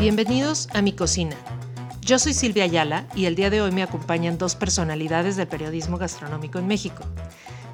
Bienvenidos 0.00 0.66
a 0.72 0.80
mi 0.80 0.94
cocina. 0.94 1.36
Yo 2.00 2.18
soy 2.18 2.32
Silvia 2.32 2.64
Ayala 2.64 3.06
y 3.14 3.26
el 3.26 3.34
día 3.34 3.50
de 3.50 3.60
hoy 3.60 3.70
me 3.70 3.82
acompañan 3.82 4.38
dos 4.38 4.54
personalidades 4.54 5.36
del 5.36 5.46
periodismo 5.46 5.98
gastronómico 5.98 6.58
en 6.58 6.66
México. 6.66 7.04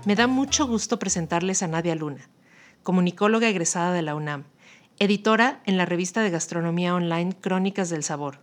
Me 0.05 0.17
da 0.17 0.27
mucho 0.27 0.67
gusto 0.67 0.99
presentarles 0.99 1.63
a 1.63 1.69
Nadia 1.69 1.95
Luna, 1.95 2.29
comunicóloga 2.83 3.49
egresada 3.49 3.93
de 3.93 4.03
la 4.03 4.17
UNAM, 4.17 4.43
editora 4.99 5.63
en 5.67 5.77
la 5.77 5.87
revista 5.87 6.21
de 6.21 6.31
gastronomía 6.31 6.97
online 6.97 7.33
Crónicas 7.41 7.91
del 7.91 8.03
Sabor. 8.03 8.41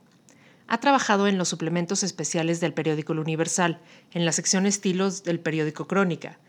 Ha 0.70 0.80
trabajado 0.80 1.27
en 1.27 1.38
los 1.38 1.50
suplementos 1.50 2.04
especiales 2.04 2.62
del 2.62 2.73
periódico 2.73 3.12
El 3.12 3.20
Universal, 3.20 3.81
en 4.12 4.23
la 4.23 4.31
sección 4.31 4.66
estilos 4.66 5.26
del 5.26 5.41
periódico 5.41 5.88
Crónica. 5.88 6.40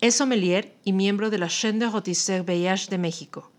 Es 0.00 0.16
sommelier 0.16 0.74
y 0.82 0.92
miembro 0.92 1.30
de 1.30 1.38
la 1.38 1.46
Chaîne 1.46 1.78
de 1.78 1.86
Rôtisseurs 1.88 2.44
Beillage 2.44 2.90
de 2.90 2.98
México 2.98 3.52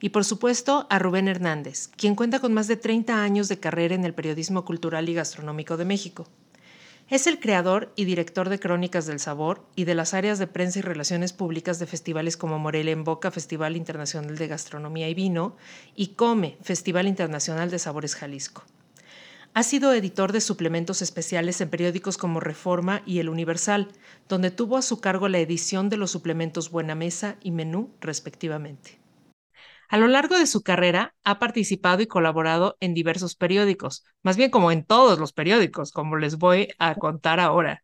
y 0.00 0.10
por 0.10 0.24
supuesto 0.24 0.86
a 0.90 0.98
Rubén 0.98 1.28
Hernández, 1.28 1.88
quien 1.96 2.14
cuenta 2.14 2.40
con 2.40 2.54
más 2.54 2.68
de 2.68 2.76
30 2.76 3.22
años 3.22 3.48
de 3.48 3.58
carrera 3.58 3.94
en 3.94 4.04
el 4.04 4.14
periodismo 4.14 4.64
cultural 4.64 5.08
y 5.08 5.14
gastronómico 5.14 5.76
de 5.76 5.84
México. 5.84 6.26
Es 7.10 7.26
el 7.26 7.40
creador 7.40 7.90
y 7.96 8.04
director 8.04 8.50
de 8.50 8.60
Crónicas 8.60 9.06
del 9.06 9.18
Sabor 9.18 9.64
y 9.74 9.84
de 9.84 9.94
las 9.94 10.12
áreas 10.12 10.38
de 10.38 10.46
prensa 10.46 10.80
y 10.80 10.82
relaciones 10.82 11.32
públicas 11.32 11.78
de 11.78 11.86
festivales 11.86 12.36
como 12.36 12.58
Morelia 12.58 12.92
en 12.92 13.02
Boca, 13.02 13.30
Festival 13.30 13.76
Internacional 13.76 14.36
de 14.36 14.46
Gastronomía 14.46 15.08
y 15.08 15.14
Vino, 15.14 15.56
y 15.96 16.08
Come, 16.08 16.58
Festival 16.60 17.08
Internacional 17.08 17.70
de 17.70 17.78
Sabores 17.78 18.14
Jalisco. 18.14 18.62
Ha 19.54 19.62
sido 19.62 19.94
editor 19.94 20.32
de 20.32 20.42
suplementos 20.42 21.00
especiales 21.00 21.60
en 21.62 21.70
periódicos 21.70 22.18
como 22.18 22.40
Reforma 22.40 23.02
y 23.06 23.20
El 23.20 23.30
Universal, 23.30 23.88
donde 24.28 24.50
tuvo 24.50 24.76
a 24.76 24.82
su 24.82 25.00
cargo 25.00 25.28
la 25.28 25.38
edición 25.38 25.88
de 25.88 25.96
los 25.96 26.10
suplementos 26.10 26.70
Buena 26.70 26.94
Mesa 26.94 27.36
y 27.42 27.52
Menú, 27.52 27.88
respectivamente. 28.02 28.98
A 29.90 29.96
lo 29.96 30.06
largo 30.06 30.38
de 30.38 30.46
su 30.46 30.62
carrera 30.62 31.14
ha 31.24 31.38
participado 31.38 32.02
y 32.02 32.06
colaborado 32.06 32.76
en 32.80 32.92
diversos 32.92 33.36
periódicos, 33.36 34.04
más 34.22 34.36
bien 34.36 34.50
como 34.50 34.70
en 34.70 34.84
todos 34.84 35.18
los 35.18 35.32
periódicos, 35.32 35.92
como 35.92 36.16
les 36.18 36.36
voy 36.36 36.68
a 36.78 36.94
contar 36.96 37.40
ahora. 37.40 37.82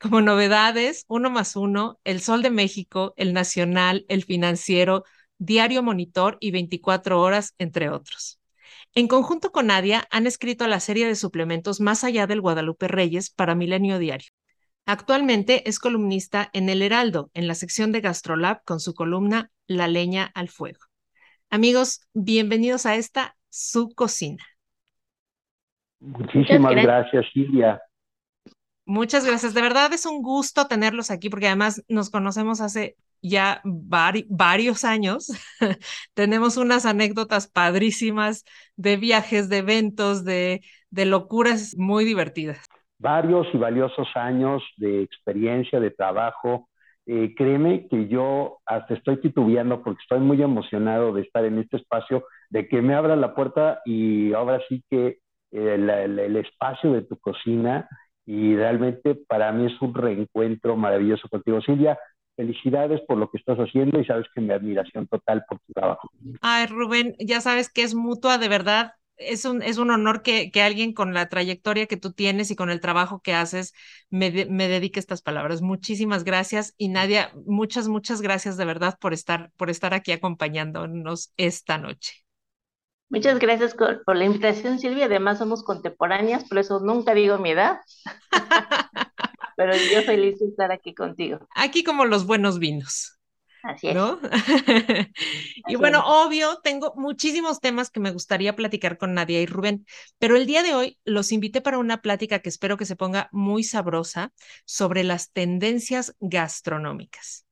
Como 0.00 0.22
novedades, 0.22 1.04
Uno 1.08 1.28
más 1.28 1.54
Uno, 1.54 2.00
El 2.04 2.22
Sol 2.22 2.42
de 2.42 2.50
México, 2.50 3.12
El 3.16 3.34
Nacional, 3.34 4.06
El 4.08 4.24
Financiero, 4.24 5.04
Diario 5.36 5.82
Monitor 5.82 6.38
y 6.40 6.52
24 6.52 7.20
Horas, 7.20 7.54
entre 7.58 7.90
otros. 7.90 8.40
En 8.94 9.06
conjunto 9.06 9.52
con 9.52 9.66
Nadia, 9.66 10.08
han 10.10 10.26
escrito 10.26 10.66
la 10.66 10.80
serie 10.80 11.06
de 11.06 11.16
suplementos 11.16 11.80
Más 11.80 12.02
allá 12.02 12.26
del 12.26 12.40
Guadalupe 12.40 12.88
Reyes 12.88 13.28
para 13.28 13.54
Milenio 13.54 13.98
Diario. 13.98 14.28
Actualmente 14.86 15.68
es 15.68 15.78
columnista 15.78 16.48
en 16.54 16.70
El 16.70 16.80
Heraldo, 16.80 17.30
en 17.34 17.46
la 17.46 17.54
sección 17.54 17.92
de 17.92 18.00
Gastrolab, 18.00 18.64
con 18.64 18.80
su 18.80 18.94
columna 18.94 19.50
La 19.66 19.86
leña 19.86 20.32
al 20.34 20.48
fuego. 20.48 20.80
Amigos, 21.52 22.00
bienvenidos 22.14 22.86
a 22.86 22.94
esta 22.94 23.36
su 23.50 23.90
cocina. 23.94 24.42
Muchísimas 26.00 26.74
gracias, 26.74 27.26
Silvia. 27.30 27.78
Muchas 28.86 29.26
gracias. 29.26 29.52
De 29.52 29.60
verdad 29.60 29.92
es 29.92 30.06
un 30.06 30.22
gusto 30.22 30.66
tenerlos 30.66 31.10
aquí 31.10 31.28
porque 31.28 31.48
además 31.48 31.84
nos 31.88 32.08
conocemos 32.08 32.62
hace 32.62 32.96
ya 33.20 33.60
varios 33.64 34.84
años. 34.84 35.28
Tenemos 36.14 36.56
unas 36.56 36.86
anécdotas 36.86 37.48
padrísimas 37.48 38.46
de 38.76 38.96
viajes, 38.96 39.50
de 39.50 39.58
eventos, 39.58 40.24
de, 40.24 40.62
de 40.88 41.04
locuras 41.04 41.76
muy 41.76 42.06
divertidas. 42.06 42.66
Varios 42.98 43.46
y 43.52 43.58
valiosos 43.58 44.08
años 44.14 44.62
de 44.78 45.02
experiencia, 45.02 45.80
de 45.80 45.90
trabajo, 45.90 46.70
eh, 47.06 47.34
créeme 47.36 47.88
que 47.88 48.06
yo 48.06 48.58
hasta 48.64 48.94
estoy 48.94 49.20
titubeando 49.20 49.82
porque 49.82 50.02
estoy 50.02 50.20
muy 50.20 50.40
emocionado 50.40 51.12
de 51.12 51.22
estar 51.22 51.44
en 51.44 51.58
este 51.58 51.78
espacio, 51.78 52.24
de 52.50 52.68
que 52.68 52.80
me 52.80 52.94
abra 52.94 53.16
la 53.16 53.34
puerta 53.34 53.80
y 53.84 54.32
ahora 54.32 54.60
sí 54.68 54.84
que 54.88 55.18
eh, 55.50 55.74
el, 55.74 56.36
espacio 56.36 56.92
de 56.92 57.02
tu 57.02 57.18
cocina 57.18 57.88
y 58.24 58.54
realmente 58.54 59.16
para 59.16 59.50
mí 59.50 59.66
es 59.66 59.82
un 59.82 59.94
reencuentro 59.94 60.76
maravilloso 60.76 61.28
contigo. 61.28 61.60
Silvia, 61.60 61.98
felicidades 62.36 63.00
por 63.08 63.18
lo 63.18 63.28
que 63.30 63.38
estás 63.38 63.58
haciendo 63.58 63.98
y 63.98 64.04
sabes 64.04 64.26
que 64.32 64.40
mi 64.40 64.52
admiración 64.52 65.08
total 65.08 65.44
por 65.48 65.58
tu 65.58 65.72
trabajo. 65.72 66.08
Ay, 66.40 66.66
Rubén, 66.66 67.14
ya 67.18 67.40
sabes 67.40 67.68
que 67.68 67.82
es 67.82 67.94
mutua, 67.94 68.38
de 68.38 68.48
verdad 68.48 68.92
es 69.28 69.44
un, 69.44 69.62
es 69.62 69.78
un 69.78 69.90
honor 69.90 70.22
que, 70.22 70.50
que, 70.50 70.62
alguien 70.62 70.92
con 70.92 71.14
la 71.14 71.28
trayectoria 71.28 71.86
que 71.86 71.96
tú 71.96 72.12
tienes 72.12 72.50
y 72.50 72.56
con 72.56 72.70
el 72.70 72.80
trabajo 72.80 73.20
que 73.20 73.34
haces 73.34 73.72
me, 74.10 74.46
me, 74.46 74.68
dedique 74.68 75.00
estas 75.00 75.22
palabras. 75.22 75.62
Muchísimas 75.62 76.24
gracias 76.24 76.74
y 76.76 76.88
Nadia, 76.88 77.32
muchas, 77.46 77.88
muchas 77.88 78.22
gracias 78.22 78.56
de 78.56 78.64
verdad 78.64 78.98
por 79.00 79.12
estar, 79.12 79.50
por 79.56 79.70
estar 79.70 79.94
aquí 79.94 80.12
acompañándonos 80.12 81.32
esta 81.36 81.78
noche. 81.78 82.14
Muchas 83.08 83.38
gracias 83.38 83.74
por 83.74 84.16
la 84.16 84.24
invitación, 84.24 84.78
Silvia. 84.78 85.04
Además, 85.04 85.38
somos 85.38 85.62
contemporáneas, 85.62 86.48
por 86.48 86.58
eso 86.58 86.80
nunca 86.80 87.12
digo 87.12 87.36
mi 87.36 87.50
edad. 87.50 87.80
Pero 89.56 89.72
yo 89.76 90.02
feliz 90.02 90.38
de 90.38 90.46
estar 90.46 90.72
aquí 90.72 90.94
contigo. 90.94 91.46
Aquí 91.54 91.84
como 91.84 92.06
los 92.06 92.26
buenos 92.26 92.58
vinos. 92.58 93.18
Así 93.62 93.88
es. 93.88 93.94
¿No? 93.94 94.18
y 95.68 95.76
bueno, 95.76 96.02
obvio, 96.04 96.58
tengo 96.62 96.94
muchísimos 96.96 97.60
temas 97.60 97.90
que 97.90 98.00
me 98.00 98.10
gustaría 98.10 98.56
platicar 98.56 98.98
con 98.98 99.14
Nadia 99.14 99.40
y 99.40 99.46
Rubén, 99.46 99.86
pero 100.18 100.36
el 100.36 100.46
día 100.46 100.62
de 100.62 100.74
hoy 100.74 100.98
los 101.04 101.32
invité 101.32 101.60
para 101.60 101.78
una 101.78 102.02
plática 102.02 102.40
que 102.40 102.48
espero 102.48 102.76
que 102.76 102.86
se 102.86 102.96
ponga 102.96 103.28
muy 103.32 103.64
sabrosa 103.64 104.32
sobre 104.64 105.04
las 105.04 105.30
tendencias 105.32 106.14
gastronómicas. 106.20 107.46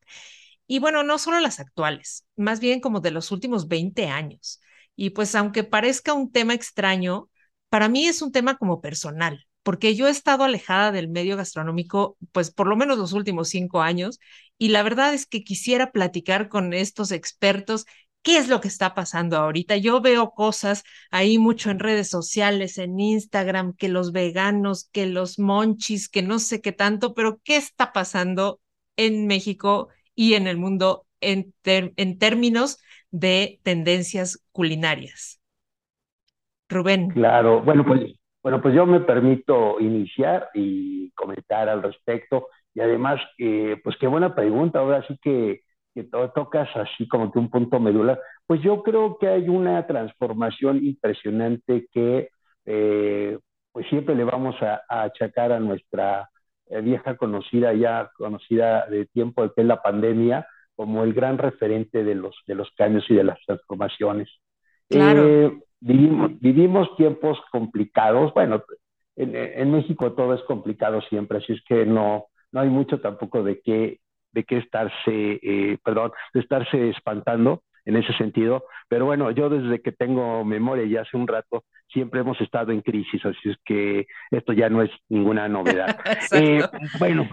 Y 0.67 0.79
bueno, 0.79 1.03
no 1.03 1.19
solo 1.19 1.41
las 1.41 1.61
actuales, 1.61 2.27
más 2.37 2.61
bien 2.61 2.81
como 2.81 3.01
de 3.01 3.11
los 3.11 3.33
últimos 3.33 3.69
20 3.69 4.07
años. 4.09 4.61
Y 4.97 5.11
pues 5.11 5.35
aunque 5.35 5.65
parezca 5.65 6.13
un 6.13 6.31
tema 6.31 6.55
extraño, 6.55 7.29
para 7.69 7.89
mí 7.89 8.07
es 8.07 8.23
un 8.23 8.33
tema 8.33 8.57
como 8.57 8.81
personal 8.81 9.47
porque 9.71 9.95
yo 9.95 10.09
he 10.09 10.11
estado 10.11 10.43
alejada 10.43 10.91
del 10.91 11.07
medio 11.09 11.37
gastronómico, 11.37 12.17
pues 12.33 12.51
por 12.51 12.67
lo 12.67 12.75
menos 12.75 12.99
los 12.99 13.13
últimos 13.13 13.51
cinco 13.51 13.83
años, 13.83 14.19
y 14.59 14.71
la 14.71 14.83
verdad 14.83 15.15
es 15.15 15.27
que 15.27 15.45
quisiera 15.45 15.93
platicar 15.93 16.49
con 16.49 16.73
estos 16.75 17.13
expertos 17.13 17.87
qué 18.23 18.37
es 18.39 18.49
lo 18.49 18.61
que 18.61 18.67
está 18.67 18.97
pasando 18.97 19.37
ahorita. 19.37 19.77
Yo 19.77 20.01
veo 20.01 20.33
cosas 20.33 20.83
ahí 21.13 21.39
mucho 21.39 21.71
en 21.71 21.79
redes 21.79 22.09
sociales, 22.09 22.79
en 22.79 22.99
Instagram, 22.99 23.73
que 23.77 23.89
los 23.89 24.11
veganos, 24.11 24.89
que 24.91 25.07
los 25.07 25.39
monchis, 25.39 26.09
que 26.09 26.23
no 26.23 26.41
sé 26.41 26.61
qué 26.61 26.73
tanto, 26.73 27.15
pero 27.15 27.41
¿qué 27.45 27.55
está 27.55 27.93
pasando 27.93 28.59
en 28.97 29.29
México 29.29 29.91
y 30.17 30.35
en 30.35 30.49
el 30.49 30.57
mundo 30.57 31.07
en, 31.21 31.55
en 31.65 32.19
términos 32.19 32.79
de 33.13 33.61
tendencias 33.63 34.43
culinarias? 34.51 35.39
Rubén. 36.69 37.11
Claro, 37.11 37.63
bueno, 37.63 37.85
pues 37.87 38.20
bueno, 38.43 38.63
pues 38.63 38.75
yo 38.75 38.87
me 38.87 39.01
permito 39.01 39.79
iniciar 39.81 40.49
y 40.55 41.11
comentar 41.13 41.69
al 41.69 41.83
respecto. 41.83 42.49
Y 42.75 42.81
además, 42.81 43.21
eh, 43.39 43.79
pues 43.85 43.97
qué 43.99 44.07
buena 44.07 44.35
pregunta. 44.35 44.79
Ahora 44.79 45.07
sí 45.07 45.19
que, 45.23 45.61
que 45.95 46.05
tocas 46.05 46.69
así 46.77 47.07
como 47.09 47.31
que 47.31 47.39
un 47.39 47.51
punto 47.51 47.79
medular. 47.81 48.19
Pues 48.47 48.63
yo 48.63 48.83
creo 48.83 49.19
que 49.19 49.29
hay 49.29 49.49
una 49.49 49.87
transformación 49.87 50.79
impresionante 50.85 51.87
que 51.93 52.31
eh, 52.65 53.39
pues 53.73 53.87
siempre 53.89 54.15
le 54.15 54.25
vamos 54.25 54.57
a, 54.63 54.83
achacar 54.89 55.53
a 55.53 55.61
nuestra 55.61 56.31
eh, 56.67 56.81
vieja 56.81 57.17
conocida, 57.17 57.75
ya 57.75 58.11
conocida 58.17 58.87
de 58.87 59.07
tiempo, 59.07 59.43
que 59.53 59.61
es 59.61 59.67
la 59.67 59.83
pandemia, 59.83 60.47
como 60.75 61.05
el 61.05 61.13
gran 61.13 61.37
referente 61.37 62.05
de 62.05 62.15
los, 62.15 62.35
de 62.47 62.55
los 62.55 62.71
cambios 62.75 63.05
y 63.11 63.15
de 63.15 63.25
las 63.25 63.39
transformaciones. 63.45 64.31
Claro 64.89 65.61
vivimos, 65.81 66.39
vivimos 66.41 66.97
tiempos 66.97 67.39
complicados. 67.51 68.33
Bueno, 68.35 68.63
en, 69.17 69.71
México 69.71 70.13
todo 70.13 70.35
es 70.35 70.43
complicado 70.43 71.01
siempre, 71.03 71.39
así 71.39 71.53
es 71.53 71.63
que 71.65 71.85
no, 71.85 72.27
no 72.53 72.61
hay 72.61 72.69
mucho 72.69 73.01
tampoco 73.01 73.43
de 73.43 73.61
qué, 73.61 74.01
de 74.33 74.45
qué 74.45 74.59
estarse, 74.59 75.41
eh, 75.43 75.79
perdón, 75.85 76.13
de 76.33 76.41
estarse 76.41 76.91
espantando 76.91 77.63
en 77.85 77.97
ese 77.97 78.13
sentido. 78.15 78.65
Pero 78.89 79.07
bueno, 79.07 79.31
yo 79.31 79.49
desde 79.49 79.83
que 79.83 79.93
tengo 79.93 80.45
memoria 80.45 80.87
ya 80.87 81.03
hace 81.03 81.17
un 81.17 81.27
rato, 81.27 81.65
siempre 81.89 82.21
hemos 82.21 82.41
estado 82.41 82.73
en 82.73 82.83
crisis, 82.83 83.25
así 83.25 83.51
es 83.51 83.57
que 83.65 84.07
esto 84.31 84.53
ya 84.53 84.69
no 84.69 84.83
es 84.83 84.91
ninguna 85.09 85.49
novedad. 85.49 85.99
eh, 86.33 86.63
bueno, 86.99 87.29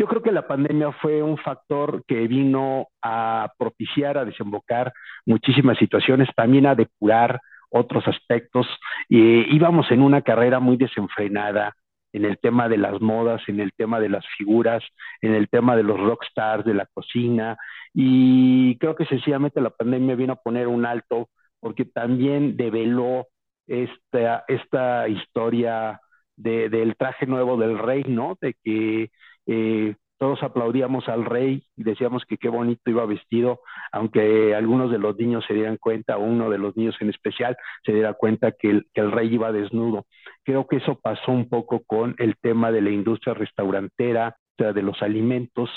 yo 0.00 0.06
creo 0.06 0.22
que 0.22 0.32
la 0.32 0.46
pandemia 0.46 0.92
fue 0.92 1.22
un 1.22 1.36
factor 1.36 2.02
que 2.06 2.26
vino 2.26 2.88
a 3.02 3.52
propiciar, 3.58 4.16
a 4.16 4.24
desembocar 4.24 4.94
muchísimas 5.26 5.76
situaciones, 5.76 6.26
también 6.34 6.64
a 6.64 6.74
depurar 6.74 7.38
otros 7.68 8.08
aspectos. 8.08 8.66
y 9.10 9.54
íbamos 9.54 9.90
en 9.90 10.00
una 10.00 10.22
carrera 10.22 10.58
muy 10.58 10.78
desenfrenada 10.78 11.74
en 12.14 12.24
el 12.24 12.38
tema 12.38 12.70
de 12.70 12.78
las 12.78 12.98
modas, 13.02 13.42
en 13.46 13.60
el 13.60 13.72
tema 13.74 14.00
de 14.00 14.08
las 14.08 14.24
figuras, 14.38 14.82
en 15.20 15.34
el 15.34 15.50
tema 15.50 15.76
de 15.76 15.82
los 15.82 16.00
rockstars, 16.00 16.64
de 16.64 16.74
la 16.74 16.86
cocina, 16.86 17.58
y 17.92 18.78
creo 18.78 18.96
que 18.96 19.04
sencillamente 19.04 19.60
la 19.60 19.68
pandemia 19.68 20.14
vino 20.14 20.32
a 20.32 20.42
poner 20.42 20.66
un 20.66 20.86
alto 20.86 21.28
porque 21.60 21.84
también 21.84 22.56
develó 22.56 23.26
esta, 23.66 24.44
esta 24.48 25.08
historia 25.08 26.00
de, 26.36 26.70
del 26.70 26.96
traje 26.96 27.26
nuevo 27.26 27.58
del 27.58 27.78
rey, 27.78 28.02
¿no? 28.08 28.38
De 28.40 28.54
que 28.64 29.10
eh, 29.52 29.96
todos 30.16 30.42
aplaudíamos 30.44 31.08
al 31.08 31.24
rey 31.24 31.64
y 31.76 31.82
decíamos 31.82 32.24
que 32.24 32.36
qué 32.36 32.48
bonito 32.48 32.88
iba 32.88 33.04
vestido, 33.04 33.62
aunque 33.90 34.54
algunos 34.54 34.92
de 34.92 34.98
los 34.98 35.16
niños 35.16 35.44
se 35.48 35.54
dieran 35.54 35.76
cuenta, 35.76 36.18
uno 36.18 36.50
de 36.50 36.58
los 36.58 36.76
niños 36.76 36.94
en 37.00 37.10
especial 37.10 37.56
se 37.84 37.92
diera 37.92 38.12
cuenta 38.12 38.52
que 38.52 38.82
el, 38.94 39.12
rey 39.12 39.34
iba 39.34 39.50
desnudo. 39.50 40.06
Creo 40.44 40.68
que 40.68 40.76
eso 40.76 41.00
pasó 41.00 41.32
un 41.32 41.48
poco 41.48 41.82
con 41.84 42.14
el 42.18 42.36
tema 42.40 42.70
de 42.70 42.80
la 42.80 42.90
industria 42.90 43.34
restaurantera, 43.34 44.36
de 44.58 44.82
los 44.82 45.00
alimentos, 45.02 45.70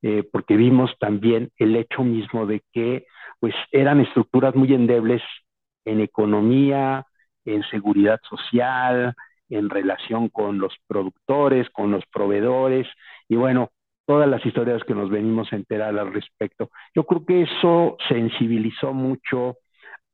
eh, 0.00 0.26
porque 0.32 0.56
vimos 0.56 0.90
también 0.98 1.50
el 1.58 1.76
hecho 1.76 2.02
mismo 2.02 2.46
de 2.46 2.62
que 2.72 3.04
pues 3.40 3.54
eran 3.70 4.00
estructuras 4.00 4.54
muy 4.54 4.72
endebles 4.72 5.22
en 5.84 6.00
economía, 6.00 7.06
en 7.44 7.62
seguridad 7.64 8.18
social, 8.28 9.14
en 9.52 9.70
relación 9.70 10.28
con 10.28 10.58
los 10.58 10.74
productores, 10.86 11.68
con 11.70 11.90
los 11.90 12.04
proveedores, 12.06 12.86
y 13.28 13.36
bueno, 13.36 13.70
todas 14.06 14.28
las 14.28 14.44
historias 14.44 14.82
que 14.84 14.94
nos 14.94 15.10
venimos 15.10 15.52
a 15.52 15.56
enterar 15.56 15.98
al 15.98 16.12
respecto. 16.12 16.70
Yo 16.94 17.04
creo 17.04 17.24
que 17.24 17.42
eso 17.42 17.96
sensibilizó 18.08 18.92
mucho 18.92 19.58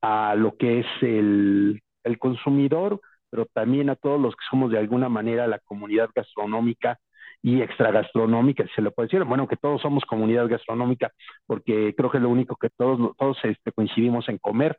a 0.02 0.34
lo 0.34 0.56
que 0.56 0.80
es 0.80 0.86
el, 1.02 1.80
el 2.04 2.18
consumidor, 2.18 3.00
pero 3.30 3.46
también 3.46 3.90
a 3.90 3.96
todos 3.96 4.20
los 4.20 4.34
que 4.34 4.44
somos 4.50 4.70
de 4.70 4.78
alguna 4.78 5.08
manera 5.08 5.46
la 5.46 5.58
comunidad 5.60 6.10
gastronómica 6.14 6.98
y 7.42 7.62
extragastronómica, 7.62 8.64
si 8.64 8.70
se 8.74 8.82
le 8.82 8.90
puede 8.90 9.08
decir. 9.08 9.24
Bueno, 9.24 9.46
que 9.46 9.56
todos 9.56 9.80
somos 9.80 10.04
comunidad 10.04 10.48
gastronómica, 10.48 11.12
porque 11.46 11.94
creo 11.96 12.10
que 12.10 12.18
es 12.18 12.22
lo 12.22 12.30
único 12.30 12.56
que 12.56 12.70
todos, 12.70 13.16
todos 13.16 13.38
este, 13.44 13.72
coincidimos 13.72 14.28
en 14.28 14.38
comer 14.38 14.76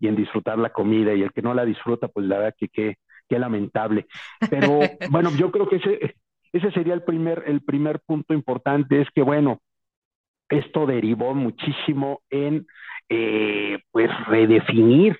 y 0.00 0.08
en 0.08 0.16
disfrutar 0.16 0.58
la 0.58 0.70
comida, 0.72 1.12
y 1.14 1.22
el 1.22 1.32
que 1.32 1.42
no 1.42 1.54
la 1.54 1.64
disfruta, 1.64 2.08
pues 2.08 2.26
la 2.26 2.38
verdad 2.38 2.54
que 2.58 2.68
qué 2.68 2.96
lamentable. 3.36 4.06
Pero 4.48 4.78
bueno, 5.10 5.30
yo 5.36 5.50
creo 5.50 5.68
que 5.68 5.76
ese, 5.76 6.14
ese 6.52 6.70
sería 6.70 6.94
el 6.94 7.02
primer, 7.02 7.42
el 7.46 7.62
primer 7.62 8.00
punto 8.00 8.32
importante, 8.32 9.00
es 9.00 9.08
que 9.14 9.22
bueno, 9.22 9.60
esto 10.48 10.86
derivó 10.86 11.34
muchísimo 11.34 12.20
en 12.30 12.66
eh, 13.08 13.78
pues 13.90 14.10
redefinir 14.26 15.18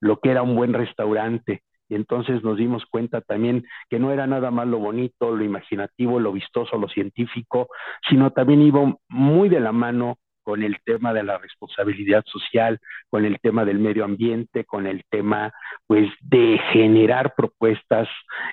lo 0.00 0.20
que 0.20 0.30
era 0.30 0.42
un 0.42 0.54
buen 0.54 0.72
restaurante. 0.72 1.62
Y 1.88 1.96
entonces 1.96 2.42
nos 2.42 2.56
dimos 2.56 2.84
cuenta 2.86 3.20
también 3.20 3.66
que 3.90 3.98
no 3.98 4.10
era 4.10 4.26
nada 4.26 4.50
más 4.50 4.66
lo 4.66 4.78
bonito, 4.78 5.34
lo 5.34 5.44
imaginativo, 5.44 6.18
lo 6.18 6.32
vistoso, 6.32 6.78
lo 6.78 6.88
científico, 6.88 7.68
sino 8.08 8.30
también 8.30 8.62
iba 8.62 8.96
muy 9.08 9.48
de 9.48 9.60
la 9.60 9.72
mano 9.72 10.16
con 10.44 10.62
el 10.62 10.76
tema 10.84 11.12
de 11.12 11.24
la 11.24 11.38
responsabilidad 11.38 12.22
social, 12.26 12.78
con 13.08 13.24
el 13.24 13.40
tema 13.40 13.64
del 13.64 13.80
medio 13.80 14.04
ambiente, 14.04 14.64
con 14.64 14.86
el 14.86 15.02
tema 15.10 15.52
pues 15.86 16.08
de 16.20 16.60
generar 16.72 17.34
propuestas 17.34 18.08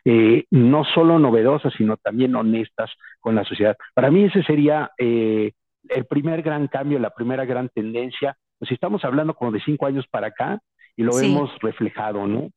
eh, 0.05 0.45
no 0.49 0.83
solo 0.85 1.19
novedosas, 1.19 1.73
sino 1.77 1.97
también 1.97 2.35
honestas 2.35 2.89
con 3.19 3.35
la 3.35 3.43
sociedad. 3.43 3.77
Para 3.93 4.09
mí 4.09 4.23
ese 4.23 4.41
sería 4.43 4.91
eh, 4.97 5.51
el 5.89 6.05
primer 6.05 6.41
gran 6.41 6.67
cambio, 6.67 6.97
la 6.97 7.11
primera 7.11 7.45
gran 7.45 7.69
tendencia. 7.69 8.35
Pues 8.57 8.71
estamos 8.71 9.03
hablando 9.05 9.33
como 9.33 9.51
de 9.51 9.61
cinco 9.61 9.85
años 9.85 10.05
para 10.09 10.27
acá 10.27 10.59
y 10.95 11.03
lo 11.03 11.19
hemos 11.19 11.51
reflejado, 11.59 12.25
¿no? 12.25 12.49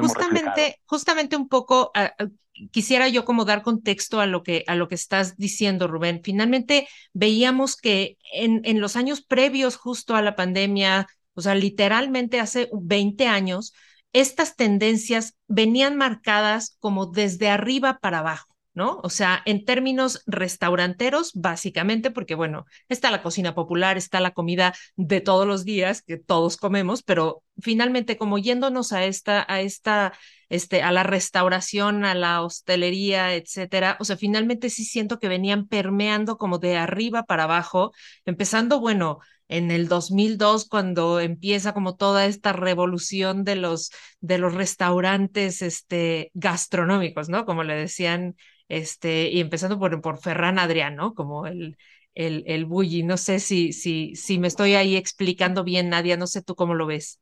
Justamente, 0.00 0.80
justamente 0.86 1.36
un 1.36 1.48
poco 1.48 1.90
ah, 1.94 2.12
ah, 2.18 2.26
quisiera 2.70 3.08
yo 3.08 3.24
como 3.24 3.44
dar 3.44 3.62
contexto 3.62 4.20
a 4.20 4.26
lo 4.26 4.42
que 4.42 4.64
a 4.66 4.74
lo 4.74 4.88
que 4.88 4.94
estás 4.94 5.36
diciendo, 5.36 5.88
Rubén. 5.88 6.20
Finalmente 6.22 6.88
veíamos 7.12 7.76
que 7.76 8.18
en, 8.32 8.60
en 8.64 8.80
los 8.80 8.96
años 8.96 9.22
previos 9.22 9.76
justo 9.76 10.16
a 10.16 10.22
la 10.22 10.36
pandemia, 10.36 11.06
o 11.34 11.40
sea, 11.40 11.54
literalmente 11.54 12.40
hace 12.40 12.68
20 12.72 13.26
años, 13.26 13.72
estas 14.12 14.56
tendencias 14.56 15.36
venían 15.46 15.96
marcadas 15.96 16.76
como 16.80 17.06
desde 17.06 17.48
arriba 17.48 17.98
para 18.00 18.18
abajo. 18.18 18.54
O 19.02 19.10
sea, 19.10 19.42
en 19.44 19.64
términos 19.64 20.22
restauranteros, 20.26 21.32
básicamente, 21.34 22.10
porque 22.10 22.34
bueno, 22.34 22.66
está 22.88 23.10
la 23.10 23.22
cocina 23.22 23.54
popular, 23.54 23.96
está 23.96 24.20
la 24.20 24.32
comida 24.32 24.74
de 24.96 25.20
todos 25.20 25.46
los 25.46 25.64
días 25.64 26.02
que 26.02 26.16
todos 26.16 26.56
comemos, 26.56 27.02
pero 27.02 27.42
finalmente 27.60 28.16
como 28.16 28.38
yéndonos 28.38 28.92
a 28.92 29.04
esta, 29.04 29.44
a 29.48 29.60
esta, 29.60 30.12
este, 30.48 30.82
a 30.82 30.92
la 30.92 31.02
restauración, 31.02 32.04
a 32.04 32.14
la 32.14 32.42
hostelería, 32.42 33.34
etcétera, 33.34 33.96
o 34.00 34.04
sea, 34.04 34.16
finalmente 34.16 34.70
sí 34.70 34.84
siento 34.84 35.18
que 35.18 35.28
venían 35.28 35.66
permeando 35.68 36.38
como 36.38 36.58
de 36.58 36.76
arriba 36.76 37.24
para 37.24 37.44
abajo, 37.44 37.92
empezando, 38.24 38.80
bueno, 38.80 39.18
en 39.48 39.70
el 39.72 39.88
2002 39.88 40.68
cuando 40.68 41.20
empieza 41.20 41.74
como 41.74 41.96
toda 41.96 42.26
esta 42.26 42.52
revolución 42.52 43.44
de 43.44 43.56
los 43.56 43.90
de 44.20 44.38
los 44.38 44.54
restaurantes 44.54 45.60
este 45.60 46.30
gastronómicos, 46.34 47.28
¿no? 47.28 47.44
Como 47.44 47.64
le 47.64 47.74
decían 47.74 48.36
este, 48.70 49.30
y 49.30 49.40
empezando 49.40 49.78
por, 49.78 50.00
por 50.00 50.18
Ferran 50.18 50.58
Adrián, 50.58 50.96
¿no? 50.96 51.14
Como 51.14 51.46
el, 51.46 51.76
el, 52.14 52.44
el 52.46 52.64
bully. 52.64 53.02
No 53.02 53.16
sé 53.16 53.40
si, 53.40 53.72
si, 53.72 54.14
si 54.16 54.38
me 54.38 54.48
estoy 54.48 54.74
ahí 54.74 54.96
explicando 54.96 55.64
bien, 55.64 55.90
Nadia, 55.90 56.16
no 56.16 56.26
sé 56.26 56.42
tú 56.42 56.54
cómo 56.54 56.74
lo 56.74 56.86
ves. 56.86 57.20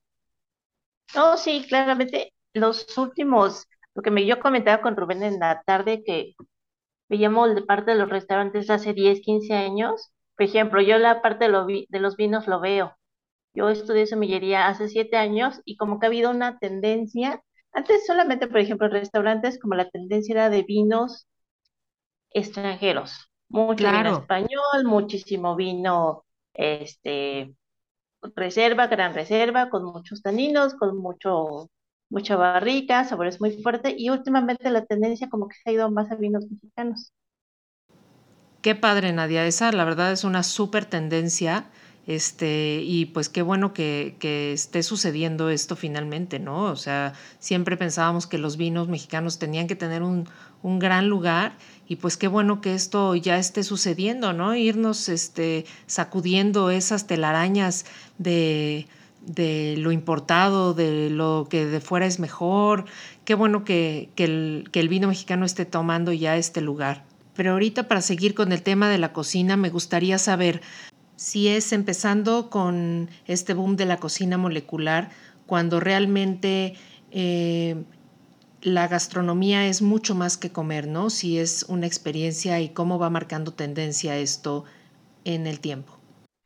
No, 1.14 1.36
sí, 1.36 1.64
claramente 1.68 2.32
los 2.52 2.96
últimos, 2.98 3.66
lo 3.94 4.02
que 4.02 4.10
me, 4.10 4.26
yo 4.26 4.40
comentaba 4.40 4.82
con 4.82 4.96
Rubén 4.96 5.22
en 5.22 5.38
la 5.38 5.62
tarde, 5.64 6.02
que 6.04 6.34
veíamos 7.08 7.54
de 7.54 7.62
parte 7.62 7.92
de 7.92 7.98
los 7.98 8.10
restaurantes 8.10 8.70
hace 8.70 8.94
10, 8.94 9.20
15 9.20 9.54
años. 9.54 10.12
Por 10.36 10.46
ejemplo, 10.46 10.80
yo 10.82 10.98
la 10.98 11.22
parte 11.22 11.46
de, 11.46 12.00
los 12.00 12.16
vinos 12.16 12.46
lo 12.48 12.60
veo. 12.60 12.96
Yo 13.54 13.70
estudié 13.70 14.06
semillería 14.06 14.68
hace 14.68 14.88
7 14.88 15.16
años 15.16 15.60
y 15.64 15.76
como 15.76 16.00
que 16.00 16.06
ha 16.06 16.08
habido 16.08 16.30
una 16.30 16.58
tendencia, 16.58 17.42
antes 17.72 18.06
solamente, 18.06 18.48
por 18.48 18.58
ejemplo, 18.60 18.88
restaurantes, 18.88 19.58
como 19.60 19.74
la 19.74 19.90
tendencia 19.90 20.34
era 20.34 20.50
de 20.50 20.62
vinos 20.62 21.28
extranjeros. 22.30 23.30
Mucho 23.48 23.90
vino 23.90 24.18
español, 24.18 24.84
muchísimo 24.84 25.56
vino, 25.56 26.24
este, 26.52 27.54
reserva, 28.34 28.86
gran 28.88 29.14
reserva, 29.14 29.70
con 29.70 29.84
muchos 29.84 30.22
taninos, 30.22 30.74
con 30.74 30.98
mucho, 30.98 31.70
mucha 32.10 32.36
barrica, 32.36 33.04
sabores 33.04 33.40
muy 33.40 33.62
fuertes, 33.62 33.94
y 33.96 34.10
últimamente 34.10 34.70
la 34.70 34.84
tendencia 34.84 35.28
como 35.28 35.48
que 35.48 35.56
se 35.56 35.70
ha 35.70 35.72
ido 35.72 35.90
más 35.90 36.10
a 36.10 36.16
vinos 36.16 36.44
mexicanos. 36.50 37.12
Qué 38.60 38.74
padre, 38.74 39.12
Nadia. 39.12 39.46
Esa, 39.46 39.72
la 39.72 39.84
verdad, 39.84 40.12
es 40.12 40.24
una 40.24 40.42
súper 40.42 40.84
tendencia. 40.84 41.70
Este, 42.06 42.80
y 42.82 43.04
pues 43.04 43.28
qué 43.28 43.42
bueno 43.42 43.74
que, 43.74 44.16
que, 44.18 44.54
esté 44.54 44.82
sucediendo 44.82 45.50
esto 45.50 45.76
finalmente, 45.76 46.38
¿no? 46.38 46.64
O 46.64 46.76
sea, 46.76 47.12
siempre 47.38 47.76
pensábamos 47.76 48.26
que 48.26 48.38
los 48.38 48.56
vinos 48.56 48.88
mexicanos 48.88 49.38
tenían 49.38 49.66
que 49.66 49.76
tener 49.76 50.02
un, 50.02 50.26
un 50.62 50.78
gran 50.78 51.08
lugar 51.10 51.52
y 51.88 51.96
pues 51.96 52.18
qué 52.18 52.28
bueno 52.28 52.60
que 52.60 52.74
esto 52.74 53.14
ya 53.14 53.38
esté 53.38 53.64
sucediendo, 53.64 54.34
¿no? 54.34 54.54
Irnos 54.54 55.08
este, 55.08 55.64
sacudiendo 55.86 56.70
esas 56.70 57.06
telarañas 57.06 57.86
de, 58.18 58.86
de 59.22 59.76
lo 59.78 59.90
importado, 59.90 60.74
de 60.74 61.08
lo 61.08 61.46
que 61.48 61.64
de 61.64 61.80
fuera 61.80 62.04
es 62.04 62.20
mejor. 62.20 62.84
Qué 63.24 63.34
bueno 63.34 63.64
que, 63.64 64.10
que, 64.16 64.24
el, 64.24 64.68
que 64.70 64.80
el 64.80 64.90
vino 64.90 65.08
mexicano 65.08 65.46
esté 65.46 65.64
tomando 65.64 66.12
ya 66.12 66.36
este 66.36 66.60
lugar. 66.60 67.04
Pero 67.34 67.52
ahorita 67.52 67.88
para 67.88 68.02
seguir 68.02 68.34
con 68.34 68.52
el 68.52 68.62
tema 68.62 68.90
de 68.90 68.98
la 68.98 69.14
cocina, 69.14 69.56
me 69.56 69.70
gustaría 69.70 70.18
saber 70.18 70.60
si 71.16 71.48
es 71.48 71.72
empezando 71.72 72.50
con 72.50 73.08
este 73.26 73.54
boom 73.54 73.76
de 73.76 73.86
la 73.86 73.96
cocina 73.96 74.36
molecular, 74.36 75.08
cuando 75.46 75.80
realmente 75.80 76.74
eh, 77.12 77.82
la 78.62 78.88
gastronomía 78.88 79.66
es 79.66 79.82
mucho 79.82 80.14
más 80.14 80.36
que 80.36 80.52
comer, 80.52 80.86
¿no? 80.86 81.10
Si 81.10 81.38
es 81.38 81.64
una 81.68 81.86
experiencia 81.86 82.60
y 82.60 82.72
cómo 82.72 82.98
va 82.98 83.10
marcando 83.10 83.52
tendencia 83.52 84.16
esto 84.16 84.64
en 85.24 85.46
el 85.46 85.60
tiempo. 85.60 85.98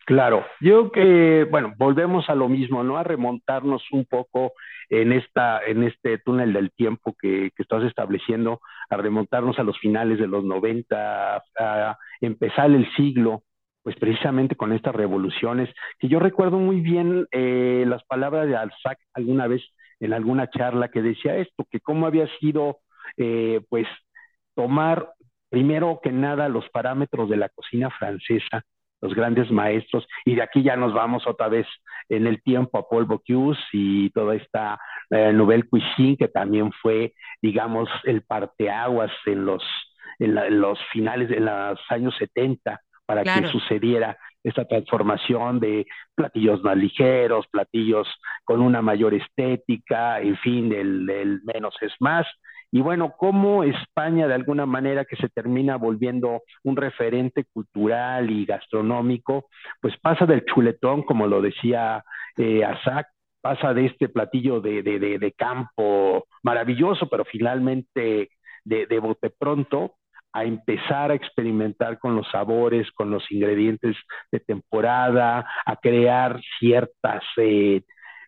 Claro, 0.05 0.45
yo 0.61 0.91
que, 0.91 1.47
bueno, 1.51 1.75
volvemos 1.79 2.29
a 2.29 2.35
lo 2.35 2.49
mismo, 2.49 2.83
¿no? 2.83 2.99
A 2.99 3.05
remontarnos 3.05 3.83
un 3.93 4.05
poco 4.05 4.53
en, 4.91 5.13
esta, 5.13 5.61
en 5.65 5.85
este 5.85 6.19
túnel 6.19 6.53
del 6.53 6.73
tiempo 6.73 7.15
que, 7.21 7.51
que 7.55 7.63
estás 7.63 7.85
estableciendo, 7.85 8.61
a 8.91 8.97
remontarnos 8.97 9.59
a 9.59 9.63
los 9.63 9.79
finales 9.79 10.19
de 10.19 10.27
los 10.27 10.45
90, 10.45 11.37
a 11.37 11.99
empezar 12.21 12.71
el 12.73 12.93
siglo, 12.95 13.43
pues 13.83 13.97
precisamente 13.97 14.57
con 14.57 14.73
estas 14.73 14.95
revoluciones, 14.95 15.69
que 15.99 16.09
yo 16.09 16.19
recuerdo 16.19 16.59
muy 16.59 16.81
bien 16.81 17.27
eh, 17.31 17.85
las 17.87 18.05
palabras 18.05 18.47
de 18.47 18.57
Alzac 18.57 18.99
alguna 19.15 19.47
vez 19.47 19.63
en 20.03 20.13
alguna 20.13 20.51
charla 20.51 20.89
que 20.89 21.01
decía 21.01 21.37
esto, 21.37 21.65
que 21.71 21.81
cómo 21.81 22.07
había 22.07 22.27
sido, 22.41 22.81
eh, 23.17 23.61
pues, 23.69 23.87
tomar 24.55 25.13
primero 25.49 26.01
que 26.03 26.11
nada 26.11 26.49
los 26.49 26.69
parámetros 26.71 27.31
de 27.31 27.37
la 27.37 27.49
cocina 27.49 27.89
francesa, 27.91 28.65
los 29.01 29.15
grandes 29.15 29.51
maestros, 29.53 30.07
y 30.25 30.35
de 30.35 30.43
aquí 30.43 30.63
ya 30.63 30.75
nos 30.75 30.93
vamos 30.93 31.27
otra 31.27 31.49
vez 31.49 31.67
en 32.09 32.27
el 32.27 32.43
tiempo 32.43 32.79
a 32.79 32.89
Paul 32.89 33.05
Bocuse 33.05 33.61
y 33.73 34.11
toda 34.11 34.35
esta 34.35 34.81
eh, 35.11 35.33
Nouvelle 35.33 35.69
Cuisine, 35.69 36.17
que 36.17 36.29
también 36.29 36.73
fue, 36.73 37.15
digamos, 37.41 37.89
el 38.05 38.23
parteaguas 38.23 39.13
en 39.27 39.45
los, 39.45 39.63
en, 40.19 40.61
los 40.61 40.81
finales 40.93 41.29
de 41.29 41.41
los 41.41 41.79
años 41.91 42.15
70 42.19 42.81
para 43.15 43.41
que 43.43 43.49
sucediera 43.49 44.17
esta 44.43 44.65
transformación 44.65 45.61
de 45.61 45.87
platillos 46.15 46.63
más 46.63 46.77
ligeros, 46.77 47.47
platillos 47.51 48.09
con 48.45 48.61
una 48.61 48.81
mayor 48.83 49.15
estética, 49.15 50.21
en 50.21 50.37
fin, 50.39 50.73
el, 50.73 51.41
menos 51.45 51.75
es 51.81 51.93
más. 52.01 52.27
Y 52.71 52.81
bueno, 52.81 53.15
cómo 53.19 53.65
España 53.65 54.27
de 54.27 54.35
alguna 54.35 54.65
manera 54.65 55.05
que 55.05 55.17
se 55.17 55.29
termina 55.29 55.77
volviendo 55.77 56.43
un 56.65 56.77
referente 56.77 57.45
cultural 57.53 58.31
y 58.31 58.47
gastronómico, 58.47 59.47
pues 59.81 59.95
pasa 59.99 60.25
del 60.25 60.45
chuletón, 60.47 61.03
como 61.03 61.27
lo 61.27 61.43
decía 61.43 62.03
eh, 62.39 62.63
pasa 63.43 63.75
de 63.75 63.87
este 63.87 64.09
platillo 64.09 64.61
de, 64.61 64.83
de, 64.83 64.99
de, 64.99 65.33
campo 65.33 66.27
maravilloso, 66.43 67.09
pero 67.11 67.25
finalmente 67.25 68.31
de, 68.65 68.87
de 68.87 68.99
bote 69.01 69.31
pronto, 69.31 69.97
a 70.33 70.45
empezar 70.45 71.11
a 71.11 71.15
experimentar 71.15 71.99
con 71.99 72.17
los 72.17 72.29
sabores, 72.31 72.91
con 72.93 73.11
los 73.11 73.31
ingredientes 73.31 73.97
de 74.31 74.41
temporada, 74.41 75.47
a 75.67 75.77
crear 75.77 76.41
ciertas 76.59 77.23
eh, 77.37 77.83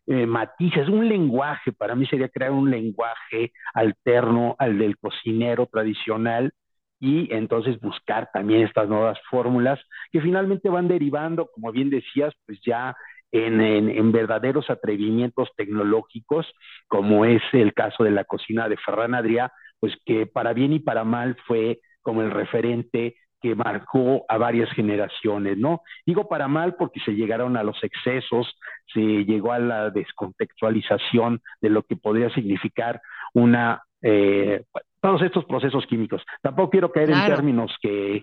eh, 0.07 0.27
matices, 0.27 0.89
un 0.89 1.09
lenguaje, 1.09 1.73
para 1.73 1.95
mí 1.95 2.07
sería 2.07 2.29
crear 2.29 2.51
un 2.51 2.71
lenguaje 2.71 3.53
alterno 3.73 4.55
al 4.59 4.79
del 4.79 4.99
cocinero 4.99 5.67
tradicional 5.67 6.53
y 7.01 7.33
entonces 7.35 7.81
buscar 7.81 8.29
también 8.33 8.63
estas 8.63 8.89
nuevas 8.89 9.19
fórmulas 9.31 9.81
que 10.13 10.21
finalmente 10.21 10.69
van 10.69 10.89
derivando, 10.89 11.49
como 11.53 11.73
bien 11.73 11.89
decías, 11.89 12.35
pues 12.47 12.61
ya 12.65 12.95
en, 13.33 13.61
en, 13.61 14.13
verdaderos 14.13 14.71
atrevimientos 14.71 15.51
tecnológicos, 15.57 16.47
como 16.87 17.25
es 17.25 17.43
el 17.53 17.73
caso 17.75 18.05
de 18.05 18.13
la 18.13 18.25
cocina 18.25 18.69
de 18.69 18.77
Ferran 18.77 19.15
Adrià, 19.15 19.51
pues 19.81 19.95
que 20.05 20.27
para 20.27 20.53
bien 20.53 20.73
y 20.73 20.79
para 20.79 21.05
mal 21.05 21.37
fue 21.47 21.81
como 22.05 22.23
el 22.23 22.31
referente 22.31 23.17
que 23.43 23.57
marcó 23.57 24.25
a 24.29 24.39
varias 24.39 24.71
generaciones, 24.71 25.59
¿no? 25.59 25.83
Digo 26.07 26.29
para 26.29 26.49
mal 26.49 26.77
porque 26.77 27.01
se 27.01 27.13
llegaron 27.13 27.57
a 27.57 27.65
los 27.65 27.83
excesos, 27.83 28.57
se 28.93 29.01
llegó 29.01 29.53
a 29.53 29.59
la 29.59 29.91
descontextualización 29.91 31.43
de 31.61 31.69
lo 31.69 31.83
que 31.83 31.97
podría 31.97 32.31
significar 32.31 33.03
una 33.35 33.83
eh, 34.01 34.63
todos 35.05 35.21
estos 35.21 35.45
procesos 35.45 35.85
químicos. 35.87 36.23
Tampoco 36.41 36.71
quiero 36.71 36.91
caer 36.91 37.11
en 37.11 37.27
términos 37.27 37.71
que, 37.83 38.23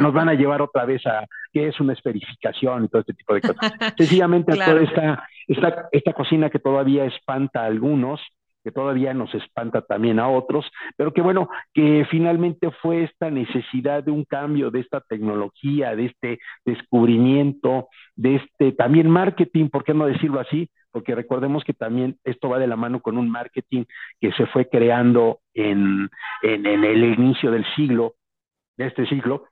nos 0.00 0.14
van 0.14 0.30
a 0.30 0.34
llevar 0.34 0.62
otra 0.62 0.86
vez 0.86 1.06
a 1.06 1.26
qué 1.52 1.68
es 1.68 1.78
una 1.80 1.92
esferificación 1.92 2.84
y 2.84 2.88
todo 2.88 3.00
este 3.00 3.12
tipo 3.12 3.34
de 3.34 3.42
cosas. 3.42 3.56
Sencillamente 3.98 4.52
toda 4.52 4.80
esta, 4.80 5.28
esta, 5.46 5.88
esta 5.92 6.12
cocina 6.14 6.48
que 6.48 6.60
todavía 6.60 7.04
espanta 7.04 7.60
a 7.60 7.66
algunos, 7.66 8.22
que 8.64 8.72
todavía 8.72 9.14
nos 9.14 9.34
espanta 9.34 9.82
también 9.82 10.18
a 10.18 10.28
otros, 10.28 10.70
pero 10.96 11.12
que 11.12 11.22
bueno, 11.22 11.48
que 11.72 12.06
finalmente 12.10 12.70
fue 12.82 13.04
esta 13.04 13.30
necesidad 13.30 14.02
de 14.02 14.10
un 14.10 14.24
cambio, 14.24 14.70
de 14.70 14.80
esta 14.80 15.00
tecnología, 15.00 15.94
de 15.96 16.06
este 16.06 16.38
descubrimiento, 16.64 17.88
de 18.16 18.36
este 18.36 18.72
también 18.72 19.08
marketing, 19.08 19.68
¿por 19.68 19.84
qué 19.84 19.94
no 19.94 20.06
decirlo 20.06 20.40
así? 20.40 20.70
Porque 20.90 21.14
recordemos 21.14 21.64
que 21.64 21.74
también 21.74 22.18
esto 22.24 22.48
va 22.48 22.58
de 22.58 22.66
la 22.66 22.76
mano 22.76 23.00
con 23.00 23.18
un 23.18 23.30
marketing 23.30 23.84
que 24.20 24.32
se 24.32 24.46
fue 24.46 24.68
creando 24.68 25.40
en, 25.54 26.08
en, 26.42 26.66
en 26.66 26.84
el 26.84 27.04
inicio 27.04 27.50
del 27.50 27.64
siglo, 27.76 28.14
de 28.76 28.86
este 28.86 29.06
siglo, 29.06 29.44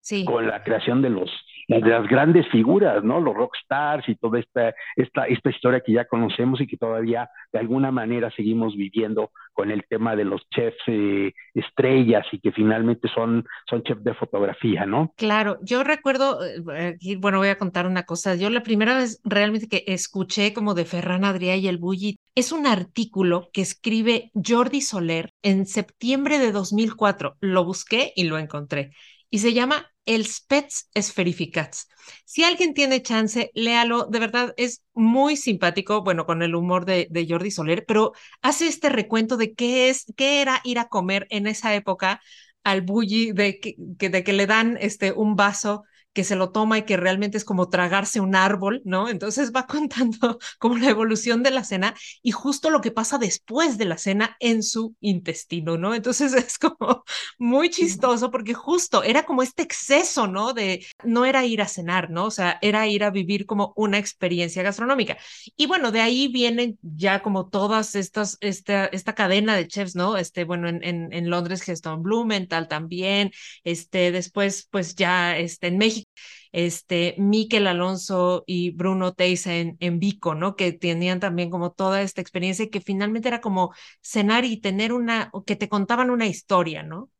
sí. 0.00 0.24
con 0.24 0.46
la 0.46 0.62
creación 0.62 1.02
de 1.02 1.10
los 1.10 1.30
de 1.68 1.80
las 1.80 2.08
grandes 2.08 2.48
figuras, 2.48 3.04
¿no? 3.04 3.20
Los 3.20 3.34
rockstars 3.34 4.08
y 4.08 4.16
toda 4.16 4.40
esta, 4.40 4.74
esta, 4.96 5.26
esta 5.26 5.50
historia 5.50 5.80
que 5.80 5.92
ya 5.92 6.06
conocemos 6.06 6.60
y 6.62 6.66
que 6.66 6.78
todavía 6.78 7.28
de 7.52 7.58
alguna 7.58 7.92
manera 7.92 8.30
seguimos 8.34 8.74
viviendo 8.74 9.30
con 9.52 9.70
el 9.70 9.84
tema 9.86 10.16
de 10.16 10.24
los 10.24 10.48
chefs 10.48 10.78
eh, 10.86 11.34
estrellas 11.52 12.24
y 12.32 12.40
que 12.40 12.52
finalmente 12.52 13.08
son, 13.14 13.44
son 13.68 13.82
chefs 13.82 14.02
de 14.02 14.14
fotografía, 14.14 14.86
¿no? 14.86 15.12
Claro, 15.16 15.58
yo 15.62 15.84
recuerdo, 15.84 16.38
eh, 16.44 16.96
bueno, 17.18 17.38
voy 17.38 17.48
a 17.48 17.58
contar 17.58 17.86
una 17.86 18.04
cosa. 18.04 18.34
Yo 18.34 18.48
la 18.48 18.62
primera 18.62 18.96
vez 18.96 19.20
realmente 19.24 19.68
que 19.68 19.84
escuché 19.88 20.54
como 20.54 20.72
de 20.72 20.86
Ferran 20.86 21.24
Adrià 21.24 21.58
y 21.58 21.68
el 21.68 21.76
Bulli 21.76 22.16
es 22.34 22.50
un 22.50 22.66
artículo 22.66 23.50
que 23.52 23.60
escribe 23.60 24.30
Jordi 24.34 24.80
Soler 24.80 25.32
en 25.42 25.66
septiembre 25.66 26.38
de 26.38 26.50
2004. 26.50 27.36
Lo 27.40 27.64
busqué 27.64 28.12
y 28.16 28.24
lo 28.24 28.38
encontré 28.38 28.92
y 29.30 29.38
se 29.40 29.52
llama 29.52 29.90
El 30.04 30.26
Spets 30.26 30.88
Esferificats. 30.94 31.88
Si 32.24 32.44
alguien 32.44 32.74
tiene 32.74 33.02
chance, 33.02 33.50
léalo, 33.54 34.06
de 34.06 34.18
verdad 34.18 34.54
es 34.56 34.82
muy 34.94 35.36
simpático, 35.36 36.02
bueno, 36.02 36.24
con 36.26 36.42
el 36.42 36.54
humor 36.54 36.84
de, 36.84 37.26
Jordi 37.28 37.50
Soler, 37.50 37.84
pero 37.86 38.12
hace 38.42 38.66
este 38.66 38.88
recuento 38.88 39.36
de 39.36 39.54
qué 39.54 39.90
es, 39.90 40.06
qué 40.16 40.40
era 40.40 40.60
ir 40.64 40.78
a 40.78 40.88
comer 40.88 41.26
en 41.30 41.46
esa 41.46 41.74
época 41.74 42.20
al 42.64 42.82
bully, 42.82 43.32
de 43.32 43.60
que, 43.60 43.74
de 43.78 44.24
que 44.24 44.32
le 44.32 44.46
dan 44.46 44.78
este, 44.80 45.12
un 45.12 45.36
vaso 45.36 45.84
que 46.18 46.24
se 46.24 46.34
lo 46.34 46.50
toma 46.50 46.78
y 46.78 46.82
que 46.82 46.96
realmente 46.96 47.38
es 47.38 47.44
como 47.44 47.68
tragarse 47.68 48.18
un 48.18 48.34
árbol, 48.34 48.82
¿no? 48.84 49.08
Entonces 49.08 49.52
va 49.54 49.66
contando 49.68 50.40
como 50.58 50.76
la 50.76 50.90
evolución 50.90 51.44
de 51.44 51.52
la 51.52 51.62
cena 51.62 51.94
y 52.24 52.32
justo 52.32 52.70
lo 52.70 52.80
que 52.80 52.90
pasa 52.90 53.18
después 53.18 53.78
de 53.78 53.84
la 53.84 53.98
cena 53.98 54.36
en 54.40 54.64
su 54.64 54.96
intestino, 55.00 55.78
¿no? 55.78 55.94
Entonces 55.94 56.32
es 56.34 56.58
como 56.58 57.04
muy 57.38 57.70
chistoso 57.70 58.32
porque 58.32 58.52
justo 58.52 59.04
era 59.04 59.24
como 59.26 59.44
este 59.44 59.62
exceso, 59.62 60.26
¿no? 60.26 60.54
De 60.54 60.84
no 61.04 61.24
era 61.24 61.44
ir 61.44 61.62
a 61.62 61.68
cenar, 61.68 62.10
¿no? 62.10 62.24
O 62.24 62.30
sea, 62.32 62.58
era 62.62 62.88
ir 62.88 63.04
a 63.04 63.10
vivir 63.10 63.46
como 63.46 63.72
una 63.76 63.98
experiencia 63.98 64.64
gastronómica. 64.64 65.18
Y 65.56 65.66
bueno, 65.66 65.92
de 65.92 66.00
ahí 66.00 66.26
vienen 66.26 66.80
ya 66.82 67.22
como 67.22 67.48
todas 67.48 67.94
estas, 67.94 68.38
esta, 68.40 68.86
esta 68.86 69.14
cadena 69.14 69.54
de 69.54 69.68
chefs, 69.68 69.94
¿no? 69.94 70.16
Este, 70.16 70.42
bueno, 70.42 70.68
en, 70.68 70.82
en, 70.82 71.12
en 71.12 71.30
Londres, 71.30 71.62
Geston 71.62 72.02
Blumenthal 72.02 72.66
también, 72.66 73.30
este, 73.62 74.10
después, 74.10 74.66
pues 74.72 74.96
ya, 74.96 75.38
este, 75.38 75.68
en 75.68 75.78
México 75.78 76.07
este, 76.52 77.14
Miquel 77.18 77.66
Alonso 77.66 78.44
y 78.46 78.70
Bruno 78.70 79.12
Teisa 79.12 79.54
en, 79.56 79.76
en 79.80 79.98
Vico, 79.98 80.34
¿no? 80.34 80.56
Que 80.56 80.72
tenían 80.72 81.20
también 81.20 81.50
como 81.50 81.72
toda 81.72 82.02
esta 82.02 82.20
experiencia 82.20 82.64
y 82.64 82.70
que 82.70 82.80
finalmente 82.80 83.28
era 83.28 83.40
como 83.40 83.72
cenar 84.00 84.44
y 84.44 84.60
tener 84.60 84.92
una, 84.92 85.30
que 85.46 85.56
te 85.56 85.68
contaban 85.68 86.10
una 86.10 86.26
historia, 86.26 86.82
¿no? 86.82 87.10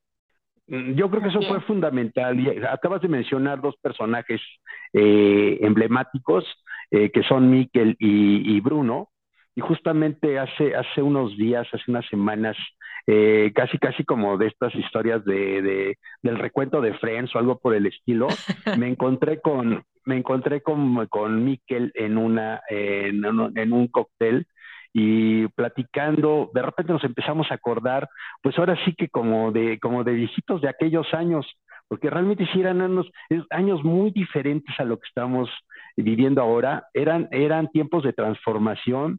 Mm, 0.69 0.95
yo 0.95 1.11
creo 1.11 1.23
que 1.23 1.29
eso 1.29 1.43
fue 1.43 1.61
fundamental. 1.63 2.39
Y 2.39 2.65
acabas 2.65 3.03
de 3.03 3.09
mencionar 3.09 3.61
dos 3.61 3.77
personajes 3.81 4.41
eh, 4.93 5.59
emblemáticos, 5.63 6.45
eh, 6.91 7.11
que 7.11 7.23
son 7.23 7.51
Miquel 7.51 7.97
y, 7.99 8.57
y, 8.57 8.61
Bruno. 8.61 9.11
Y 9.59 9.61
justamente 9.61 10.39
hace, 10.39 10.77
hace 10.77 11.03
unos 11.03 11.37
días, 11.37 11.67
hace 11.73 11.91
unas 11.91 12.07
semanas, 12.07 12.57
eh, 13.09 13.51
casi 13.57 13.77
casi 13.77 14.05
como 14.05 14.39
de 14.39 14.47
estas 14.47 14.73
historias 14.77 15.25
de, 15.25 15.63
de, 15.63 15.99
del 16.23 16.39
recuento 16.39 16.81
de 16.81 16.95
Friends 16.95 17.35
o 17.35 17.41
algo 17.41 17.59
por 17.59 17.75
el 17.75 17.87
estilo, 17.87 18.29
me 18.79 18.87
encontré 18.87 19.41
con 19.41 19.83
me 20.05 20.17
encontré 20.17 20.63
con, 20.63 21.05
con 21.09 21.45
Miquel 21.45 21.91
en 21.97 22.19
una 22.19 22.61
en, 22.71 23.25
en 23.57 23.73
un 23.73 23.89
cóctel 23.89 24.47
y 24.93 25.49
platicando, 25.49 26.53
de 26.55 26.63
repente 26.63 26.93
nos 26.93 27.03
empezamos 27.03 27.51
a 27.51 27.55
acordar, 27.55 28.09
pues 28.41 28.57
ahora 28.61 28.79
sí 28.85 28.95
que 28.95 29.09
como 29.09 29.51
de, 29.51 29.81
como 29.81 30.05
de 30.05 30.13
viejitos 30.13 30.61
de 30.61 30.69
aquellos 30.69 31.13
años, 31.15 31.45
porque 31.89 32.11
realmente 32.11 32.47
sí 32.53 32.61
eran 32.61 32.81
años, 32.81 33.11
años 33.51 33.83
muy 33.83 34.13
diferentes 34.13 34.79
a 34.79 34.85
lo 34.85 34.99
que 35.01 35.09
estamos 35.09 35.51
viviendo 35.97 36.41
ahora, 36.41 36.87
eran, 36.95 37.27
eran 37.33 37.67
tiempos 37.71 38.05
de 38.05 38.13
transformación, 38.13 39.19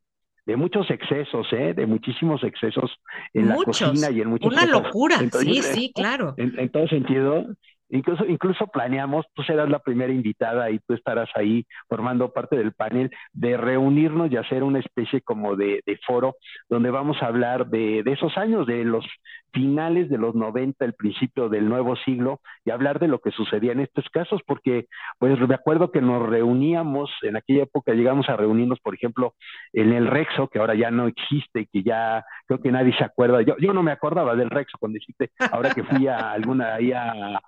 de 0.50 0.56
muchos 0.56 0.90
excesos, 0.90 1.46
¿eh? 1.52 1.76
de 1.76 1.86
muchísimos 1.86 2.44
excesos 2.44 2.90
en 3.36 3.50
la 3.50 3.56
cocina 3.58 4.10
y 4.10 4.22
en 4.22 4.30
muchos 4.30 4.52
Una 4.52 4.66
locura, 4.66 5.20
sí, 5.32 5.62
sí, 5.62 5.92
claro. 5.94 6.34
En, 6.38 6.58
en, 6.58 6.70
todo 6.70 6.88
sentido, 6.88 7.46
Incluso, 7.90 8.26
incluso 8.26 8.68
planeamos, 8.68 9.26
tú 9.34 9.42
serás 9.44 9.70
la 9.70 9.80
primera 9.80 10.14
invitada 10.14 10.70
y 10.70 10.80
tú 10.80 10.94
estarás 10.94 11.30
ahí 11.36 11.66
formando 11.88 12.32
parte 12.32 12.56
del 12.56 12.74
panel 12.74 13.10
de 13.34 13.58
reunirnos 13.58 14.32
y 14.32 14.38
hacer 14.38 14.64
una 14.64 14.80
especie 14.80 15.22
como 15.22 15.56
de, 15.56 15.82
foro 16.06 16.36
donde 16.70 16.92
vamos 16.92 17.18
a 17.22 17.28
hablar 17.28 17.68
de, 17.68 18.04
esos 18.06 18.38
años, 18.38 18.68
de 18.68 18.84
los 18.84 19.06
finales 19.52 20.10
de 20.10 20.20
los 20.20 20.36
90, 20.36 20.86
el 20.86 20.94
principio 20.94 21.50
del 21.50 21.68
nuevo 21.68 21.96
siglo 21.96 22.40
y 22.64 22.70
hablar 22.70 23.00
de 23.00 23.08
lo 23.08 23.20
que 23.20 23.32
sucedía 23.32 23.72
en 23.72 23.80
estos 23.80 24.08
casos, 24.10 24.42
porque 24.46 24.86
pues 25.18 25.40
me 25.40 25.56
acuerdo 25.56 25.92
que 25.92 26.02
nos 26.02 26.28
reuníamos, 26.30 27.10
en 27.24 27.38
aquella 27.38 27.64
época 27.64 27.94
llegamos 27.94 28.30
a 28.30 28.36
reunirnos, 28.36 28.80
por 28.80 28.94
ejemplo, 28.94 29.34
en 29.74 29.94
el 29.94 30.08
Rexo, 30.08 30.48
que 30.48 30.60
ahora 30.60 30.76
ya 30.76 30.92
no 30.92 31.08
existe, 31.08 31.68
que 31.72 31.82
ya 31.82 32.24
creo 32.46 32.62
que 32.62 32.72
nadie 32.72 32.96
se 32.96 33.04
acuerda, 33.04 33.42
yo, 33.42 33.56
yo 33.58 33.74
no 33.74 33.82
me 33.82 33.92
acordaba 33.92 34.36
del 34.36 34.52
Rexo 34.52 34.78
cuando 34.80 34.98
existe, 34.98 35.32
ahora 35.52 35.74
que 35.74 35.84
fui 35.84 36.08
a 36.08 36.32
alguna 36.32 36.76
ahí 36.76 36.92
a 36.92 37.42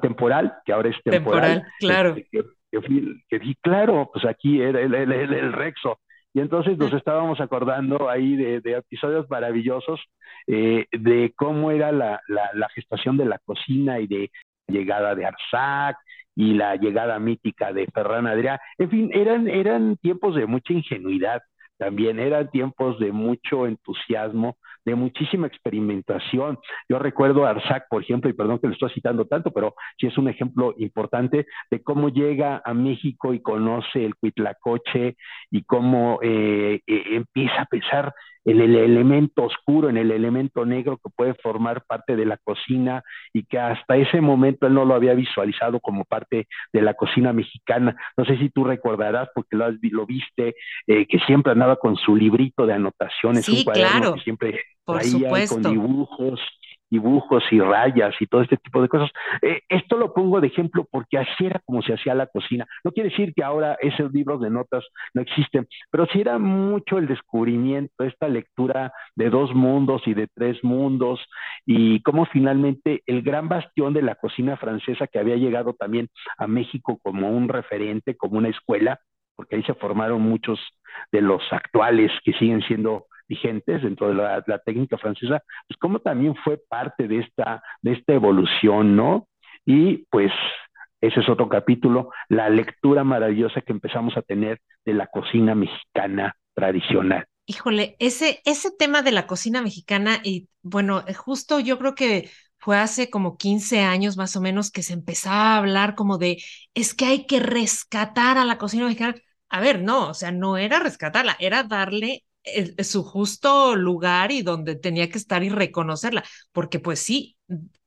temporal, 0.00 0.54
que 0.64 0.72
ahora 0.72 0.90
es 0.90 0.96
temporal. 1.02 1.62
temporal 1.62 1.72
claro. 1.78 2.16
Este, 2.16 2.28
que, 2.30 3.40
que, 3.40 3.54
claro, 3.60 4.10
pues 4.12 4.24
aquí 4.24 4.60
era 4.60 4.80
el, 4.80 4.94
el, 4.94 5.12
el, 5.12 5.52
Rexo. 5.52 5.98
Y 6.34 6.40
entonces 6.40 6.76
nos 6.76 6.92
estábamos 6.92 7.40
acordando 7.40 8.10
ahí 8.10 8.36
de, 8.36 8.60
de 8.60 8.72
episodios 8.72 9.28
maravillosos 9.30 10.00
eh, 10.46 10.84
de 10.92 11.32
cómo 11.34 11.70
era 11.70 11.92
la, 11.92 12.20
la, 12.28 12.50
la, 12.52 12.68
gestación 12.70 13.16
de 13.16 13.24
la 13.24 13.38
cocina 13.38 14.00
y 14.00 14.06
de 14.06 14.30
llegada 14.68 15.14
de 15.14 15.24
Arzac 15.24 15.96
y 16.34 16.52
la 16.52 16.76
llegada 16.76 17.18
mítica 17.18 17.72
de 17.72 17.86
Ferran 17.86 18.26
Adrià. 18.26 18.60
En 18.76 18.90
fin, 18.90 19.10
eran, 19.14 19.48
eran 19.48 19.96
tiempos 19.96 20.34
de 20.34 20.46
mucha 20.46 20.74
ingenuidad 20.74 21.42
también, 21.78 22.18
eran 22.18 22.50
tiempos 22.50 22.98
de 22.98 23.12
mucho 23.12 23.66
entusiasmo, 23.66 24.56
de 24.86 24.94
muchísima 24.94 25.48
experimentación. 25.48 26.58
Yo 26.88 26.98
recuerdo 26.98 27.44
a 27.44 27.50
Arzac, 27.50 27.88
por 27.90 28.02
ejemplo, 28.02 28.30
y 28.30 28.34
perdón 28.34 28.60
que 28.60 28.68
lo 28.68 28.72
estoy 28.72 28.90
citando 28.90 29.26
tanto, 29.26 29.50
pero 29.50 29.74
sí 29.98 30.06
es 30.06 30.16
un 30.16 30.28
ejemplo 30.28 30.74
importante 30.78 31.46
de 31.70 31.82
cómo 31.82 32.08
llega 32.08 32.62
a 32.64 32.72
México 32.72 33.34
y 33.34 33.42
conoce 33.42 34.04
el 34.04 34.14
Cuitlacoche 34.14 35.16
y 35.50 35.64
cómo 35.64 36.20
eh, 36.22 36.80
eh, 36.86 37.02
empieza 37.10 37.62
a 37.62 37.66
pensar 37.66 38.14
en 38.46 38.60
el 38.60 38.76
elemento 38.76 39.42
oscuro, 39.42 39.90
en 39.90 39.96
el 39.96 40.12
elemento 40.12 40.64
negro 40.64 40.98
que 40.98 41.10
puede 41.14 41.34
formar 41.34 41.84
parte 41.84 42.14
de 42.14 42.24
la 42.24 42.36
cocina 42.38 43.02
y 43.32 43.44
que 43.44 43.58
hasta 43.58 43.96
ese 43.96 44.20
momento 44.20 44.68
él 44.68 44.74
no 44.74 44.84
lo 44.84 44.94
había 44.94 45.14
visualizado 45.14 45.80
como 45.80 46.04
parte 46.04 46.46
de 46.72 46.82
la 46.82 46.94
cocina 46.94 47.32
mexicana. 47.32 47.96
No 48.16 48.24
sé 48.24 48.38
si 48.38 48.48
tú 48.50 48.62
recordarás, 48.64 49.28
porque 49.34 49.56
lo, 49.56 49.66
lo 49.70 50.06
viste, 50.06 50.54
eh, 50.86 51.06
que 51.06 51.18
siempre 51.26 51.52
andaba 51.52 51.76
con 51.76 51.96
su 51.96 52.14
librito 52.14 52.66
de 52.66 52.74
anotaciones, 52.74 53.48
un 53.48 53.64
cuaderno 53.64 54.14
que 54.14 54.20
siempre 54.20 54.60
por 54.84 55.00
traía 55.00 55.48
con 55.48 55.62
dibujos 55.62 56.40
dibujos 56.90 57.42
y 57.50 57.60
rayas 57.60 58.14
y 58.20 58.26
todo 58.26 58.42
este 58.42 58.56
tipo 58.56 58.82
de 58.82 58.88
cosas. 58.88 59.10
Eh, 59.42 59.62
esto 59.68 59.96
lo 59.96 60.12
pongo 60.12 60.40
de 60.40 60.48
ejemplo 60.48 60.86
porque 60.90 61.18
así 61.18 61.46
era 61.46 61.60
como 61.64 61.82
se 61.82 61.94
hacía 61.94 62.14
la 62.14 62.26
cocina. 62.26 62.66
No 62.84 62.92
quiere 62.92 63.10
decir 63.10 63.32
que 63.34 63.42
ahora 63.42 63.76
esos 63.80 64.12
libros 64.12 64.40
de 64.40 64.50
notas 64.50 64.84
no 65.14 65.22
existen, 65.22 65.66
pero 65.90 66.06
sí 66.06 66.20
era 66.20 66.38
mucho 66.38 66.98
el 66.98 67.06
descubrimiento, 67.06 68.04
esta 68.04 68.28
lectura 68.28 68.92
de 69.14 69.30
dos 69.30 69.54
mundos 69.54 70.02
y 70.06 70.14
de 70.14 70.28
tres 70.34 70.62
mundos 70.62 71.20
y 71.64 72.00
cómo 72.02 72.26
finalmente 72.26 73.02
el 73.06 73.22
gran 73.22 73.48
bastión 73.48 73.92
de 73.92 74.02
la 74.02 74.14
cocina 74.14 74.56
francesa 74.56 75.06
que 75.06 75.18
había 75.18 75.36
llegado 75.36 75.74
también 75.74 76.08
a 76.38 76.46
México 76.46 76.98
como 77.02 77.30
un 77.30 77.48
referente, 77.48 78.16
como 78.16 78.38
una 78.38 78.48
escuela, 78.48 79.00
porque 79.34 79.56
ahí 79.56 79.62
se 79.64 79.74
formaron 79.74 80.22
muchos 80.22 80.58
de 81.12 81.20
los 81.20 81.42
actuales 81.50 82.10
que 82.24 82.32
siguen 82.34 82.62
siendo 82.62 83.06
vigentes 83.28 83.82
dentro 83.82 84.08
de 84.08 84.14
la, 84.14 84.58
técnica 84.64 84.98
francesa, 84.98 85.42
pues 85.68 85.78
como 85.78 86.00
también 86.00 86.34
fue 86.44 86.60
parte 86.68 87.08
de 87.08 87.20
esta, 87.20 87.62
de 87.82 87.92
esta 87.92 88.12
evolución, 88.14 88.96
¿no? 88.96 89.28
Y 89.64 90.06
pues 90.10 90.32
ese 91.00 91.20
es 91.20 91.28
otro 91.28 91.48
capítulo, 91.48 92.10
la 92.28 92.48
lectura 92.48 93.04
maravillosa 93.04 93.60
que 93.60 93.72
empezamos 93.72 94.16
a 94.16 94.22
tener 94.22 94.60
de 94.84 94.94
la 94.94 95.06
cocina 95.08 95.54
mexicana 95.54 96.36
tradicional. 96.54 97.26
Híjole, 97.46 97.96
ese, 98.00 98.40
ese 98.44 98.70
tema 98.76 99.02
de 99.02 99.12
la 99.12 99.26
cocina 99.26 99.62
mexicana, 99.62 100.20
y 100.24 100.48
bueno, 100.62 101.04
justo 101.16 101.60
yo 101.60 101.78
creo 101.78 101.94
que 101.94 102.30
fue 102.58 102.78
hace 102.78 103.10
como 103.10 103.36
15 103.36 103.82
años 103.82 104.16
más 104.16 104.34
o 104.36 104.40
menos 104.40 104.72
que 104.72 104.82
se 104.82 104.94
empezaba 104.94 105.54
a 105.54 105.58
hablar 105.58 105.94
como 105.94 106.18
de, 106.18 106.42
es 106.74 106.94
que 106.94 107.06
hay 107.06 107.26
que 107.26 107.38
rescatar 107.40 108.38
a 108.38 108.44
la 108.44 108.58
cocina 108.58 108.84
mexicana. 108.84 109.14
A 109.48 109.60
ver, 109.60 109.82
no, 109.82 110.08
o 110.08 110.14
sea, 110.14 110.32
no 110.32 110.56
era 110.56 110.80
rescatarla, 110.80 111.36
era 111.38 111.62
darle 111.62 112.24
su 112.82 113.02
justo 113.02 113.74
lugar 113.76 114.30
y 114.32 114.42
donde 114.42 114.76
tenía 114.76 115.08
que 115.08 115.18
estar 115.18 115.42
y 115.42 115.48
reconocerla, 115.48 116.24
porque 116.52 116.78
pues 116.78 117.00
sí, 117.00 117.36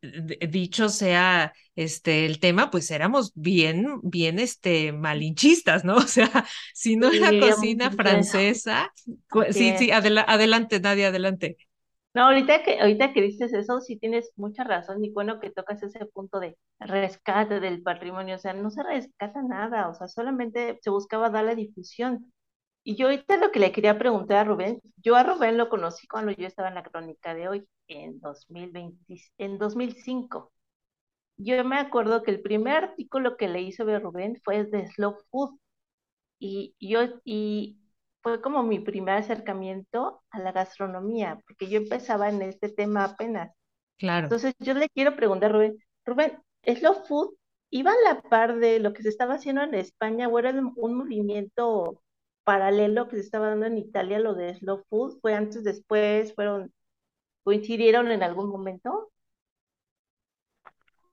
dicho 0.01 0.89
sea 0.89 1.53
este 1.75 2.25
el 2.25 2.39
tema, 2.39 2.71
pues 2.71 2.91
éramos 2.91 3.31
bien, 3.35 3.99
bien 4.03 4.39
este 4.39 4.91
malinchistas, 4.91 5.83
¿no? 5.85 5.95
O 5.97 6.01
sea, 6.01 6.45
si 6.73 6.95
no 6.95 7.11
era 7.11 7.31
cocina 7.39 7.91
francesa, 7.91 8.91
sí, 9.51 9.73
sí, 9.77 9.91
adelante, 9.91 10.79
nadie 10.79 11.05
adelante. 11.05 11.57
No, 12.15 12.23
ahorita 12.23 12.63
que, 12.63 12.79
ahorita 12.79 13.13
que 13.13 13.21
dices 13.21 13.53
eso, 13.53 13.81
sí 13.81 13.97
tienes 13.97 14.31
mucha 14.35 14.63
razón, 14.63 15.03
y 15.05 15.11
bueno 15.11 15.39
que 15.39 15.51
tocas 15.51 15.83
ese 15.83 16.05
punto 16.07 16.39
de 16.39 16.57
rescate 16.79 17.59
del 17.59 17.83
patrimonio, 17.83 18.35
o 18.35 18.39
sea, 18.39 18.53
no 18.53 18.71
se 18.71 18.81
rescata 18.81 19.43
nada, 19.43 19.89
o 19.89 19.93
sea, 19.93 20.07
solamente 20.07 20.79
se 20.81 20.89
buscaba 20.89 21.29
darle 21.29 21.55
difusión. 21.55 22.33
Y 22.89 22.95
yo 22.95 23.05
ahorita 23.05 23.37
lo 23.37 23.51
que 23.51 23.59
le 23.59 23.71
quería 23.71 23.99
preguntar 23.99 24.37
a 24.37 24.43
Rubén, 24.45 24.81
yo 24.97 25.15
a 25.15 25.21
Rubén 25.21 25.57
lo 25.57 25.69
conocí 25.69 26.07
cuando 26.07 26.31
yo 26.31 26.47
estaba 26.47 26.69
en 26.69 26.73
la 26.73 26.81
crónica 26.81 27.35
de 27.35 27.47
hoy, 27.47 27.67
en 27.87 28.19
2020, 28.19 29.21
en 29.37 29.59
2005. 29.59 30.51
Yo 31.37 31.63
me 31.65 31.77
acuerdo 31.77 32.23
que 32.23 32.31
el 32.31 32.41
primer 32.41 32.85
artículo 32.85 33.37
que 33.37 33.47
le 33.47 33.61
hizo 33.61 33.85
de 33.85 33.99
Rubén 33.99 34.41
fue 34.43 34.63
de 34.63 34.87
Slow 34.87 35.17
Food. 35.29 35.59
Y, 36.39 36.73
yo, 36.79 37.01
y 37.23 37.77
fue 38.23 38.41
como 38.41 38.63
mi 38.63 38.79
primer 38.79 39.17
acercamiento 39.17 40.23
a 40.31 40.39
la 40.39 40.51
gastronomía, 40.51 41.39
porque 41.45 41.69
yo 41.69 41.77
empezaba 41.77 42.27
en 42.29 42.41
este 42.41 42.69
tema 42.69 43.03
apenas. 43.03 43.53
Claro. 43.99 44.25
Entonces 44.25 44.55
yo 44.57 44.73
le 44.73 44.89
quiero 44.89 45.15
preguntar 45.15 45.51
a 45.51 45.53
Rubén, 45.53 45.77
Rubén, 46.05 46.41
¿Slow 46.63 47.05
Food 47.07 47.35
iba 47.69 47.91
a 47.91 48.13
la 48.15 48.21
par 48.23 48.57
de 48.57 48.79
lo 48.79 48.93
que 48.93 49.03
se 49.03 49.09
estaba 49.09 49.35
haciendo 49.35 49.61
en 49.61 49.75
España 49.75 50.27
o 50.27 50.39
era 50.39 50.49
un 50.49 50.95
movimiento 50.95 52.01
paralelo 52.49 53.07
que 53.07 53.17
se 53.17 53.21
estaba 53.21 53.49
dando 53.49 53.67
en 53.67 53.77
Italia, 53.77 54.17
lo 54.17 54.33
de 54.33 54.55
slow 54.55 54.83
food, 54.89 55.19
fue 55.21 55.35
antes, 55.35 55.63
después, 55.63 56.33
fueron, 56.33 56.71
coincidieron 57.43 58.11
en 58.11 58.23
algún 58.23 58.49
momento. 58.49 59.11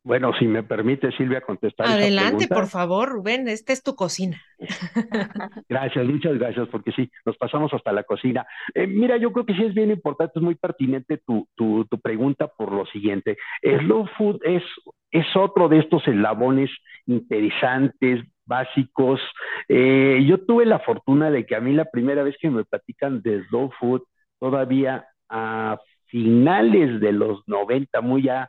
Bueno, 0.02 0.32
si 0.38 0.46
me 0.46 0.62
permite, 0.62 1.12
Silvia, 1.12 1.42
contestar. 1.42 1.88
Adelante, 1.88 2.48
por 2.48 2.68
favor, 2.68 3.10
Rubén, 3.10 3.48
esta 3.48 3.74
es 3.74 3.82
tu 3.82 3.94
cocina. 3.94 4.40
gracias, 5.68 6.06
muchas 6.06 6.38
gracias, 6.38 6.68
porque 6.68 6.92
sí, 6.92 7.10
nos 7.26 7.36
pasamos 7.36 7.70
hasta 7.74 7.92
la 7.92 8.04
cocina. 8.04 8.46
Eh, 8.72 8.86
mira, 8.86 9.18
yo 9.18 9.30
creo 9.30 9.44
que 9.44 9.56
sí 9.56 9.62
es 9.62 9.74
bien 9.74 9.90
importante, 9.90 10.38
es 10.38 10.42
muy 10.42 10.54
pertinente 10.54 11.18
tu, 11.18 11.46
tu, 11.54 11.84
tu 11.84 12.00
pregunta 12.00 12.48
por 12.48 12.72
lo 12.72 12.86
siguiente. 12.86 13.36
Slow 13.60 14.06
food 14.16 14.40
es, 14.42 14.62
es 15.10 15.26
otro 15.36 15.68
de 15.68 15.80
estos 15.80 16.08
eslabones 16.08 16.70
interesantes, 17.04 18.24
básicos. 18.46 19.20
Eh, 19.68 20.24
yo 20.26 20.38
tuve 20.44 20.64
la 20.64 20.78
fortuna 20.78 21.30
de 21.30 21.44
que 21.44 21.56
a 21.56 21.60
mí 21.60 21.72
la 21.72 21.86
primera 21.86 22.22
vez 22.22 22.36
que 22.40 22.50
me 22.50 22.64
platican 22.64 23.22
de 23.22 23.44
slow 23.48 23.70
food, 23.80 24.02
todavía 24.38 25.06
a 25.28 25.78
finales 26.06 27.00
de 27.00 27.12
los 27.12 27.42
90, 27.46 28.00
muy 28.00 28.22
ya 28.22 28.48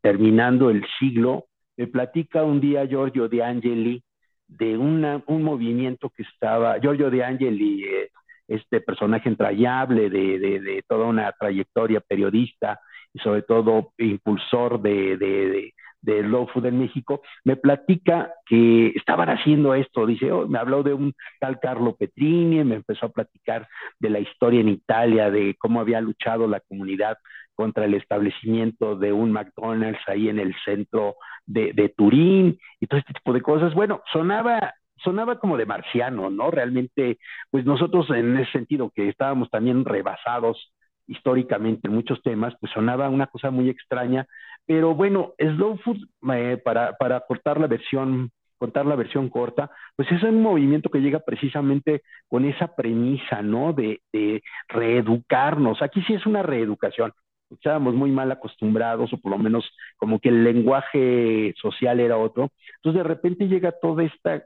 terminando 0.00 0.70
el 0.70 0.84
siglo, 1.00 1.46
me 1.76 1.88
platica 1.88 2.44
un 2.44 2.60
día 2.60 2.86
Giorgio 2.86 3.28
de 3.28 3.42
Angeli 3.42 4.04
de 4.46 4.76
una, 4.76 5.22
un 5.26 5.42
movimiento 5.42 6.10
que 6.10 6.24
estaba, 6.24 6.78
Giorgio 6.78 7.10
de 7.10 7.24
Angeli, 7.24 7.84
eh, 7.84 8.10
este 8.48 8.80
personaje 8.80 9.28
entrañable 9.28 10.10
de, 10.10 10.38
de, 10.38 10.84
toda 10.88 11.06
una 11.06 11.32
trayectoria 11.32 12.00
periodista 12.00 12.80
y 13.12 13.20
sobre 13.20 13.42
todo 13.42 13.92
impulsor 13.96 14.80
de, 14.82 15.72
de, 16.02 16.14
de 16.14 16.22
Low 16.22 16.46
Food 16.48 16.66
en 16.66 16.78
México, 16.78 17.22
me 17.44 17.56
platica 17.56 18.32
que 18.46 18.88
estaban 18.88 19.28
haciendo 19.28 19.74
esto. 19.74 20.06
Dice, 20.06 20.32
oh, 20.32 20.46
me 20.46 20.58
habló 20.58 20.82
de 20.82 20.94
un 20.94 21.14
tal 21.40 21.58
Carlo 21.60 21.96
Petrini, 21.96 22.64
me 22.64 22.76
empezó 22.76 23.06
a 23.06 23.12
platicar 23.12 23.68
de 23.98 24.10
la 24.10 24.20
historia 24.20 24.60
en 24.60 24.68
Italia, 24.68 25.30
de 25.30 25.54
cómo 25.58 25.80
había 25.80 26.00
luchado 26.00 26.46
la 26.46 26.60
comunidad 26.60 27.18
contra 27.54 27.84
el 27.84 27.94
establecimiento 27.94 28.96
de 28.96 29.12
un 29.12 29.32
McDonald's 29.32 30.00
ahí 30.06 30.28
en 30.28 30.38
el 30.38 30.54
centro 30.64 31.16
de, 31.46 31.72
de 31.74 31.90
Turín 31.90 32.58
y 32.80 32.86
todo 32.86 33.00
este 33.00 33.12
tipo 33.12 33.32
de 33.32 33.42
cosas. 33.42 33.74
Bueno, 33.74 34.02
sonaba 34.12 34.74
sonaba 35.02 35.38
como 35.38 35.56
de 35.56 35.66
marciano, 35.66 36.30
¿no? 36.30 36.50
Realmente, 36.50 37.18
pues 37.50 37.64
nosotros 37.64 38.08
en 38.10 38.36
ese 38.36 38.52
sentido 38.52 38.90
que 38.94 39.08
estábamos 39.08 39.50
también 39.50 39.84
rebasados 39.84 40.72
históricamente 41.10 41.88
en 41.88 41.94
muchos 41.94 42.22
temas, 42.22 42.54
pues 42.60 42.72
sonaba 42.72 43.08
una 43.08 43.26
cosa 43.26 43.50
muy 43.50 43.68
extraña, 43.68 44.26
pero 44.66 44.94
bueno, 44.94 45.34
Slow 45.38 45.78
Food, 45.78 45.98
eh, 46.32 46.56
para, 46.64 46.96
para 46.96 47.20
cortar 47.20 47.60
la 47.60 47.66
versión 47.66 48.30
contar 48.56 48.84
la 48.84 48.94
versión 48.94 49.30
corta, 49.30 49.70
pues 49.96 50.12
es 50.12 50.22
un 50.22 50.42
movimiento 50.42 50.90
que 50.90 51.00
llega 51.00 51.20
precisamente 51.20 52.02
con 52.28 52.44
esa 52.44 52.76
premisa, 52.76 53.40
¿no? 53.40 53.72
De, 53.72 54.02
de 54.12 54.42
reeducarnos. 54.68 55.80
Aquí 55.80 56.02
sí 56.02 56.12
es 56.12 56.26
una 56.26 56.42
reeducación. 56.42 57.10
Estábamos 57.48 57.94
muy 57.94 58.10
mal 58.10 58.30
acostumbrados, 58.30 59.14
o 59.14 59.18
por 59.18 59.32
lo 59.32 59.38
menos 59.38 59.64
como 59.96 60.20
que 60.20 60.28
el 60.28 60.44
lenguaje 60.44 61.54
social 61.56 62.00
era 62.00 62.18
otro. 62.18 62.50
Entonces 62.76 63.02
de 63.02 63.08
repente 63.08 63.48
llega 63.48 63.72
toda 63.72 64.04
esta, 64.04 64.44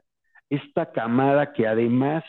esta 0.48 0.92
camada 0.92 1.53
que 1.53 1.66
además 1.66 2.22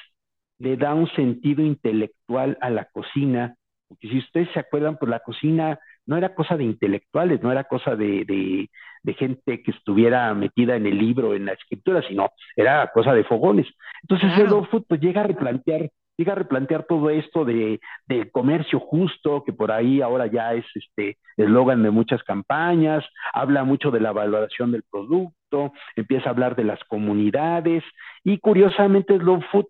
le 0.58 0.78
da 0.78 0.96
un 0.96 1.08
sentido 1.10 1.62
intelectual 1.62 2.58
a 2.62 2.72
la 2.72 2.86
cocina, 2.86 3.56
porque 3.88 4.08
si 4.10 4.18
ustedes 4.20 4.50
se 4.54 4.60
acuerdan, 4.60 4.98
pues 4.98 5.10
la 5.10 5.20
cocina 5.20 5.80
no 6.06 6.18
era 6.18 6.36
cosa 6.36 6.58
de 6.58 6.64
intelectuales, 6.64 7.42
no 7.42 7.52
era 7.52 7.64
cosa 7.64 7.96
de, 7.96 8.26
de, 8.26 9.14
gente 9.14 9.64
que 9.64 9.72
estuviera 9.72 10.34
metida 10.34 10.76
en 10.76 10.86
el 10.86 10.98
libro, 10.98 11.34
en 11.34 11.46
la 11.46 11.54
escritura, 11.54 12.02
sino 12.08 12.30
era 12.56 12.92
cosa 12.94 13.14
de 13.14 13.24
fogones. 13.24 13.68
Entonces 14.02 14.38
el 14.38 14.50
Food 14.50 14.86
pues, 14.88 15.00
llega 15.00 15.22
a 15.22 15.28
replantear 15.28 15.90
llega 16.18 16.34
a 16.34 16.36
replantear 16.36 16.86
todo 16.86 17.10
esto 17.10 17.46
de, 17.46 17.80
del 18.08 18.32
comercio 18.32 18.80
justo, 18.80 19.44
que 19.44 19.54
por 19.54 19.72
ahí 19.72 20.02
ahora 20.02 20.28
ya 20.28 20.54
es 20.54 20.66
este 20.74 21.18
eslogan 21.38 21.84
de 21.84 21.92
muchas 21.92 22.24
campañas, 22.24 23.04
habla 23.34 23.64
mucho 23.64 23.92
de 23.92 24.00
la 24.00 24.14
valoración 24.14 24.72
del 24.72 24.84
producto, 24.90 25.74
empieza 25.96 26.30
a 26.30 26.32
hablar 26.32 26.56
de 26.56 26.64
las 26.64 26.82
comunidades 26.86 27.84
y 28.24 28.40
curiosamente 28.40 29.18
Slow 29.18 29.42
Food 29.52 29.66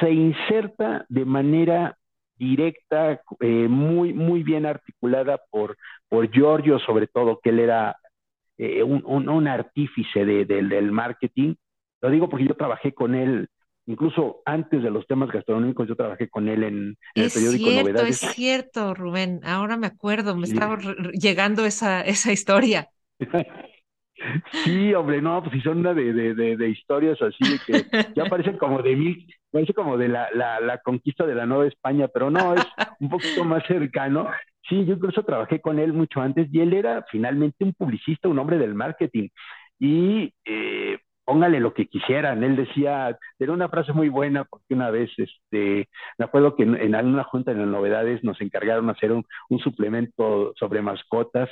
se 0.00 0.10
inserta 0.10 1.06
de 1.08 1.24
manera 1.24 1.96
directa, 2.36 3.20
eh, 3.40 3.68
muy, 3.68 4.12
muy 4.12 4.42
bien 4.42 4.66
articulada 4.66 5.40
por, 5.50 5.76
por 6.08 6.30
Giorgio, 6.30 6.78
sobre 6.78 7.06
todo, 7.06 7.40
que 7.42 7.50
él 7.50 7.60
era 7.60 7.96
eh, 8.58 8.82
un, 8.82 9.04
un, 9.06 9.48
artífice 9.48 10.24
de, 10.24 10.44
del 10.44 10.92
marketing. 10.92 11.54
Lo 12.00 12.10
digo 12.10 12.28
porque 12.28 12.46
yo 12.46 12.54
trabajé 12.54 12.92
con 12.92 13.14
él 13.14 13.48
incluso 13.86 14.42
antes 14.44 14.82
de 14.82 14.90
los 14.90 15.06
temas 15.06 15.30
gastronómicos, 15.30 15.88
yo 15.88 15.94
trabajé 15.96 16.28
con 16.28 16.48
él 16.48 16.64
en, 16.64 16.96
el 17.14 17.30
periódico 17.30 17.70
cierto, 17.70 17.82
Novedades. 17.82 18.22
Es 18.22 18.30
cierto, 18.32 18.94
Rubén, 18.94 19.40
ahora 19.44 19.76
me 19.76 19.86
acuerdo, 19.86 20.36
me 20.36 20.46
estaba 20.46 20.78
llegando 21.12 21.64
esa, 21.64 22.00
esa 22.02 22.32
historia. 22.32 22.88
Sí, 24.64 24.94
hombre, 24.94 25.20
no, 25.20 25.42
pues 25.42 25.54
si 25.54 25.60
son 25.60 25.78
una 25.78 25.92
de, 25.92 26.12
de, 26.12 26.56
de, 26.56 26.68
historias 26.68 27.20
así 27.20 27.44
de 27.44 27.58
que 27.66 28.12
ya 28.14 28.24
parecen 28.24 28.56
como 28.56 28.82
de 28.82 28.96
mil, 28.96 29.26
parece 29.50 29.74
como 29.74 29.98
de 29.98 30.08
la, 30.08 30.28
la, 30.32 30.60
la, 30.60 30.78
conquista 30.78 31.26
de 31.26 31.34
la 31.34 31.46
Nueva 31.46 31.66
España, 31.66 32.08
pero 32.08 32.30
no, 32.30 32.54
es 32.54 32.66
un 33.00 33.10
poquito 33.10 33.44
más 33.44 33.64
cercano. 33.66 34.28
Sí, 34.68 34.84
yo 34.84 34.94
incluso 34.94 35.22
trabajé 35.22 35.60
con 35.60 35.78
él 35.78 35.92
mucho 35.92 36.20
antes 36.20 36.48
y 36.52 36.60
él 36.60 36.72
era 36.72 37.04
finalmente 37.10 37.64
un 37.64 37.74
publicista, 37.74 38.28
un 38.28 38.38
hombre 38.38 38.58
del 38.58 38.74
marketing. 38.74 39.28
Y 39.78 40.32
eh, 40.44 40.98
póngale 41.24 41.60
lo 41.60 41.74
que 41.74 41.86
quisieran. 41.86 42.42
Él 42.42 42.56
decía, 42.56 43.18
era 43.38 43.52
una 43.52 43.68
frase 43.68 43.92
muy 43.92 44.08
buena 44.08 44.44
porque 44.44 44.74
una 44.74 44.90
vez, 44.90 45.10
este, 45.18 45.88
me 46.18 46.24
acuerdo 46.24 46.56
que 46.56 46.62
en, 46.62 46.94
alguna 46.94 47.24
junta 47.24 47.52
de 47.52 47.58
las 47.60 47.68
novedades 47.68 48.24
nos 48.24 48.40
encargaron 48.40 48.88
hacer 48.90 49.12
un, 49.12 49.24
un 49.50 49.58
suplemento 49.58 50.52
sobre 50.56 50.82
mascotas 50.82 51.50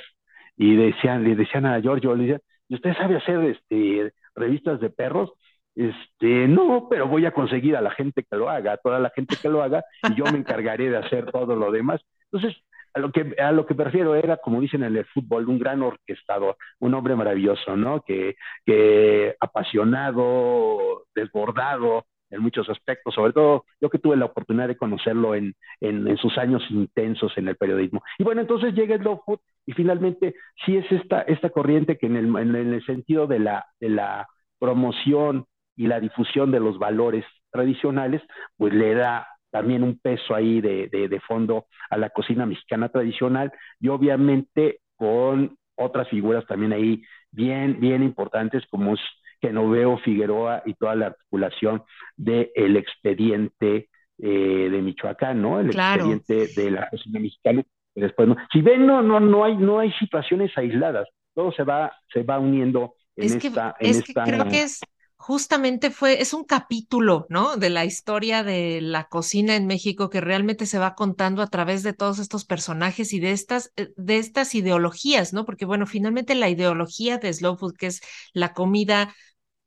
y 0.57 0.75
decían, 0.75 1.23
le 1.23 1.35
decían 1.35 1.65
a 1.65 1.79
Giorgio, 1.79 2.15
le 2.15 2.23
decían, 2.23 2.41
¿y 2.67 2.75
usted 2.75 2.95
sabe 2.95 3.17
hacer 3.17 3.39
este, 3.43 4.13
revistas 4.35 4.79
de 4.79 4.89
perros? 4.89 5.31
Este, 5.75 6.47
no, 6.47 6.87
pero 6.89 7.07
voy 7.07 7.25
a 7.25 7.31
conseguir 7.31 7.75
a 7.75 7.81
la 7.81 7.91
gente 7.91 8.23
que 8.23 8.37
lo 8.37 8.49
haga, 8.49 8.73
a 8.73 8.77
toda 8.77 8.99
la 8.99 9.09
gente 9.09 9.35
que 9.41 9.49
lo 9.49 9.61
haga, 9.61 9.83
y 10.09 10.15
yo 10.15 10.23
me 10.25 10.37
encargaré 10.37 10.89
de 10.89 10.97
hacer 10.97 11.31
todo 11.31 11.55
lo 11.55 11.71
demás. 11.71 12.01
Entonces, 12.31 12.61
a 12.93 12.99
lo 12.99 13.11
que, 13.11 13.35
a 13.37 13.51
lo 13.51 13.65
que 13.65 13.75
prefiero 13.75 14.15
era, 14.15 14.37
como 14.37 14.61
dicen 14.61 14.83
en 14.83 14.95
el 14.95 15.05
fútbol, 15.05 15.49
un 15.49 15.59
gran 15.59 15.83
orquestador, 15.83 16.55
un 16.79 16.93
hombre 16.93 17.15
maravilloso, 17.15 17.75
¿no? 17.75 18.01
Que, 18.01 18.37
que 18.65 19.35
apasionado, 19.39 21.05
desbordado, 21.13 22.05
en 22.35 22.41
muchos 22.41 22.69
aspectos, 22.69 23.13
sobre 23.13 23.33
todo 23.33 23.65
yo 23.81 23.89
que 23.89 23.99
tuve 23.99 24.17
la 24.17 24.25
oportunidad 24.25 24.67
de 24.67 24.77
conocerlo 24.77 25.35
en, 25.35 25.55
en, 25.81 26.17
sus 26.17 26.37
años 26.37 26.63
intensos 26.69 27.37
en 27.37 27.47
el 27.47 27.55
periodismo. 27.55 28.03
Y 28.17 28.23
bueno, 28.23 28.41
entonces 28.41 28.73
llega 28.73 28.95
el 28.95 29.01
low 29.01 29.21
food 29.25 29.39
y 29.65 29.73
finalmente 29.73 30.35
sí 30.65 30.77
es 30.77 30.91
esta, 30.91 31.21
esta 31.21 31.49
corriente 31.49 31.97
que 31.97 32.07
en 32.07 32.15
el, 32.15 32.35
en 32.35 32.55
el 32.55 32.85
sentido 32.85 33.27
de 33.27 33.39
la, 33.39 33.65
de 33.79 33.89
la 33.89 34.27
promoción 34.59 35.45
y 35.75 35.87
la 35.87 35.99
difusión 35.99 36.51
de 36.51 36.59
los 36.59 36.79
valores 36.79 37.25
tradicionales, 37.51 38.21
pues 38.57 38.73
le 38.73 38.93
da 38.93 39.27
también 39.51 39.83
un 39.83 39.97
peso 39.99 40.35
ahí 40.35 40.61
de, 40.61 40.89
de, 40.91 41.07
de 41.07 41.19
fondo 41.21 41.65
a 41.89 41.97
la 41.97 42.09
cocina 42.09 42.45
mexicana 42.45 42.89
tradicional 42.89 43.53
y 43.79 43.87
obviamente 43.87 44.79
con 44.97 45.57
otras 45.75 46.09
figuras 46.09 46.45
también 46.45 46.73
ahí 46.73 47.01
bien, 47.31 47.79
bien 47.79 48.03
importantes 48.03 48.63
como 48.69 48.93
es 48.93 48.99
que 49.45 49.53
no 49.53 49.69
veo 49.69 49.97
Figueroa 49.99 50.63
y 50.65 50.73
toda 50.73 50.95
la 50.95 51.07
articulación 51.07 51.83
del 52.15 52.49
el 52.55 52.77
expediente 52.77 53.89
eh, 54.17 54.69
de 54.71 54.81
Michoacán, 54.81 55.41
¿no? 55.41 55.59
El 55.59 55.69
claro. 55.69 56.11
expediente 56.11 56.61
de 56.61 56.71
la 56.71 56.89
cocina 56.89 57.19
mexicana. 57.19 57.63
Después, 57.93 58.27
¿no? 58.27 58.35
Si 58.51 58.61
ven, 58.61 58.85
no, 58.85 59.01
no, 59.01 59.19
no 59.19 59.45
hay, 59.45 59.55
no 59.55 59.79
hay 59.79 59.91
situaciones 59.93 60.51
aisladas. 60.57 61.07
Todo 61.33 61.51
se 61.51 61.63
va, 61.63 61.93
se 62.11 62.23
va 62.23 62.39
uniendo 62.39 62.95
en 63.15 63.25
es 63.25 63.35
esta, 63.35 63.75
que, 63.79 63.85
en 63.85 63.91
es 63.91 63.97
esta. 63.97 64.23
Que 64.23 64.31
creo 64.31 64.49
que 64.49 64.61
es 64.63 64.81
justamente 65.17 65.89
fue, 65.89 66.21
es 66.21 66.33
un 66.33 66.43
capítulo, 66.43 67.25
¿no? 67.29 67.57
De 67.57 67.69
la 67.69 67.85
historia 67.85 68.43
de 68.43 68.79
la 68.81 69.05
cocina 69.05 69.55
en 69.55 69.65
México 69.65 70.09
que 70.09 70.21
realmente 70.21 70.65
se 70.65 70.77
va 70.77 70.93
contando 70.93 71.41
a 71.41 71.47
través 71.47 71.83
de 71.83 71.93
todos 71.93 72.19
estos 72.19 72.45
personajes 72.45 73.13
y 73.13 73.19
de 73.19 73.31
estas, 73.31 73.71
eh, 73.75 73.91
de 73.95 74.17
estas 74.17 74.53
ideologías, 74.55 75.33
¿no? 75.33 75.45
Porque 75.45 75.65
bueno, 75.65 75.87
finalmente 75.87 76.35
la 76.35 76.49
ideología 76.49 77.17
de 77.17 77.33
Slow 77.33 77.57
Food, 77.57 77.75
que 77.77 77.87
es 77.87 78.01
la 78.33 78.53
comida 78.53 79.15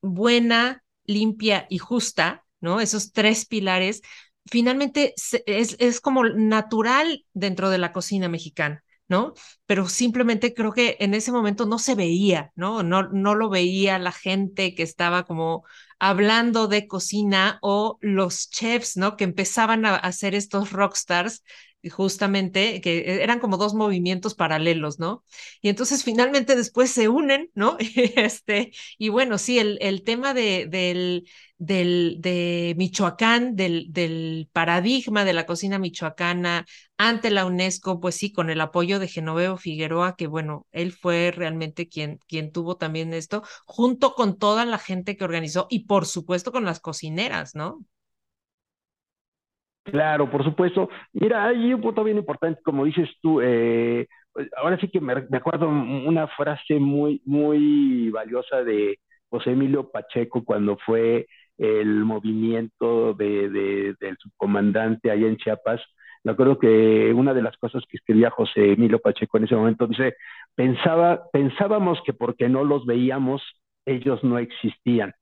buena, 0.02 0.82
limpia 1.04 1.66
y 1.70 1.78
justa, 1.78 2.44
¿no? 2.60 2.80
Esos 2.80 3.12
tres 3.12 3.46
pilares, 3.46 4.02
finalmente 4.46 5.14
es, 5.46 5.76
es 5.78 6.00
como 6.00 6.24
natural 6.24 7.24
dentro 7.32 7.70
de 7.70 7.78
la 7.78 7.92
cocina 7.92 8.28
mexicana. 8.28 8.82
¿no? 9.08 9.32
Pero 9.66 9.88
simplemente 9.88 10.52
creo 10.54 10.72
que 10.72 10.96
en 11.00 11.14
ese 11.14 11.32
momento 11.32 11.64
no 11.66 11.78
se 11.78 11.94
veía, 11.94 12.52
¿no? 12.54 12.82
No, 12.82 13.04
no 13.04 13.34
lo 13.34 13.48
veía 13.48 13.98
la 13.98 14.12
gente 14.12 14.74
que 14.74 14.82
estaba 14.82 15.24
como 15.24 15.64
hablando 15.98 16.68
de 16.68 16.86
cocina 16.86 17.58
o 17.62 17.98
los 18.02 18.50
chefs, 18.50 18.96
¿no? 18.98 19.16
Que 19.16 19.24
empezaban 19.24 19.86
a 19.86 19.96
hacer 19.96 20.34
estos 20.34 20.72
rockstars 20.72 21.42
justamente, 21.90 22.80
que 22.80 23.22
eran 23.22 23.38
como 23.40 23.56
dos 23.56 23.74
movimientos 23.74 24.34
paralelos, 24.34 24.98
¿no? 24.98 25.24
Y 25.62 25.68
entonces 25.68 26.04
finalmente 26.04 26.56
después 26.56 26.90
se 26.90 27.08
unen, 27.08 27.50
¿no? 27.54 27.76
este, 28.16 28.72
y 28.98 29.08
bueno, 29.10 29.38
sí, 29.38 29.58
el, 29.58 29.78
el 29.80 30.02
tema 30.02 30.34
de, 30.34 30.66
del, 30.68 31.28
del, 31.58 32.16
de 32.20 32.74
Michoacán, 32.76 33.54
del, 33.56 33.86
del 33.92 34.48
paradigma 34.52 35.24
de 35.24 35.32
la 35.32 35.46
cocina 35.46 35.78
michoacana 35.78 36.66
ante 36.96 37.30
la 37.30 37.46
UNESCO, 37.46 38.00
pues 38.00 38.16
sí, 38.16 38.32
con 38.32 38.50
el 38.50 38.60
apoyo 38.60 38.98
de 38.98 39.08
Genoveo 39.08 39.56
Figueroa, 39.56 40.16
que 40.16 40.26
bueno, 40.26 40.66
él 40.72 40.92
fue 40.92 41.30
realmente 41.34 41.88
quien, 41.88 42.18
quien 42.26 42.52
tuvo 42.52 42.76
también 42.76 43.14
esto, 43.14 43.42
junto 43.66 44.14
con 44.14 44.38
toda 44.38 44.64
la 44.64 44.78
gente 44.78 45.16
que 45.16 45.24
organizó 45.24 45.66
y 45.70 45.80
por 45.86 46.06
supuesto 46.06 46.52
con 46.52 46.64
las 46.64 46.80
cocineras, 46.80 47.54
¿no? 47.54 47.84
Claro, 49.90 50.30
por 50.30 50.44
supuesto. 50.44 50.90
Mira, 51.12 51.46
hay 51.46 51.72
un 51.72 51.80
punto 51.80 52.04
bien 52.04 52.18
importante, 52.18 52.60
como 52.62 52.84
dices 52.84 53.08
tú, 53.22 53.40
eh, 53.40 54.06
ahora 54.56 54.78
sí 54.78 54.88
que 54.88 55.00
me, 55.00 55.14
me, 55.30 55.38
acuerdo 55.38 55.68
una 55.68 56.26
frase 56.28 56.74
muy, 56.78 57.22
muy 57.24 58.10
valiosa 58.10 58.62
de 58.64 58.98
José 59.30 59.52
Emilio 59.52 59.90
Pacheco 59.90 60.44
cuando 60.44 60.76
fue 60.84 61.26
el 61.56 62.04
movimiento 62.04 63.14
de, 63.14 63.48
de, 63.48 63.94
del 63.98 64.16
subcomandante 64.18 65.10
allá 65.10 65.26
en 65.26 65.36
Chiapas. 65.38 65.80
Me 66.22 66.32
acuerdo 66.32 66.58
que 66.58 67.12
una 67.14 67.32
de 67.32 67.42
las 67.42 67.56
cosas 67.56 67.82
que 67.88 67.96
escribía 67.96 68.30
José 68.30 68.72
Emilio 68.72 68.98
Pacheco 69.00 69.38
en 69.38 69.44
ese 69.44 69.56
momento 69.56 69.86
dice, 69.86 70.14
pensaba, 70.54 71.22
pensábamos 71.32 72.00
que 72.04 72.12
porque 72.12 72.48
no 72.48 72.64
los 72.64 72.84
veíamos, 72.84 73.42
ellos 73.86 74.22
no 74.22 74.38
existían. 74.38 75.14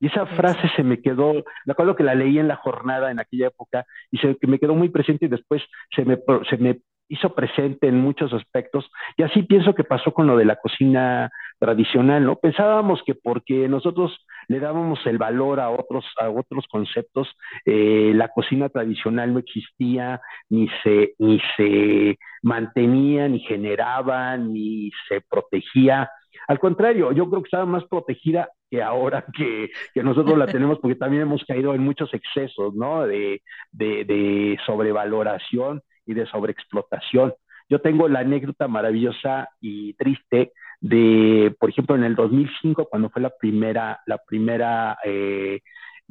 Y 0.00 0.08
esa 0.08 0.26
frase 0.26 0.68
se 0.76 0.82
me 0.82 1.00
quedó, 1.00 1.32
me 1.64 1.72
acuerdo 1.72 1.96
que 1.96 2.02
la 2.04 2.14
leí 2.14 2.38
en 2.38 2.48
la 2.48 2.56
jornada 2.56 3.10
en 3.10 3.20
aquella 3.20 3.48
época 3.48 3.86
y 4.10 4.18
se 4.18 4.36
me 4.42 4.58
quedó 4.58 4.74
muy 4.74 4.88
presente 4.88 5.26
y 5.26 5.28
después 5.28 5.62
se 5.94 6.04
me, 6.04 6.18
se 6.50 6.56
me 6.58 6.80
hizo 7.08 7.34
presente 7.34 7.88
en 7.88 8.00
muchos 8.00 8.32
aspectos. 8.32 8.90
Y 9.16 9.22
así 9.22 9.42
pienso 9.42 9.74
que 9.74 9.84
pasó 9.84 10.12
con 10.12 10.26
lo 10.26 10.36
de 10.36 10.44
la 10.44 10.56
cocina 10.56 11.30
tradicional, 11.58 12.24
¿no? 12.24 12.36
Pensábamos 12.36 13.02
que 13.04 13.14
porque 13.14 13.68
nosotros 13.68 14.18
le 14.48 14.60
dábamos 14.60 14.98
el 15.06 15.18
valor 15.18 15.60
a 15.60 15.70
otros, 15.70 16.04
a 16.20 16.28
otros 16.30 16.66
conceptos, 16.70 17.28
eh, 17.64 18.12
la 18.14 18.28
cocina 18.28 18.68
tradicional 18.68 19.32
no 19.32 19.38
existía, 19.38 20.20
ni 20.48 20.68
se, 20.82 21.14
ni 21.18 21.40
se 21.56 22.18
mantenía, 22.42 23.28
ni 23.28 23.40
generaba, 23.40 24.36
ni 24.36 24.90
se 25.08 25.20
protegía. 25.22 26.10
Al 26.48 26.58
contrario, 26.58 27.12
yo 27.12 27.28
creo 27.28 27.42
que 27.42 27.48
estaba 27.48 27.66
más 27.66 27.84
protegida 27.84 28.48
que 28.70 28.82
ahora 28.82 29.24
que, 29.36 29.70
que 29.92 30.02
nosotros 30.02 30.36
la 30.38 30.46
tenemos, 30.46 30.78
porque 30.78 30.96
también 30.96 31.22
hemos 31.22 31.44
caído 31.44 31.74
en 31.74 31.82
muchos 31.82 32.12
excesos, 32.14 32.74
¿no? 32.74 33.06
De, 33.06 33.42
de, 33.72 34.04
de 34.04 34.58
sobrevaloración 34.66 35.82
y 36.06 36.14
de 36.14 36.26
sobreexplotación. 36.26 37.34
Yo 37.68 37.80
tengo 37.80 38.08
la 38.08 38.20
anécdota 38.20 38.68
maravillosa 38.68 39.48
y 39.60 39.94
triste 39.94 40.52
de, 40.80 41.54
por 41.58 41.70
ejemplo, 41.70 41.96
en 41.96 42.04
el 42.04 42.14
2005, 42.14 42.88
cuando 42.90 43.08
fue 43.08 43.22
la 43.22 43.30
primera, 43.30 44.00
la 44.06 44.18
primera 44.18 44.98
eh, 45.02 45.60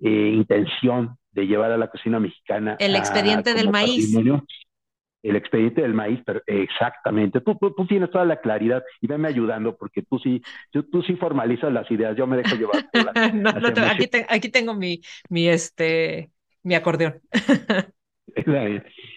eh, 0.02 0.32
intención 0.34 1.16
de 1.32 1.46
llevar 1.46 1.72
a 1.72 1.78
la 1.78 1.90
cocina 1.90 2.20
mexicana. 2.20 2.76
El 2.80 2.96
expediente 2.96 3.52
a, 3.52 3.54
del 3.54 3.70
maíz. 3.70 4.12
El 5.24 5.36
expediente 5.36 5.82
del 5.82 5.94
maíz, 5.94 6.20
pero 6.26 6.42
exactamente. 6.46 7.42
Tú, 7.42 7.56
tú, 7.56 7.74
tú, 7.74 7.88
tienes 7.88 8.12
toda 8.12 8.26
la 8.26 8.42
claridad 8.42 8.84
y 9.02 9.08
venme 9.08 9.30
ayudando 9.30 9.76
porque 9.76 10.04
tú 10.04 10.20
sí, 10.20 10.42
tú, 10.70 10.84
tú 10.84 11.02
sí 11.02 11.16
formalizas 11.16 11.72
las 11.72 11.90
ideas. 11.90 12.16
Yo 12.16 12.28
me 12.28 12.38
dejo 12.38 12.56
llevar. 12.56 12.86
Por 12.92 13.06
las, 13.06 13.34
no, 13.34 13.52
no, 13.54 13.68
aquí, 13.90 14.08
te, 14.08 14.26
aquí 14.30 14.50
tengo 14.50 14.74
mi, 14.74 15.02
mi, 15.30 15.48
este, 15.48 16.30
mi 16.62 16.76
acordeón. 16.76 17.22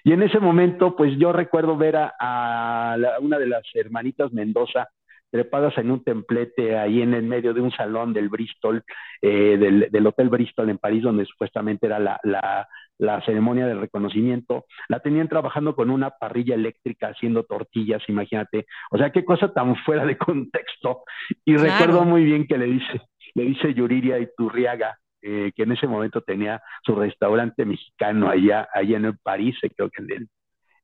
Y 0.05 0.13
en 0.13 0.23
ese 0.23 0.39
momento, 0.39 0.95
pues 0.95 1.19
yo 1.19 1.33
recuerdo 1.33 1.77
ver 1.77 1.97
a, 1.97 2.15
a 2.19 2.97
la, 2.97 3.19
una 3.19 3.39
de 3.39 3.47
las 3.47 3.65
hermanitas 3.75 4.33
Mendoza 4.33 4.89
trepadas 5.31 5.77
en 5.79 5.91
un 5.91 6.03
templete 6.03 6.79
ahí 6.79 7.03
en 7.03 7.15
el 7.15 7.23
medio 7.23 7.53
de 7.53 7.61
un 7.61 7.73
salón 7.73 8.13
del 8.13 8.29
Bristol, 8.29 8.85
eh, 9.21 9.57
del, 9.59 9.89
del, 9.91 10.07
Hotel 10.07 10.29
Bristol 10.29 10.71
en 10.71 10.79
París, 10.79 11.03
donde 11.03 11.27
supuestamente 11.27 11.87
era 11.87 11.99
la, 11.99 12.19
la, 12.23 12.69
la, 12.99 13.25
ceremonia 13.25 13.67
de 13.67 13.75
reconocimiento. 13.75 14.65
La 14.89 15.01
tenían 15.01 15.29
trabajando 15.29 15.75
con 15.75 15.91
una 15.91 16.11
parrilla 16.11 16.55
eléctrica 16.55 17.09
haciendo 17.09 17.45
tortillas, 17.45 18.03
imagínate. 18.09 18.67
O 18.91 18.99
sea, 18.99 19.11
qué 19.11 19.25
cosa 19.25 19.53
tan 19.53 19.77
fuera 19.77 20.05
de 20.05 20.17
contexto. 20.19 21.03
Y 21.45 21.55
claro. 21.55 21.71
recuerdo 21.71 22.05
muy 22.05 22.25
bien 22.25 22.47
que 22.47 22.59
le 22.59 22.67
dice, 22.67 23.01
le 23.35 23.45
dice 23.45 23.75
Yuriria 23.75 24.19
Iturriaga, 24.19 24.99
eh, 25.23 25.53
que 25.57 25.65
en 25.65 25.73
ese 25.73 25.87
momento 25.87 26.21
tenía 26.21 26.63
su 26.85 26.95
restaurante 26.95 27.65
mexicano 27.65 28.29
allá, 28.29 28.69
allá 28.73 28.97
en 28.97 29.17
París, 29.23 29.57
creo 29.77 29.91
que 29.91 30.03
en 30.03 30.13
el, 30.13 30.29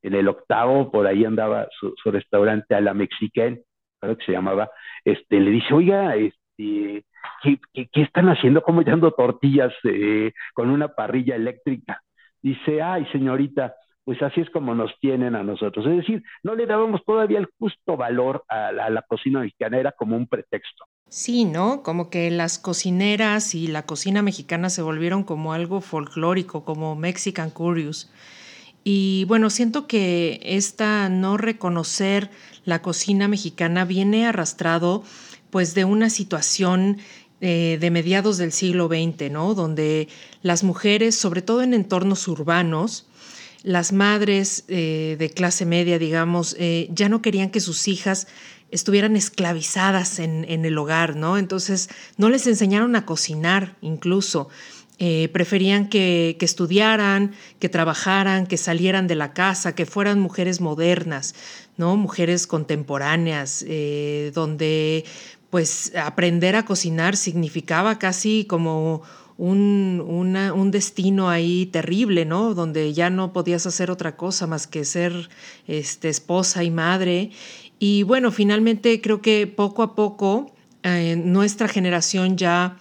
en 0.03 0.14
el 0.14 0.29
octavo, 0.29 0.90
por 0.90 1.07
ahí 1.07 1.25
andaba 1.25 1.68
su, 1.79 1.94
su 2.03 2.11
restaurante 2.11 2.75
a 2.75 2.81
la 2.81 2.94
Mexican, 2.94 3.61
creo 4.01 4.16
que 4.16 4.25
se 4.25 4.33
llamaba, 4.33 4.68
este, 5.05 5.38
le 5.38 5.51
dice, 5.51 5.72
oiga, 5.72 6.16
este, 6.16 7.05
¿qué, 7.42 7.58
están 7.94 8.28
haciendo? 8.28 8.62
¿Cómo 8.62 8.80
echando 8.80 9.12
tortillas 9.12 9.72
eh, 9.85 10.32
con 10.54 10.70
una 10.70 10.88
parrilla 10.88 11.37
eléctrica? 11.37 12.02
Dice, 12.40 12.82
ay, 12.82 13.06
señorita, 13.12 13.74
pues 14.04 14.20
así 14.22 14.40
es 14.40 14.50
como 14.50 14.74
nos 14.74 14.90
tienen 15.00 15.37
a 15.37 15.42
nosotros. 15.42 15.87
Es 15.87 15.98
decir, 15.98 16.22
no 16.42 16.54
le 16.54 16.66
dábamos 16.66 17.04
todavía 17.04 17.38
el 17.38 17.48
justo 17.58 17.96
valor 17.96 18.44
a 18.48 18.72
la, 18.72 19.02
cocina 19.02 19.40
mexicana, 19.40 19.78
era 19.78 19.92
como 19.92 20.16
un 20.16 20.26
pretexto. 20.26 20.85
Sí, 21.08 21.44
¿no? 21.44 21.82
Como 21.82 22.11
que 22.11 22.30
las 22.30 22.58
cocineras 22.58 23.54
y 23.54 23.68
la 23.68 23.85
cocina 23.87 24.22
mexicana 24.22 24.70
se 24.70 24.82
volvieron 24.82 25.24
como 25.24 25.52
algo 25.52 25.80
folclórico, 25.80 26.64
como 26.64 26.96
Mexican 26.96 27.50
Curious. 27.50 28.11
Y 28.85 29.24
bueno, 29.28 29.50
siento 29.50 29.87
que 29.87 30.40
esta 30.42 31.08
no 31.08 31.37
reconocer 31.37 32.30
la 32.64 32.82
cocina 32.82 33.28
mexicana 33.28 33.85
viene 33.85 34.26
arrastrado 34.26 35.04
pues 35.53 35.75
de 35.75 35.85
una 35.85 36.09
situación 36.09 36.97
eh, 37.43 37.77
de 37.79 37.91
mediados 37.91 38.38
del 38.38 38.53
siglo 38.53 38.88
XX, 38.88 39.31
¿no? 39.31 39.55
Donde 39.55 40.09
las 40.41 40.65
mujeres, 40.65 41.15
sobre 41.15 41.43
todo 41.43 41.61
en 41.61 41.75
entornos 41.75 42.27
urbanos, 42.27 43.07
las 43.62 43.93
madres 43.93 44.65
eh, 44.69 45.17
de 45.19 45.29
clase 45.29 45.67
media, 45.67 45.99
digamos, 45.99 46.57
eh, 46.59 46.88
ya 46.91 47.11
no 47.11 47.21
querían 47.21 47.51
que 47.51 47.61
sus 47.61 47.87
hijas 47.87 48.29
estuvieran 48.71 49.15
esclavizadas 49.15 50.21
en, 50.21 50.47
el 50.47 50.79
hogar, 50.79 51.17
¿no? 51.17 51.37
Entonces 51.37 51.91
no 52.17 52.31
les 52.31 52.47
enseñaron 52.47 52.97
a 52.97 53.05
cocinar 53.05 53.77
incluso. 53.83 54.49
Preferían 55.33 55.88
que, 55.88 56.37
estudiaran, 56.41 57.33
que 57.59 57.69
trabajaran, 57.69 58.47
que 58.47 58.57
salieran 58.57 59.09
de 59.09 59.17
la 59.17 59.33
casa, 59.33 59.75
que 59.75 59.85
fueran 59.85 60.21
mujeres 60.21 60.61
modernas, 60.61 61.35
¿no? 61.77 61.97
Mujeres 61.97 62.47
contemporáneas, 62.47 63.67
donde 64.33 65.05
pues 65.53 65.93
aprender 65.97 66.57
a 66.57 66.65
cocinar 66.65 67.15
significaba 67.15 67.99
casi 67.99 68.47
como 68.47 69.03
un, 69.37 70.71
destino 70.71 71.29
ahí 71.29 71.67
terrible, 71.67 72.25
¿no? 72.25 72.55
Donde 72.55 72.95
ya 72.95 73.11
no 73.11 73.35
podías 73.35 73.67
hacer 73.67 73.91
otra 73.91 74.17
cosa 74.17 74.47
más 74.47 74.67
que 74.67 74.87
ser 74.87 75.29
este, 75.67 76.09
esposa 76.09 76.65
y 76.65 76.71
madre. 76.71 77.33
Y 77.79 78.03
bueno, 78.05 78.33
finalmente 78.33 79.03
creo 79.03 79.21
que 79.21 79.47
poco 79.47 79.83
a 79.83 79.95
poco 79.95 80.55
eh, 80.85 81.17
nuestra 81.23 81.69
generación 81.69 82.38
ya 82.38 82.79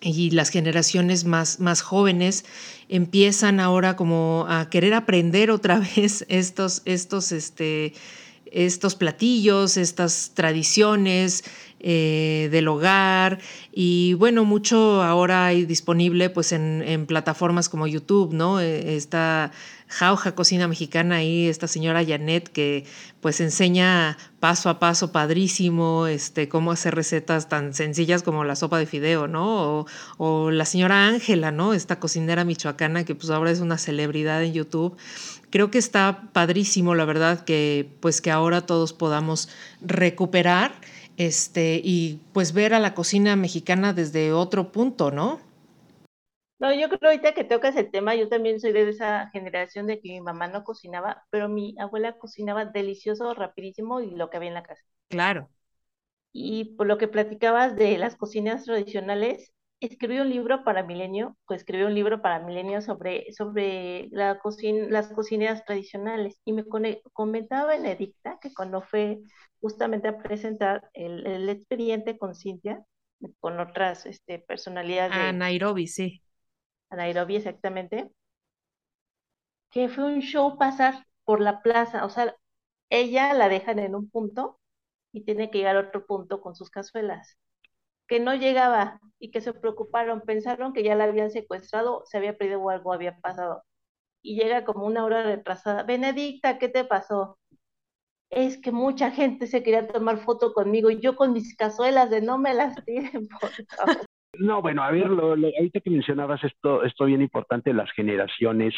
y 0.00 0.30
las 0.30 0.48
generaciones 0.48 1.24
más, 1.24 1.60
más 1.60 1.80
jóvenes 1.80 2.44
empiezan 2.88 3.60
ahora 3.60 3.94
como 3.94 4.46
a 4.48 4.68
querer 4.68 4.94
aprender 4.94 5.52
otra 5.52 5.78
vez 5.96 6.26
estos, 6.28 6.82
estos, 6.86 7.30
este, 7.30 7.92
estos 8.50 8.94
platillos, 8.96 9.76
estas 9.76 10.32
tradiciones, 10.34 11.44
eh, 11.80 12.48
del 12.50 12.68
hogar 12.68 13.38
y 13.72 14.14
bueno, 14.14 14.44
mucho 14.44 15.02
ahora 15.02 15.46
hay 15.46 15.64
disponible 15.64 16.30
pues 16.30 16.52
en, 16.52 17.06
plataformas 17.06 17.68
como 17.68 17.86
YouTube, 17.86 18.34
¿no? 18.34 18.60
Eh, 18.60 18.96
esta 18.96 19.52
Jauja 19.90 20.36
Cocina 20.36 20.68
Mexicana 20.68 21.16
ahí, 21.16 21.48
esta 21.48 21.66
señora 21.66 22.04
Janet 22.06 22.48
que 22.48 22.84
pues 23.20 23.40
enseña 23.40 24.16
paso 24.38 24.70
a 24.70 24.78
paso 24.78 25.10
padrísimo 25.10 26.06
este, 26.06 26.48
cómo 26.48 26.70
hacer 26.70 26.94
recetas 26.94 27.48
tan 27.48 27.74
sencillas 27.74 28.22
como 28.22 28.44
la 28.44 28.54
sopa 28.54 28.78
de 28.78 28.86
fideo, 28.86 29.26
¿no? 29.26 29.86
O, 30.16 30.50
la 30.52 30.64
señora 30.64 31.08
Ángela, 31.08 31.50
¿no? 31.50 31.74
Esta 31.74 31.98
cocinera 31.98 32.44
michoacana 32.44 33.04
que 33.04 33.16
pues 33.16 33.30
ahora 33.30 33.50
es 33.50 33.58
una 33.60 33.78
celebridad 33.78 34.42
en 34.44 34.52
YouTube. 34.52 34.96
Creo 35.50 35.72
que 35.72 35.78
está 35.78 36.28
padrísimo, 36.32 36.94
la 36.94 37.04
verdad, 37.04 37.44
que 37.44 37.90
pues 37.98 38.20
que 38.20 38.30
ahora 38.30 38.66
todos 38.66 38.92
podamos 38.92 39.48
recuperar 39.80 40.72
este, 41.20 41.82
y 41.84 42.18
pues 42.32 42.54
ver 42.54 42.72
a 42.72 42.78
la 42.78 42.94
cocina 42.94 43.36
mexicana 43.36 43.92
desde 43.92 44.32
otro 44.32 44.72
punto, 44.72 45.10
¿no? 45.10 45.38
No, 46.58 46.72
yo 46.72 46.88
creo 46.88 47.10
ahorita 47.10 47.34
que 47.34 47.44
tocas 47.44 47.76
el 47.76 47.90
tema, 47.90 48.14
yo 48.14 48.30
también 48.30 48.58
soy 48.58 48.72
de 48.72 48.88
esa 48.88 49.28
generación 49.28 49.86
de 49.86 50.00
que 50.00 50.08
mi 50.08 50.22
mamá 50.22 50.48
no 50.48 50.64
cocinaba, 50.64 51.22
pero 51.28 51.50
mi 51.50 51.74
abuela 51.78 52.16
cocinaba 52.16 52.64
delicioso, 52.64 53.34
rapidísimo 53.34 54.00
y 54.00 54.12
lo 54.12 54.30
que 54.30 54.38
había 54.38 54.48
en 54.48 54.54
la 54.54 54.62
casa. 54.62 54.82
Claro. 55.08 55.50
Y 56.32 56.76
por 56.76 56.86
lo 56.86 56.96
que 56.96 57.06
platicabas 57.06 57.76
de 57.76 57.98
las 57.98 58.16
cocinas 58.16 58.64
tradicionales, 58.64 59.52
escribí 59.80 60.18
un 60.20 60.28
libro 60.28 60.62
para 60.64 60.82
Milenio, 60.82 61.36
pues 61.46 61.60
escribí 61.60 61.84
un 61.84 61.94
libro 61.94 62.20
para 62.22 62.40
Milenio 62.40 62.82
sobre, 62.82 63.32
sobre 63.32 64.08
la 64.10 64.38
cocina, 64.38 64.86
las 64.88 65.08
cocineras 65.08 65.64
tradicionales. 65.64 66.38
Y 66.44 66.52
me 66.52 66.64
comentaba 67.12 67.66
Benedicta 67.66 68.38
que 68.40 68.52
cuando 68.52 68.82
fue 68.82 69.20
justamente 69.60 70.08
a 70.08 70.18
presentar 70.18 70.88
el, 70.92 71.26
el 71.26 71.48
expediente 71.48 72.18
con 72.18 72.34
Cintia, 72.34 72.84
con 73.40 73.58
otras 73.58 74.06
este, 74.06 74.38
personalidades. 74.38 75.16
A 75.16 75.32
Nairobi, 75.32 75.86
sí. 75.86 76.22
A 76.90 76.96
Nairobi, 76.96 77.36
exactamente. 77.36 78.10
Que 79.70 79.88
fue 79.88 80.04
un 80.04 80.20
show 80.20 80.58
pasar 80.58 81.06
por 81.24 81.40
la 81.40 81.62
plaza. 81.62 82.04
O 82.04 82.10
sea, 82.10 82.36
ella 82.90 83.32
la 83.34 83.48
dejan 83.48 83.78
en 83.78 83.94
un 83.94 84.10
punto 84.10 84.58
y 85.12 85.24
tiene 85.24 85.50
que 85.50 85.58
llegar 85.58 85.76
a 85.76 85.80
otro 85.80 86.06
punto 86.06 86.40
con 86.40 86.54
sus 86.54 86.70
cazuelas 86.70 87.38
que 88.10 88.18
no 88.18 88.34
llegaba 88.34 89.00
y 89.20 89.30
que 89.30 89.40
se 89.40 89.52
preocuparon, 89.54 90.22
pensaron 90.22 90.72
que 90.72 90.82
ya 90.82 90.96
la 90.96 91.04
habían 91.04 91.30
secuestrado, 91.30 92.02
se 92.06 92.18
había 92.18 92.36
perdido 92.36 92.60
o 92.60 92.68
algo 92.68 92.92
había 92.92 93.16
pasado. 93.20 93.62
Y 94.20 94.34
llega 94.34 94.64
como 94.64 94.84
una 94.84 95.04
hora 95.04 95.22
retrasada. 95.22 95.84
Benedicta, 95.84 96.58
¿qué 96.58 96.68
te 96.68 96.84
pasó? 96.84 97.38
Es 98.28 98.58
que 98.58 98.72
mucha 98.72 99.12
gente 99.12 99.46
se 99.46 99.62
quería 99.62 99.86
tomar 99.86 100.18
foto 100.18 100.52
conmigo 100.52 100.90
y 100.90 101.00
yo 101.00 101.14
con 101.14 101.32
mis 101.32 101.56
cazuelas 101.56 102.10
de 102.10 102.20
no 102.20 102.36
me 102.36 102.52
las 102.52 102.84
tiren, 102.84 103.28
por 103.28 103.50
favor. 103.76 104.06
No, 104.38 104.62
bueno, 104.62 104.82
a 104.82 104.90
ver, 104.92 105.08
lo, 105.10 105.32
ahorita 105.32 105.80
que 105.80 105.90
mencionabas 105.90 106.42
esto, 106.44 106.84
esto 106.84 107.04
bien 107.04 107.20
importante, 107.20 107.74
las 107.74 107.90
generaciones, 107.92 108.74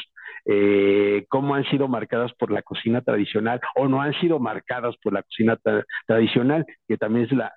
eh, 0.47 1.27
cómo 1.29 1.55
han 1.55 1.65
sido 1.65 1.89
marcadas 1.89 2.33
por 2.35 2.51
la 2.51 2.63
cocina 2.63 3.03
tradicional 3.03 3.61
o 3.77 3.87
no 3.87 4.01
han 4.01 4.15
sido 4.15 4.39
marcadas 4.39 4.97
por 5.03 5.13
la 5.13 5.23
cocina 5.23 5.59
tradicional, 6.07 6.65
que 6.89 6.97
también 6.97 7.27
es 7.27 7.33
la, 7.33 7.53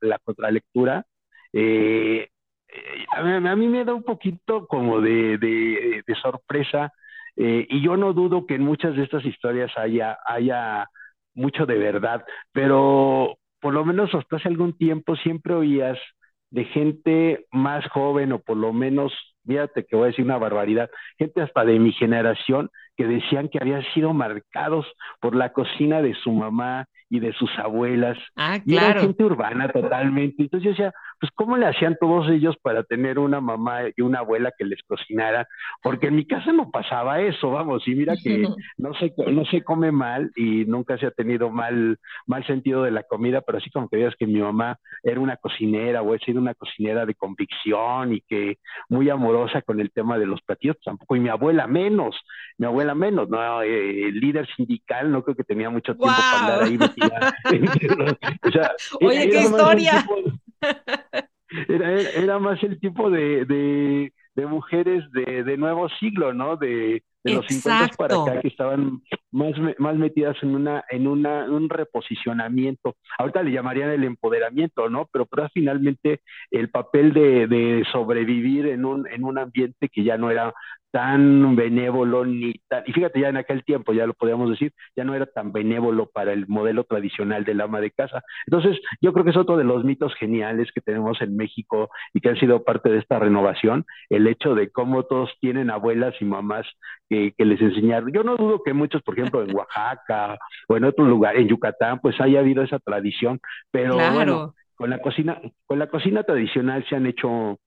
la, 0.00 0.18
contralectura. 0.24 1.04
Eh, 1.52 2.28
eh, 2.68 3.06
a, 3.12 3.56
mí, 3.56 3.68
me 3.68 3.84
da 3.84 3.92
un 3.92 4.02
poquito 4.02 4.66
como 4.66 5.00
de, 5.00 5.36
de, 5.38 6.14
sorpresa 6.22 6.92
y 7.36 7.80
yo 7.82 7.96
no 7.96 8.12
dudo 8.12 8.46
que 8.46 8.54
en 8.56 8.62
muchas 8.62 8.96
de 8.96 9.04
estas 9.04 9.24
historias 9.24 9.70
haya, 9.76 10.18
haya 10.26 10.88
mucho 11.34 11.64
de 11.66 11.78
verdad, 11.78 12.24
pero 12.52 13.38
por 13.60 13.72
lo 13.74 13.84
menos 13.84 14.14
hasta 14.14 14.36
hace 14.36 14.48
algún 14.48 14.76
tiempo 14.76 15.16
siempre 15.16 15.54
oías 15.54 15.98
de 16.50 16.64
gente 16.64 17.46
más 17.52 17.86
joven 17.88 18.32
o 18.32 18.40
por 18.40 18.56
lo 18.56 18.72
menos, 18.72 19.12
fíjate 19.46 19.84
que 19.84 19.96
voy 19.96 20.04
a 20.04 20.06
decir 20.08 20.24
una 20.24 20.38
barbaridad, 20.38 20.90
gente 21.18 21.40
hasta 21.40 21.64
de 21.64 21.78
mi 21.78 21.92
generación 21.92 22.70
que 22.96 23.06
decían 23.06 23.48
que 23.48 23.58
habían 23.60 23.84
sido 23.94 24.12
marcados 24.12 24.86
por 25.20 25.34
la 25.34 25.52
cocina 25.52 26.02
de 26.02 26.14
su 26.14 26.32
mamá 26.32 26.86
y 27.08 27.20
de 27.20 27.32
sus 27.32 27.50
abuelas. 27.58 28.18
Ah, 28.36 28.58
claro. 28.64 28.90
era 28.90 29.00
gente 29.00 29.24
urbana 29.24 29.68
totalmente. 29.68 30.42
Entonces 30.42 30.64
yo 30.64 30.70
decía, 30.70 30.92
pues 31.20 31.30
¿cómo 31.34 31.56
le 31.58 31.66
hacían 31.66 31.96
todos 32.00 32.28
ellos 32.30 32.56
para 32.62 32.82
tener 32.82 33.18
una 33.18 33.40
mamá 33.40 33.82
y 33.94 34.00
una 34.00 34.20
abuela 34.20 34.52
que 34.56 34.64
les 34.64 34.82
cocinara? 34.84 35.46
Porque 35.82 36.06
en 36.06 36.16
mi 36.16 36.26
casa 36.26 36.52
no 36.52 36.70
pasaba 36.70 37.20
eso, 37.20 37.50
vamos, 37.50 37.86
y 37.86 37.94
mira 37.94 38.14
que 38.22 38.42
no 38.78 38.94
se, 38.94 39.12
no 39.30 39.44
se 39.44 39.62
come 39.62 39.92
mal 39.92 40.32
y 40.34 40.64
nunca 40.64 40.96
se 40.98 41.06
ha 41.06 41.10
tenido 41.10 41.50
mal, 41.50 41.98
mal 42.26 42.46
sentido 42.46 42.82
de 42.82 42.90
la 42.90 43.02
comida, 43.02 43.42
pero 43.42 43.58
así 43.58 43.70
como 43.70 43.88
que 43.88 43.98
veas 43.98 44.16
que 44.16 44.26
mi 44.26 44.40
mamá 44.40 44.78
era 45.02 45.20
una 45.20 45.36
cocinera 45.36 46.00
o 46.00 46.14
he 46.14 46.18
sido 46.20 46.40
una 46.40 46.54
cocinera 46.54 47.04
de 47.04 47.14
convicción 47.14 48.14
y 48.14 48.22
que 48.22 48.58
muy 48.88 49.10
amorosa 49.10 49.60
con 49.60 49.78
el 49.80 49.90
tema 49.90 50.18
de 50.18 50.26
los 50.26 50.40
platillos, 50.40 50.78
tampoco, 50.82 51.16
y 51.16 51.20
mi 51.20 51.28
abuela 51.28 51.66
menos, 51.66 52.16
mi 52.56 52.66
abuela 52.66 52.94
menos, 52.94 53.28
¿no? 53.28 53.62
Eh, 53.62 54.10
líder 54.12 54.48
sindical, 54.56 55.12
no 55.12 55.22
creo 55.22 55.36
que 55.36 55.44
tenía 55.44 55.68
mucho 55.68 55.94
tiempo 55.94 56.06
para 56.06 56.40
andar 56.40 56.62
ahí 56.62 56.78
metida. 56.78 57.34
Oye, 59.00 59.28
qué 59.28 59.40
historia. 59.42 60.04
era, 61.68 62.38
más 62.38 62.62
el 62.62 62.78
tipo 62.80 63.10
de, 63.10 63.44
de, 63.44 64.46
mujeres 64.46 65.04
de, 65.12 65.44
de, 65.44 65.56
nuevo 65.56 65.88
siglo, 66.00 66.32
¿no? 66.32 66.56
De, 66.56 67.02
los 67.22 67.46
50 67.46 67.96
para 67.98 68.22
acá 68.22 68.40
que 68.40 68.48
estaban 68.48 69.02
más, 69.30 69.52
más 69.78 69.94
metidas 69.96 70.36
en 70.42 70.54
una 70.54 70.82
en 70.88 71.06
una, 71.06 71.44
un 71.44 71.68
reposicionamiento. 71.68 72.96
Ahorita 73.18 73.42
le 73.42 73.52
llamarían 73.52 73.90
el 73.90 74.04
empoderamiento, 74.04 74.88
¿no? 74.88 75.06
Pero, 75.12 75.26
pero 75.26 75.48
finalmente 75.52 76.22
el 76.50 76.70
papel 76.70 77.12
de, 77.12 77.46
de 77.46 77.84
sobrevivir 77.92 78.66
en 78.68 78.86
un, 78.86 79.06
en 79.06 79.24
un 79.24 79.38
ambiente 79.38 79.90
que 79.90 80.02
ya 80.02 80.16
no 80.16 80.30
era 80.30 80.54
tan 80.90 81.56
benévolo 81.56 82.24
ni 82.24 82.54
tan, 82.68 82.82
y 82.86 82.92
fíjate 82.92 83.20
ya 83.20 83.28
en 83.28 83.36
aquel 83.36 83.64
tiempo, 83.64 83.92
ya 83.92 84.06
lo 84.06 84.14
podíamos 84.14 84.50
decir, 84.50 84.72
ya 84.96 85.04
no 85.04 85.14
era 85.14 85.26
tan 85.26 85.52
benévolo 85.52 86.10
para 86.10 86.32
el 86.32 86.46
modelo 86.48 86.84
tradicional 86.84 87.44
del 87.44 87.60
ama 87.60 87.80
de 87.80 87.90
casa. 87.90 88.22
Entonces, 88.46 88.80
yo 89.00 89.12
creo 89.12 89.24
que 89.24 89.30
es 89.30 89.36
otro 89.36 89.56
de 89.56 89.64
los 89.64 89.84
mitos 89.84 90.14
geniales 90.14 90.70
que 90.74 90.80
tenemos 90.80 91.20
en 91.22 91.36
México 91.36 91.90
y 92.12 92.20
que 92.20 92.30
han 92.30 92.38
sido 92.38 92.64
parte 92.64 92.90
de 92.90 92.98
esta 92.98 93.18
renovación, 93.18 93.84
el 94.08 94.26
hecho 94.26 94.54
de 94.54 94.70
cómo 94.70 95.04
todos 95.04 95.30
tienen 95.40 95.70
abuelas 95.70 96.14
y 96.20 96.24
mamás 96.24 96.66
que, 97.08 97.34
les 97.38 97.60
enseñaron. 97.60 98.12
Yo 98.12 98.22
no 98.22 98.36
dudo 98.36 98.62
que 98.62 98.72
muchos, 98.72 99.02
por 99.02 99.18
ejemplo, 99.18 99.42
en 99.42 99.54
Oaxaca 99.54 100.38
o 100.68 100.76
en 100.76 100.84
otro 100.84 101.04
lugar, 101.04 101.36
en 101.36 101.48
Yucatán, 101.48 102.00
pues 102.00 102.20
haya 102.20 102.40
habido 102.40 102.62
esa 102.62 102.78
tradición, 102.78 103.40
pero 103.70 103.96
bueno, 104.12 104.54
con 104.76 104.90
la 104.90 104.98
cocina, 105.00 105.40
con 105.66 105.78
la 105.78 105.88
cocina 105.88 106.22
tradicional 106.22 106.84
se 106.88 106.96
han 106.96 107.06
hecho, 107.06 107.58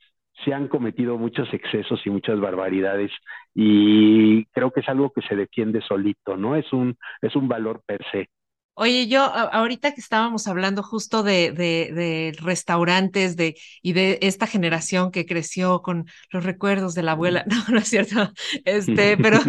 se 0.43 0.53
han 0.53 0.67
cometido 0.67 1.17
muchos 1.17 1.53
excesos 1.53 2.01
y 2.05 2.09
muchas 2.09 2.39
barbaridades 2.39 3.11
y 3.53 4.45
creo 4.45 4.71
que 4.71 4.81
es 4.81 4.89
algo 4.89 5.11
que 5.11 5.21
se 5.21 5.35
defiende 5.35 5.81
solito, 5.81 6.35
¿no? 6.37 6.55
Es 6.55 6.71
un, 6.73 6.97
es 7.21 7.35
un 7.35 7.47
valor 7.47 7.81
per 7.85 8.01
se. 8.11 8.29
Oye, 8.75 9.07
yo 9.07 9.21
ahorita 9.21 9.93
que 9.93 10.01
estábamos 10.01 10.47
hablando 10.47 10.81
justo 10.81 11.21
de, 11.21 11.51
de, 11.51 12.35
restaurantes 12.41 13.35
de, 13.37 13.55
y 13.83 13.93
de 13.93 14.17
esta 14.23 14.47
generación 14.47 15.11
que 15.11 15.27
creció 15.27 15.83
con 15.83 16.05
los 16.31 16.43
recuerdos 16.43 16.95
de 16.95 17.03
la 17.03 17.11
abuela, 17.11 17.45
no, 17.47 17.63
no 17.69 17.77
es 17.77 17.87
cierto, 17.87 18.31
este, 18.65 19.15
pero 19.17 19.39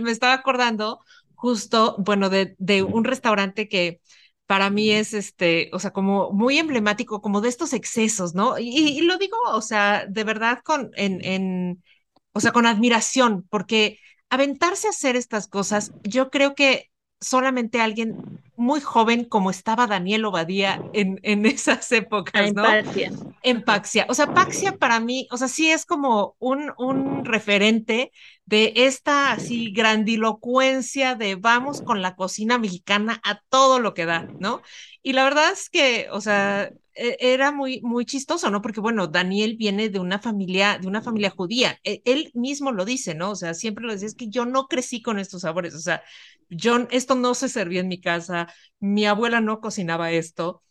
me 0.00 0.10
estaba 0.10 0.32
acordando 0.32 1.00
justo, 1.34 1.96
bueno, 1.98 2.30
de, 2.30 2.54
de 2.58 2.82
un 2.82 3.04
restaurante 3.04 3.68
que 3.68 4.00
para 4.50 4.68
mí 4.68 4.90
es 4.90 5.14
este, 5.14 5.70
o 5.72 5.78
sea, 5.78 5.92
como 5.92 6.32
muy 6.32 6.58
emblemático, 6.58 7.22
como 7.22 7.40
de 7.40 7.48
estos 7.48 7.72
excesos, 7.72 8.34
¿no? 8.34 8.58
Y, 8.58 9.00
lo 9.02 9.16
digo, 9.16 9.36
o 9.46 9.62
sea, 9.62 10.06
de 10.08 10.24
verdad 10.24 10.58
con, 10.64 10.90
en, 10.96 11.24
en, 11.24 11.84
o 12.32 12.40
sea, 12.40 12.50
con 12.50 12.66
admiración, 12.66 13.46
porque 13.48 14.00
aventarse 14.28 14.88
a 14.88 14.90
hacer 14.90 15.14
estas 15.14 15.46
cosas, 15.46 15.92
yo 16.02 16.30
creo 16.30 16.56
que 16.56 16.90
solamente 17.20 17.80
alguien 17.80 18.40
muy 18.56 18.80
joven 18.80 19.24
como 19.24 19.50
estaba 19.50 19.86
Daniel 19.86 20.24
Obadía 20.24 20.82
en, 20.92 21.18
en 21.22 21.46
esas 21.46 21.90
épocas, 21.92 22.52
¿no? 22.52 22.80
En 23.42 23.62
Paxia. 23.64 24.06
O 24.08 24.14
sea, 24.14 24.34
Paxia 24.34 24.76
para 24.76 25.00
mí, 25.00 25.26
o 25.30 25.36
sea, 25.36 25.48
sí 25.48 25.70
es 25.70 25.86
como 25.86 26.36
un, 26.38 26.72
un 26.78 27.24
referente 27.24 28.12
de 28.44 28.72
esta 28.76 29.32
así 29.32 29.72
grandilocuencia 29.72 31.14
de 31.14 31.36
vamos 31.36 31.82
con 31.82 32.02
la 32.02 32.16
cocina 32.16 32.58
mexicana 32.58 33.20
a 33.24 33.40
todo 33.48 33.78
lo 33.78 33.94
que 33.94 34.06
da, 34.06 34.28
¿no? 34.38 34.62
Y 35.02 35.12
la 35.14 35.24
verdad 35.24 35.52
es 35.52 35.70
que, 35.70 36.08
o 36.12 36.20
sea, 36.20 36.70
era 37.20 37.52
muy, 37.52 37.80
muy 37.82 38.04
chistoso, 38.04 38.50
¿no? 38.50 38.62
Porque, 38.62 38.80
bueno, 38.80 39.06
Daniel 39.06 39.56
viene 39.56 39.88
de 39.88 39.98
una 40.00 40.18
familia, 40.18 40.78
de 40.78 40.88
una 40.88 41.02
familia 41.02 41.30
judía. 41.30 41.78
E, 41.84 42.02
él 42.04 42.30
mismo 42.34 42.72
lo 42.72 42.84
dice, 42.84 43.14
¿no? 43.14 43.30
O 43.30 43.36
sea, 43.36 43.54
siempre 43.54 43.84
lo 43.86 43.92
decía, 43.92 44.08
es 44.08 44.14
que 44.14 44.28
yo 44.28 44.46
no 44.46 44.66
crecí 44.68 45.02
con 45.02 45.18
estos 45.18 45.42
sabores. 45.42 45.74
O 45.74 45.80
sea, 45.80 46.02
yo, 46.48 46.86
esto 46.90 47.14
no 47.14 47.34
se 47.34 47.48
servía 47.48 47.80
en 47.80 47.88
mi 47.88 48.00
casa, 48.00 48.48
mi 48.80 49.06
abuela 49.06 49.40
no 49.40 49.60
cocinaba 49.60 50.10
esto 50.12 50.62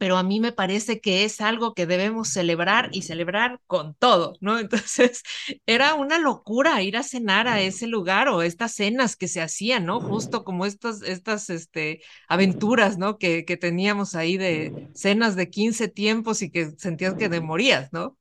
pero 0.00 0.16
a 0.16 0.22
mí 0.22 0.40
me 0.40 0.50
parece 0.50 0.98
que 1.02 1.24
es 1.24 1.42
algo 1.42 1.74
que 1.74 1.84
debemos 1.84 2.28
celebrar 2.30 2.88
y 2.90 3.02
celebrar 3.02 3.60
con 3.66 3.94
todo, 3.96 4.38
¿no? 4.40 4.58
Entonces, 4.58 5.22
era 5.66 5.94
una 5.94 6.18
locura 6.18 6.82
ir 6.82 6.96
a 6.96 7.02
cenar 7.02 7.46
a 7.48 7.60
ese 7.60 7.86
lugar 7.86 8.28
o 8.28 8.40
estas 8.40 8.72
cenas 8.72 9.14
que 9.14 9.28
se 9.28 9.42
hacían, 9.42 9.84
¿no? 9.84 10.00
Justo 10.00 10.42
como 10.42 10.64
estas, 10.64 11.02
estas 11.02 11.50
este, 11.50 12.00
aventuras, 12.28 12.96
¿no? 12.96 13.18
Que, 13.18 13.44
que 13.44 13.58
teníamos 13.58 14.14
ahí 14.14 14.38
de 14.38 14.88
cenas 14.94 15.36
de 15.36 15.50
15 15.50 15.88
tiempos 15.88 16.40
y 16.40 16.50
que 16.50 16.70
sentías 16.78 17.14
que 17.16 17.28
te 17.28 17.42
morías, 17.42 17.92
¿no? 17.92 18.16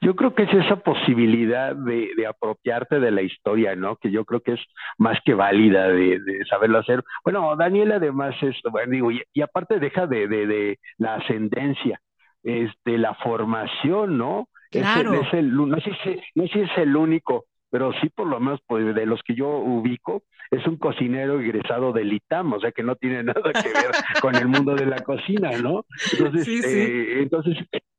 Yo 0.00 0.14
creo 0.14 0.34
que 0.34 0.42
es 0.44 0.52
esa 0.54 0.76
posibilidad 0.76 1.74
de, 1.74 2.10
de, 2.16 2.26
apropiarte 2.26 3.00
de 3.00 3.10
la 3.10 3.22
historia, 3.22 3.74
¿no? 3.76 3.96
Que 3.96 4.10
yo 4.10 4.24
creo 4.24 4.40
que 4.40 4.52
es 4.52 4.60
más 4.98 5.18
que 5.24 5.34
válida 5.34 5.88
de, 5.88 6.20
de 6.20 6.44
saberlo 6.48 6.78
hacer. 6.78 7.02
Bueno, 7.24 7.56
Daniel 7.56 7.92
además 7.92 8.34
es, 8.42 8.56
bueno, 8.70 8.92
digo, 8.92 9.10
y, 9.10 9.22
y 9.32 9.40
aparte 9.42 9.78
deja 9.78 10.06
de, 10.06 10.28
de, 10.28 10.78
la 10.98 11.14
ascendencia, 11.16 12.00
este, 12.42 12.98
la 12.98 13.14
formación, 13.14 14.18
¿no? 14.18 14.48
Claro. 14.70 15.14
Es 15.14 15.20
el, 15.20 15.26
es 15.26 15.34
el, 15.34 15.56
no, 15.56 15.80
sé 15.80 15.90
si, 16.04 16.20
no 16.34 16.42
sé 16.44 16.52
si 16.52 16.60
es 16.60 16.78
el 16.78 16.94
único, 16.96 17.46
pero 17.70 17.92
sí 18.00 18.08
por 18.10 18.26
lo 18.26 18.38
menos 18.40 18.60
pues, 18.66 18.94
de 18.94 19.06
los 19.06 19.22
que 19.22 19.34
yo 19.34 19.48
ubico, 19.48 20.22
es 20.50 20.66
un 20.66 20.76
cocinero 20.76 21.40
egresado 21.40 21.92
del 21.92 22.12
ITAM, 22.12 22.52
o 22.52 22.60
sea 22.60 22.72
que 22.72 22.82
no 22.82 22.96
tiene 22.96 23.22
nada 23.24 23.52
que 23.52 23.68
ver 23.72 23.90
con 24.20 24.34
el 24.36 24.46
mundo 24.48 24.74
de 24.74 24.86
la 24.86 24.98
cocina, 24.98 25.50
¿no? 25.58 25.84
Entonces, 26.12 26.44
Sí, 26.44 26.62
sí. 26.62 26.78
eh, 26.78 27.22
entonces, 27.22 27.56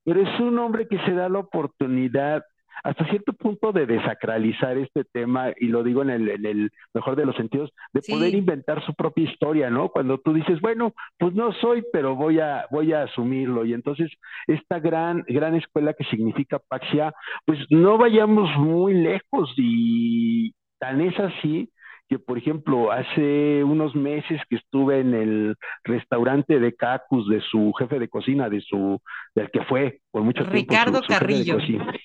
pero 0.08 0.22
es 0.22 0.40
un 0.40 0.58
hombre 0.58 0.88
que 0.88 0.98
se 1.00 1.12
da 1.12 1.28
la 1.28 1.40
oportunidad 1.40 2.42
hasta 2.82 3.10
cierto 3.10 3.34
punto 3.34 3.74
de 3.74 3.86
desacralizar 3.86 4.78
este 4.78 5.04
tema, 5.04 5.52
y 5.60 5.68
lo 5.68 5.84
digo 5.84 6.02
en 6.02 6.12
el, 6.12 6.30
en 6.30 6.46
el 6.46 6.72
mejor 6.94 7.18
de 7.18 7.26
los 7.26 7.36
sentidos, 7.36 7.72
de 7.92 8.02
poder 8.08 8.34
inventar 8.34 8.86
su 8.86 8.94
propia 8.94 9.30
historia, 9.30 9.70
¿no? 9.70 9.90
Cuando 9.90 10.20
tú 10.20 10.32
dices, 10.32 10.62
bueno, 10.62 10.94
pues 11.18 11.34
no 11.34 11.52
soy, 11.54 11.84
pero 11.92 12.16
voy 12.16 12.40
a, 12.40 12.68
voy 12.72 12.94
a 12.94 13.04
asumirlo. 13.04 13.66
Y 13.66 13.74
entonces, 13.74 14.10
esta 14.48 14.80
gran, 14.80 15.26
gran 15.28 15.56
escuela 15.56 15.94
que 15.94 16.06
significa 16.06 16.60
Paxia, 16.60 17.14
pues 17.46 17.60
no 17.70 17.98
vayamos 17.98 18.50
muy 18.58 18.94
lejos 18.94 19.52
y 19.58 20.54
tan 20.80 21.02
es 21.02 21.20
así 21.20 21.70
que, 22.08 22.20
por 22.20 22.38
ejemplo, 22.38 22.92
hace 22.92 23.64
unos 23.64 23.96
meses 23.96 24.42
que 24.50 24.56
estuve 24.56 25.00
en 25.00 25.14
el 25.14 25.56
restaurante 25.84 26.60
de 26.60 26.74
Cacus 26.76 27.28
de 27.28 27.42
su 27.42 27.74
jefe 27.74 28.00
de 28.00 28.08
cocina, 28.08 28.50
de 28.50 28.62
su, 28.62 29.02
del 29.36 29.52
que 29.52 29.62
fue 29.64 30.00
por 30.12 30.24
mucho 30.24 30.44
tiempo 30.44 30.54
Ricardo 30.54 31.02
jefe 31.02 31.14
de 31.14 31.20
Carrillo. 31.20 31.58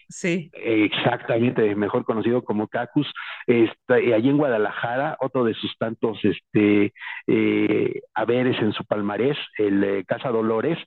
Sí. 0.09 0.51
Exactamente, 0.53 1.75
mejor 1.75 2.05
conocido 2.05 2.43
como 2.43 2.69
Cacus, 2.69 3.11
este, 3.47 4.15
allí 4.15 4.29
en 4.29 4.39
Guadalajara, 4.39 5.17
otro 5.21 5.45
de 5.45 5.55
sus 5.55 5.77
tantos 5.79 6.19
este, 6.23 6.93
eh, 7.27 8.01
haberes 8.15 8.61
en 8.61 8.73
su 8.73 8.85
palmarés, 8.85 9.39
el 9.59 9.83
eh, 9.85 10.05
Casa 10.05 10.31
Dolores, 10.31 10.79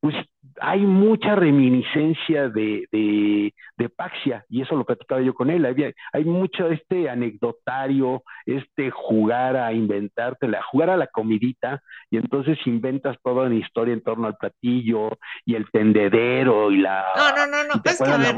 pues 0.00 0.14
hay 0.60 0.80
mucha 0.80 1.34
reminiscencia 1.34 2.48
de, 2.48 2.86
de, 2.92 3.54
de 3.76 3.88
Paxia, 3.88 4.44
y 4.48 4.62
eso 4.62 4.76
lo 4.76 4.84
platicaba 4.84 5.20
yo 5.22 5.34
con 5.34 5.50
él. 5.50 5.64
Hay, 5.64 5.92
hay 6.12 6.24
mucho 6.24 6.68
este 6.68 7.08
anecdotario, 7.08 8.22
este 8.46 8.90
jugar 8.90 9.56
a 9.56 9.72
inventártela, 9.72 10.62
jugar 10.70 10.90
a 10.90 10.96
la 10.96 11.06
comidita, 11.06 11.82
y 12.10 12.16
entonces 12.16 12.58
inventas 12.66 13.16
toda 13.22 13.46
una 13.46 13.54
historia 13.54 13.94
en 13.94 14.02
torno 14.02 14.26
al 14.26 14.36
platillo, 14.36 15.18
y 15.44 15.54
el 15.54 15.70
tendedero, 15.70 16.70
y 16.70 16.78
la. 16.78 17.04
No, 17.16 17.30
no, 17.36 17.46
no, 17.46 17.64
no. 17.64 17.74
¿y 17.76 17.80
te 17.80 17.90
Es 17.90 17.98
que 17.98 18.10
a 18.10 18.18
la 18.18 18.32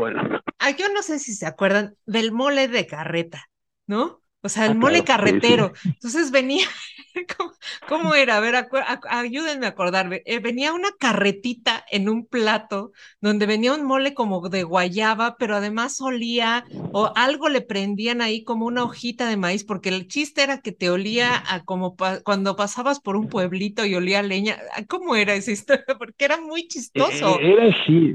yo 0.78 0.86
no 0.92 1.02
sé 1.02 1.18
si 1.18 1.32
se 1.34 1.46
acuerdan 1.46 1.94
del 2.06 2.32
mole 2.32 2.68
de 2.68 2.86
carreta, 2.86 3.46
¿no? 3.86 4.20
O 4.44 4.50
sea, 4.50 4.66
el 4.66 4.74
Ah, 4.74 4.76
mole 4.76 5.04
claro, 5.04 5.06
sí, 5.22 5.40
sí. 5.40 5.54
carretero. 5.54 5.72
Entonces 5.94 6.30
venía, 6.30 6.66
¿cómo, 7.38 7.52
cómo 7.86 8.14
era? 8.14 8.36
A 8.36 8.40
ver, 8.40 8.54
acu- 8.54 8.84
ayúdenme 9.08 9.66
a 9.66 9.70
acordarme. 9.70 10.22
Eh, 10.26 10.38
venía 10.40 10.72
una 10.74 10.90
carretita 10.98 11.84
en 11.90 12.08
un 12.10 12.26
plato 12.26 12.92
donde 13.20 13.46
venía 13.46 13.74
un 13.74 13.84
mole 13.84 14.14
como 14.14 14.48
de 14.48 14.62
guayaba, 14.64 15.36
pero 15.38 15.56
además 15.56 16.00
olía 16.00 16.66
o 16.90 17.12
algo 17.16 17.48
le 17.48 17.62
prendían 17.62 18.20
ahí 18.22 18.44
como 18.44 18.66
una 18.66 18.84
hojita 18.84 19.28
de 19.28 19.36
maíz, 19.36 19.64
porque 19.64 19.88
el 19.88 20.08
chiste 20.08 20.42
era 20.42 20.60
que 20.60 20.72
te 20.72 20.90
olía 20.90 21.42
a 21.46 21.64
como 21.64 21.96
pa- 21.96 22.20
cuando 22.22 22.56
pasabas 22.56 23.00
por 23.00 23.16
un 23.16 23.28
pueblito 23.28 23.84
y 23.86 23.94
olía 23.94 24.20
a 24.20 24.22
leña. 24.22 24.58
¿Cómo 24.88 25.16
era 25.16 25.34
esa 25.34 25.50
historia? 25.52 25.84
Porque 25.98 26.24
era 26.24 26.40
muy 26.40 26.68
Eh, 26.94 27.02
chistoso. 27.08 27.44
Era 27.52 27.64
así. 27.68 28.14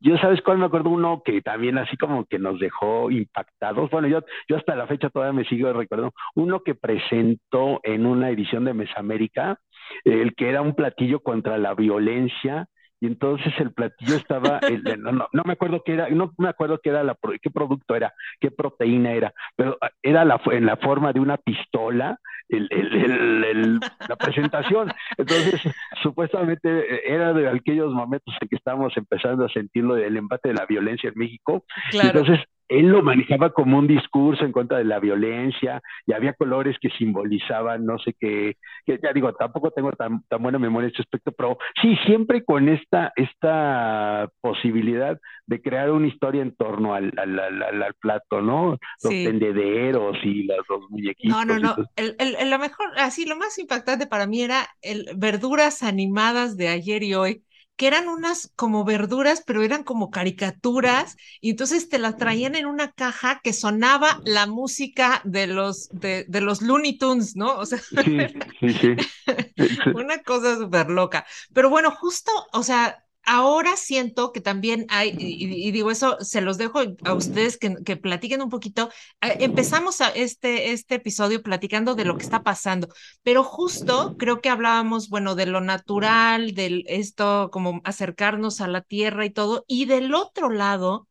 Yo 0.00 0.18
sabes 0.18 0.42
cuál 0.42 0.58
me 0.58 0.66
acuerdo 0.66 0.90
uno 0.90 1.22
que 1.24 1.40
también 1.40 1.78
así 1.78 1.96
como 1.96 2.26
que 2.26 2.38
nos 2.38 2.58
dejó 2.60 3.10
impactados. 3.10 3.90
Bueno, 3.90 4.08
yo, 4.08 4.20
yo 4.48 4.56
hasta 4.56 4.76
la 4.76 4.86
fecha 4.86 5.08
todavía 5.08 5.32
me 5.32 5.48
sigo 5.48 5.72
recordando. 5.72 6.12
Uno 6.34 6.62
que 6.62 6.74
presentó 6.74 7.80
en 7.82 8.04
una 8.06 8.30
edición 8.30 8.64
de 8.64 8.74
Mesamérica, 8.74 9.58
el 10.04 10.34
que 10.34 10.50
era 10.50 10.60
un 10.62 10.74
platillo 10.74 11.20
contra 11.20 11.56
la 11.58 11.74
violencia. 11.74 12.66
Y 13.04 13.06
entonces 13.06 13.52
el 13.58 13.70
platillo 13.70 14.16
estaba, 14.16 14.60
el- 14.60 14.82
no, 15.02 15.12
no, 15.12 15.28
no 15.30 15.42
me 15.44 15.52
acuerdo 15.52 15.82
qué 15.84 15.92
era, 15.92 16.08
no 16.08 16.32
me 16.38 16.48
acuerdo 16.48 16.80
qué 16.82 16.88
era 16.88 17.04
la, 17.04 17.14
qué 17.42 17.50
producto 17.50 17.94
era, 17.94 18.14
qué 18.40 18.50
proteína 18.50 19.12
era, 19.12 19.34
pero 19.56 19.76
ah, 19.82 19.90
era 20.02 20.24
la, 20.24 20.40
en 20.46 20.64
la 20.64 20.78
forma 20.78 21.12
de 21.12 21.20
una 21.20 21.36
pistola, 21.36 22.18
el, 22.48 22.66
el, 22.70 23.78
la 24.08 24.16
presentación. 24.16 24.90
Entonces, 25.18 25.60
supuestamente 26.02 26.68
eh, 26.70 27.02
era 27.04 27.34
de 27.34 27.46
aquellos 27.50 27.92
momentos 27.92 28.34
en 28.40 28.48
que 28.48 28.56
estábamos 28.56 28.96
empezando 28.96 29.44
a 29.44 29.50
sentirlo 29.50 29.96
del 29.96 30.16
embate 30.16 30.48
de 30.48 30.54
la 30.54 30.64
violencia 30.64 31.10
en 31.10 31.18
México. 31.18 31.62
Claro. 31.90 32.20
entonces 32.20 32.46
él 32.68 32.88
lo 32.88 33.02
manejaba 33.02 33.50
como 33.52 33.78
un 33.78 33.86
discurso 33.86 34.44
en 34.44 34.52
contra 34.52 34.78
de 34.78 34.84
la 34.84 34.98
violencia 35.00 35.80
y 36.06 36.12
había 36.12 36.32
colores 36.34 36.76
que 36.80 36.90
simbolizaban 36.90 37.84
no 37.84 37.98
sé 37.98 38.14
qué, 38.18 38.56
que 38.86 38.98
ya 39.02 39.12
digo, 39.12 39.32
tampoco 39.34 39.70
tengo 39.70 39.92
tan, 39.92 40.22
tan 40.28 40.42
buena 40.42 40.58
memoria 40.58 40.86
en 40.86 40.90
este 40.92 41.02
aspecto, 41.02 41.32
pero 41.32 41.58
sí, 41.80 41.96
siempre 42.06 42.44
con 42.44 42.68
esta, 42.68 43.12
esta 43.16 44.28
posibilidad 44.40 45.18
de 45.46 45.60
crear 45.62 45.90
una 45.90 46.06
historia 46.08 46.42
en 46.42 46.54
torno 46.56 46.94
al, 46.94 47.12
al, 47.18 47.38
al, 47.38 47.62
al- 47.62 47.82
al 47.82 47.94
plato, 47.94 48.40
¿no? 48.40 48.78
Los 49.02 49.12
Sí. 49.12 49.22
tendederos 49.22 50.16
y 50.24 50.44
los, 50.44 50.58
los 50.68 50.90
muñequitos. 50.90 51.22
No, 51.22 51.44
no, 51.44 51.58
no. 51.58 51.82
El, 51.96 52.16
el- 52.18 52.36
el- 52.36 52.50
lo 52.50 52.58
mejor, 52.58 52.88
así, 52.98 53.24
lo 53.24 53.36
más 53.36 53.58
impactante 53.58 54.06
para 54.06 54.26
mí 54.26 54.42
era 54.42 54.68
el 54.82 55.08
verduras 55.16 55.82
animadas 55.82 56.56
de 56.58 56.68
ayer 56.68 57.02
y 57.02 57.14
hoy, 57.14 57.43
que 57.76 57.86
eran 57.88 58.08
unas 58.08 58.52
como 58.56 58.84
verduras, 58.84 59.42
pero 59.46 59.62
eran 59.62 59.84
como 59.84 60.10
caricaturas, 60.10 61.16
y 61.40 61.50
entonces 61.50 61.88
te 61.88 61.98
las 61.98 62.16
traían 62.18 62.54
en 62.54 62.66
una 62.66 62.92
caja 62.92 63.40
que 63.42 63.52
sonaba 63.52 64.20
la 64.24 64.46
música 64.46 65.20
de 65.24 65.46
los, 65.48 65.88
de, 65.90 66.24
de 66.28 66.40
los 66.40 66.62
Looney 66.62 66.98
Tunes, 66.98 67.36
¿no? 67.36 67.54
O 67.58 67.66
sea, 67.66 67.80
Sí, 67.90 68.34
sí, 68.60 68.72
sí. 68.74 68.96
una 69.92 70.22
cosa 70.22 70.56
súper 70.56 70.90
loca. 70.90 71.26
Pero 71.52 71.70
bueno, 71.70 71.90
justo, 71.90 72.30
o 72.52 72.62
sea, 72.62 73.03
ahora 73.26 73.76
siento 73.76 74.32
que 74.32 74.40
también 74.40 74.86
hay, 74.88 75.14
y, 75.18 75.70
digo 75.70 75.90
eso, 75.90 76.16
se 76.20 76.40
los 76.40 76.58
dejo 76.58 76.80
a 77.04 77.14
ustedes 77.14 77.58
que, 77.58 77.76
que 77.84 77.96
platiquen 77.96 78.42
un 78.42 78.50
poquito. 78.50 78.90
Eh, 79.20 79.36
empezamos 79.40 80.00
a 80.00 80.08
este, 80.10 80.72
este 80.72 80.96
episodio 80.96 81.42
platicando 81.42 81.94
de 81.94 82.04
lo 82.04 82.16
que 82.16 82.24
está 82.24 82.42
pasando, 82.42 82.88
pero 83.22 83.44
justo 83.44 84.16
creo 84.18 84.40
que 84.40 84.48
hablábamos, 84.48 85.08
bueno, 85.08 85.34
de 85.34 85.46
lo 85.46 85.60
natural, 85.60 86.54
de 86.54 86.84
esto, 86.86 87.50
como 87.52 87.80
acercarnos 87.84 88.60
a 88.60 88.68
la 88.68 88.82
tierra 88.82 89.24
y 89.26 89.30
todo, 89.30 89.64
y 89.66 89.86
del 89.86 90.14
otro 90.14 90.50
lado, 90.50 91.08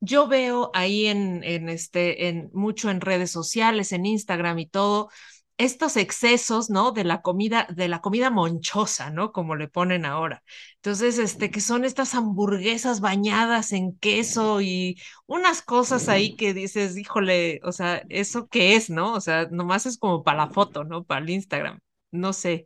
yo 0.00 0.28
veo 0.28 0.70
ahí 0.74 1.06
en 1.06 1.42
este, 1.68 2.28
en 2.28 2.50
mucho 2.52 2.88
en 2.90 3.00
redes 3.00 3.32
sociales, 3.32 3.92
en 3.92 4.06
Instagram 4.06 4.58
y 4.60 4.66
todo, 4.66 5.10
estos 5.58 5.96
excesos, 5.96 6.70
¿no? 6.70 6.92
De 6.92 7.04
la 7.04 7.20
comida, 7.22 7.66
de 7.70 7.88
la 7.88 8.00
comida 8.00 8.30
monchosa, 8.30 9.10
¿no? 9.10 9.32
Como 9.32 9.56
le 9.56 9.68
ponen 9.68 10.06
ahora. 10.06 10.42
Entonces, 10.76 11.18
este, 11.18 11.50
que 11.50 11.60
son 11.60 11.84
estas 11.84 12.14
hamburguesas 12.14 13.00
bañadas 13.00 13.72
en 13.72 13.96
queso 13.98 14.60
y 14.60 15.00
unas 15.26 15.62
cosas 15.62 16.08
ahí 16.08 16.36
que 16.36 16.54
dices, 16.54 16.96
híjole, 16.96 17.60
o 17.64 17.72
sea, 17.72 18.02
¿eso 18.08 18.48
qué 18.48 18.76
es, 18.76 18.88
no? 18.90 19.12
O 19.14 19.20
sea, 19.20 19.46
nomás 19.50 19.86
es 19.86 19.98
como 19.98 20.22
para 20.24 20.38
la 20.46 20.50
foto, 20.50 20.84
¿no? 20.84 21.04
Para 21.04 21.20
el 21.22 21.30
Instagram. 21.30 21.80
No 22.10 22.32
sé. 22.32 22.64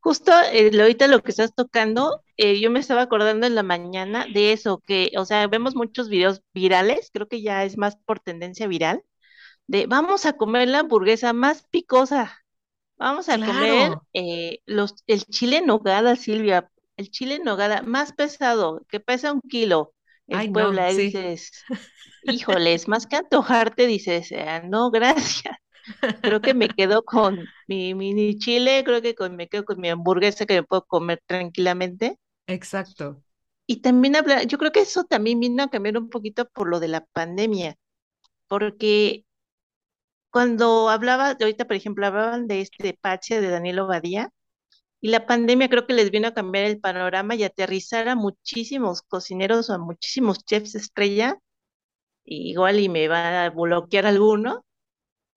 Justo 0.00 0.32
eh, 0.52 0.70
ahorita 0.80 1.06
lo 1.08 1.22
que 1.22 1.30
estás 1.30 1.54
tocando, 1.54 2.22
eh, 2.36 2.60
yo 2.60 2.70
me 2.70 2.80
estaba 2.80 3.02
acordando 3.02 3.46
en 3.46 3.54
la 3.54 3.62
mañana 3.62 4.26
de 4.32 4.52
eso, 4.52 4.78
que, 4.86 5.12
o 5.16 5.24
sea, 5.24 5.46
vemos 5.46 5.76
muchos 5.76 6.08
videos 6.08 6.42
virales, 6.52 7.10
creo 7.12 7.28
que 7.28 7.40
ya 7.42 7.64
es 7.64 7.78
más 7.78 7.96
por 7.96 8.20
tendencia 8.20 8.66
viral, 8.66 9.02
de 9.66 9.86
vamos 9.86 10.26
a 10.26 10.34
comer 10.34 10.68
la 10.68 10.80
hamburguesa 10.80 11.32
más 11.32 11.64
picosa, 11.70 12.44
vamos 12.96 13.28
a 13.28 13.38
comer 13.38 13.96
eh, 14.12 14.60
los, 14.66 14.94
el 15.06 15.24
chile 15.24 15.58
en 15.58 15.66
nogada, 15.66 16.16
Silvia, 16.16 16.70
el 16.96 17.10
chile 17.10 17.36
en 17.36 17.44
nogada 17.44 17.82
más 17.82 18.12
pesado, 18.12 18.84
que 18.88 19.00
pesa 19.00 19.32
un 19.32 19.40
kilo 19.42 19.94
en 20.26 20.52
Puebla, 20.52 20.88
dices, 20.92 21.50
híjoles, 22.22 22.88
más 22.88 23.06
que 23.06 23.16
antojarte, 23.16 23.86
dices, 23.86 24.32
ah, 24.32 24.62
no, 24.64 24.90
gracias. 24.90 25.56
Creo 26.20 26.40
que 26.40 26.54
me 26.54 26.68
quedo 26.68 27.02
con 27.02 27.44
mi 27.66 27.94
mini 27.94 28.38
chile, 28.38 28.82
creo 28.84 29.02
que 29.02 29.14
con, 29.14 29.34
me 29.36 29.48
quedo 29.48 29.64
con 29.64 29.80
mi 29.80 29.88
hamburguesa 29.88 30.46
que 30.46 30.54
me 30.54 30.62
puedo 30.62 30.84
comer 30.86 31.20
tranquilamente. 31.26 32.18
Exacto. 32.46 33.22
Y 33.66 33.80
también 33.80 34.16
habla, 34.16 34.42
yo 34.44 34.58
creo 34.58 34.72
que 34.72 34.80
eso 34.80 35.04
también 35.04 35.40
vino 35.40 35.62
a 35.62 35.70
cambiar 35.70 35.98
un 35.98 36.08
poquito 36.08 36.48
por 36.48 36.68
lo 36.68 36.80
de 36.80 36.88
la 36.88 37.04
pandemia, 37.04 37.76
porque 38.48 39.24
cuando 40.32 40.88
hablaba, 40.88 41.36
ahorita 41.40 41.66
por 41.66 41.76
ejemplo, 41.76 42.06
hablaban 42.06 42.48
de 42.48 42.62
este 42.62 42.98
Pache 43.00 43.40
de 43.40 43.50
Daniel 43.50 43.82
Badía, 43.82 44.32
y 45.00 45.10
la 45.10 45.26
pandemia 45.26 45.68
creo 45.68 45.86
que 45.86 45.94
les 45.94 46.10
vino 46.10 46.28
a 46.28 46.34
cambiar 46.34 46.64
el 46.66 46.80
panorama 46.80 47.34
y 47.34 47.44
aterrizar 47.44 48.08
a 48.08 48.16
muchísimos 48.16 49.02
cocineros 49.02 49.70
o 49.70 49.74
a 49.74 49.78
muchísimos 49.78 50.44
chefs 50.44 50.74
estrella, 50.74 51.38
igual 52.24 52.80
y 52.80 52.88
me 52.88 53.08
va 53.08 53.44
a 53.46 53.50
bloquear 53.50 54.06
alguno, 54.06 54.64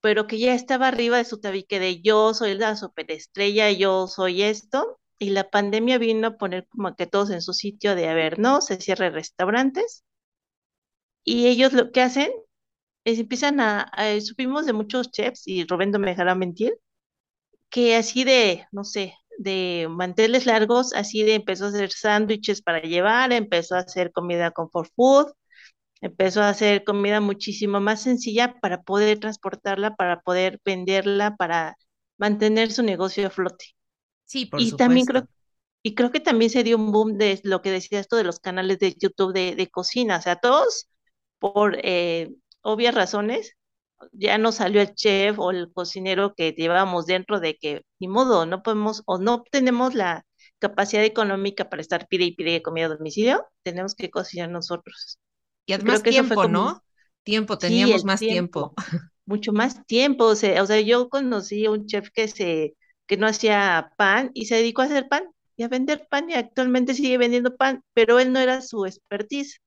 pero 0.02 0.28
que 0.28 0.40
ya 0.40 0.54
estaba 0.56 0.88
arriba 0.90 1.18
de 1.18 1.26
su 1.26 1.40
tabique 1.42 1.80
de 1.80 2.02
yo 2.02 2.34
soy 2.34 2.56
la 2.56 2.76
superestrella, 2.78 3.72
yo 3.72 4.08
soy 4.08 4.44
esto, 4.44 5.00
y 5.20 5.32
la 5.32 5.50
pandemia 5.50 5.98
vino 5.98 6.28
a 6.30 6.38
poner 6.38 6.68
como 6.70 6.96
que 6.96 7.08
todos 7.08 7.32
en 7.32 7.42
su 7.42 7.54
sitio 7.54 7.96
de, 7.96 8.10
a 8.10 8.14
ver, 8.14 8.40
no, 8.40 8.62
se 8.62 8.80
cierran 8.82 9.14
restaurantes, 9.14 10.04
y 11.26 11.48
ellos 11.48 11.74
lo 11.74 11.92
que 11.92 12.02
hacen 12.02 12.32
empiezan 13.06 13.60
a, 13.62 13.90
supimos 14.22 14.66
de 14.66 14.74
muchos 14.74 15.12
chefs, 15.12 15.48
y 15.48 15.66
Rubén 15.66 15.92
no 15.92 16.00
me 16.00 16.10
dejará 16.10 16.36
mentir, 16.36 16.74
que 17.70 17.96
así 17.96 18.24
de, 18.24 18.66
no 18.72 18.84
sé, 18.84 19.16
de 19.38 19.88
manteles 19.90 20.46
largos, 20.46 20.94
así 20.94 21.24
de 21.24 21.36
empezó 21.36 21.66
a 21.66 21.70
hacer 21.70 21.92
sándwiches 21.92 22.62
para 22.62 22.82
llevar, 22.82 23.34
empezó 23.34 23.76
a 23.76 23.80
hacer 23.80 24.12
comida 24.12 24.52
comfort 24.52 24.92
food, 24.96 25.28
empezó 26.02 26.42
a 26.44 26.50
hacer 26.50 26.84
comida 26.84 27.22
muchísimo 27.22 27.80
más 27.82 28.04
sencilla 28.04 28.56
para 28.62 28.84
poder 28.84 29.20
transportarla, 29.20 29.96
para 29.96 30.22
poder 30.22 30.60
venderla, 30.66 31.36
para 31.38 31.78
mantener 32.18 32.72
su 32.72 32.84
negocio 32.84 33.28
a 33.28 33.30
flote. 33.30 33.66
Sí, 34.26 34.46
por 34.46 34.62
y 34.62 34.74
También 34.76 35.06
creo, 35.06 35.24
y 35.84 35.96
creo 35.96 36.12
que 36.12 36.20
también 36.20 36.52
se 36.52 36.64
dio 36.64 36.78
un 36.78 36.92
boom 36.92 37.18
de 37.18 37.40
lo 37.44 37.62
que 37.62 37.72
decía 37.72 38.00
esto 38.00 38.16
de 38.18 38.24
los 38.24 38.40
canales 38.40 38.80
de 38.80 38.96
YouTube 39.00 39.34
de, 39.34 39.56
de 39.56 39.70
cocina, 39.70 40.18
o 40.18 40.22
sea, 40.22 40.36
todos 40.38 40.88
por 41.40 41.78
eh, 41.84 42.32
obvias 42.66 42.96
razones, 42.96 43.56
ya 44.12 44.38
no 44.38 44.52
salió 44.52 44.82
el 44.82 44.94
chef 44.94 45.40
o 45.40 45.52
el 45.52 45.72
cocinero 45.72 46.34
que 46.36 46.52
llevábamos 46.52 47.06
dentro 47.06 47.40
de 47.40 47.56
que, 47.56 47.84
ni 48.00 48.08
modo, 48.08 48.46
no 48.46 48.64
podemos 48.64 49.04
o 49.06 49.18
no 49.18 49.44
tenemos 49.52 49.94
la 49.94 50.26
capacidad 50.60 51.04
económica 51.04 51.70
para 51.70 51.82
estar 51.82 52.08
pide 52.08 52.26
y 52.26 52.36
pide 52.36 52.62
comida 52.62 52.88
a 52.88 52.90
domicilio, 52.90 53.46
tenemos 53.64 53.96
que 53.96 54.10
cocinar 54.10 54.50
nosotros. 54.50 55.20
Y 55.66 55.74
además 55.74 56.04
tiempo, 56.04 56.48
¿no? 56.48 56.84
Tiempo, 57.24 57.58
teníamos 57.58 58.04
más 58.04 58.20
tiempo. 58.20 58.74
Mucho 59.26 59.54
más 59.54 59.86
tiempo. 59.86 60.26
O 60.26 60.36
sea, 60.36 60.62
o 60.62 60.66
sea, 60.66 60.80
yo 60.82 61.10
conocí 61.10 61.66
a 61.66 61.72
un 61.72 61.88
chef 61.88 62.10
que 62.14 62.28
se, 62.28 62.76
que 63.08 63.18
no 63.18 63.28
hacía 63.28 63.92
pan 63.98 64.32
y 64.34 64.46
se 64.46 64.56
dedicó 64.56 64.82
a 64.82 64.86
hacer 64.86 65.08
pan 65.08 65.24
y 65.56 65.64
a 65.64 65.68
vender 65.68 66.08
pan 66.10 66.30
y 66.30 66.34
actualmente 66.34 66.94
sigue 66.94 67.18
vendiendo 67.18 67.56
pan, 67.56 67.84
pero 67.94 68.20
él 68.20 68.32
no 68.32 68.40
era 68.40 68.62
su 68.62 68.86
expertise. 68.86 69.62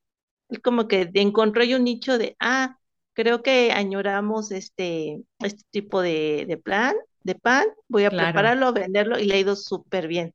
Él 0.49 0.61
como 0.61 0.87
que 0.87 1.09
encontró 1.13 1.61
ahí 1.61 1.73
un 1.73 1.83
nicho 1.83 2.17
de, 2.17 2.35
ah, 2.39 2.77
creo 3.13 3.41
que 3.41 3.71
añoramos 3.71 4.51
este, 4.51 5.21
este 5.39 5.63
tipo 5.71 6.01
de, 6.01 6.59
plan, 6.63 6.95
de 7.23 7.35
pan, 7.35 7.65
voy 7.87 8.05
a 8.05 8.09
prepararlo, 8.09 8.73
venderlo 8.73 9.19
y 9.19 9.25
le 9.25 9.35
ha 9.35 9.39
ido 9.39 9.55
súper 9.55 10.07
bien. 10.07 10.33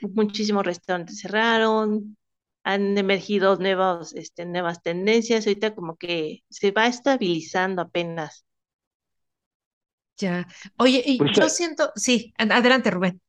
Muchísimos 0.00 0.64
restaurantes 0.64 1.20
cerraron, 1.20 2.16
han 2.62 2.96
emergido 2.96 3.56
nuevos, 3.56 4.14
este, 4.14 4.46
nuevas 4.46 4.82
tendencias, 4.82 5.46
ahorita 5.46 5.74
como 5.74 5.96
que 5.96 6.42
se 6.48 6.70
va 6.70 6.86
estabilizando 6.86 7.82
apenas. 7.82 8.44
Ya. 10.16 10.46
Oye, 10.78 11.02
y 11.04 11.18
pues, 11.18 11.32
yo 11.32 11.48
siento, 11.48 11.92
sí, 11.96 12.32
adelante 12.38 12.90
Rubén. 12.90 13.20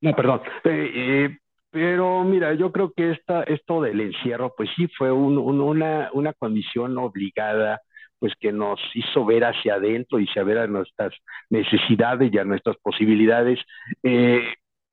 No, 0.00 0.14
perdón. 0.16 0.40
Eh, 0.64 0.90
eh, 0.94 1.38
pero 1.72 2.22
mira, 2.24 2.54
yo 2.54 2.70
creo 2.70 2.92
que 2.94 3.12
esta, 3.12 3.44
esto 3.44 3.80
del 3.82 4.00
encierro, 4.00 4.54
pues 4.56 4.68
sí 4.76 4.88
fue 4.98 5.10
una, 5.10 6.10
una 6.12 6.32
condición 6.34 6.98
obligada, 6.98 7.80
pues 8.18 8.34
que 8.38 8.52
nos 8.52 8.78
hizo 8.94 9.24
ver 9.24 9.44
hacia 9.44 9.74
adentro 9.76 10.20
y 10.20 10.26
saber 10.28 10.58
a 10.58 10.66
nuestras 10.66 11.14
necesidades 11.50 12.32
y 12.32 12.38
a 12.38 12.44
nuestras 12.44 12.76
posibilidades. 12.82 13.58
Eh, 14.02 14.42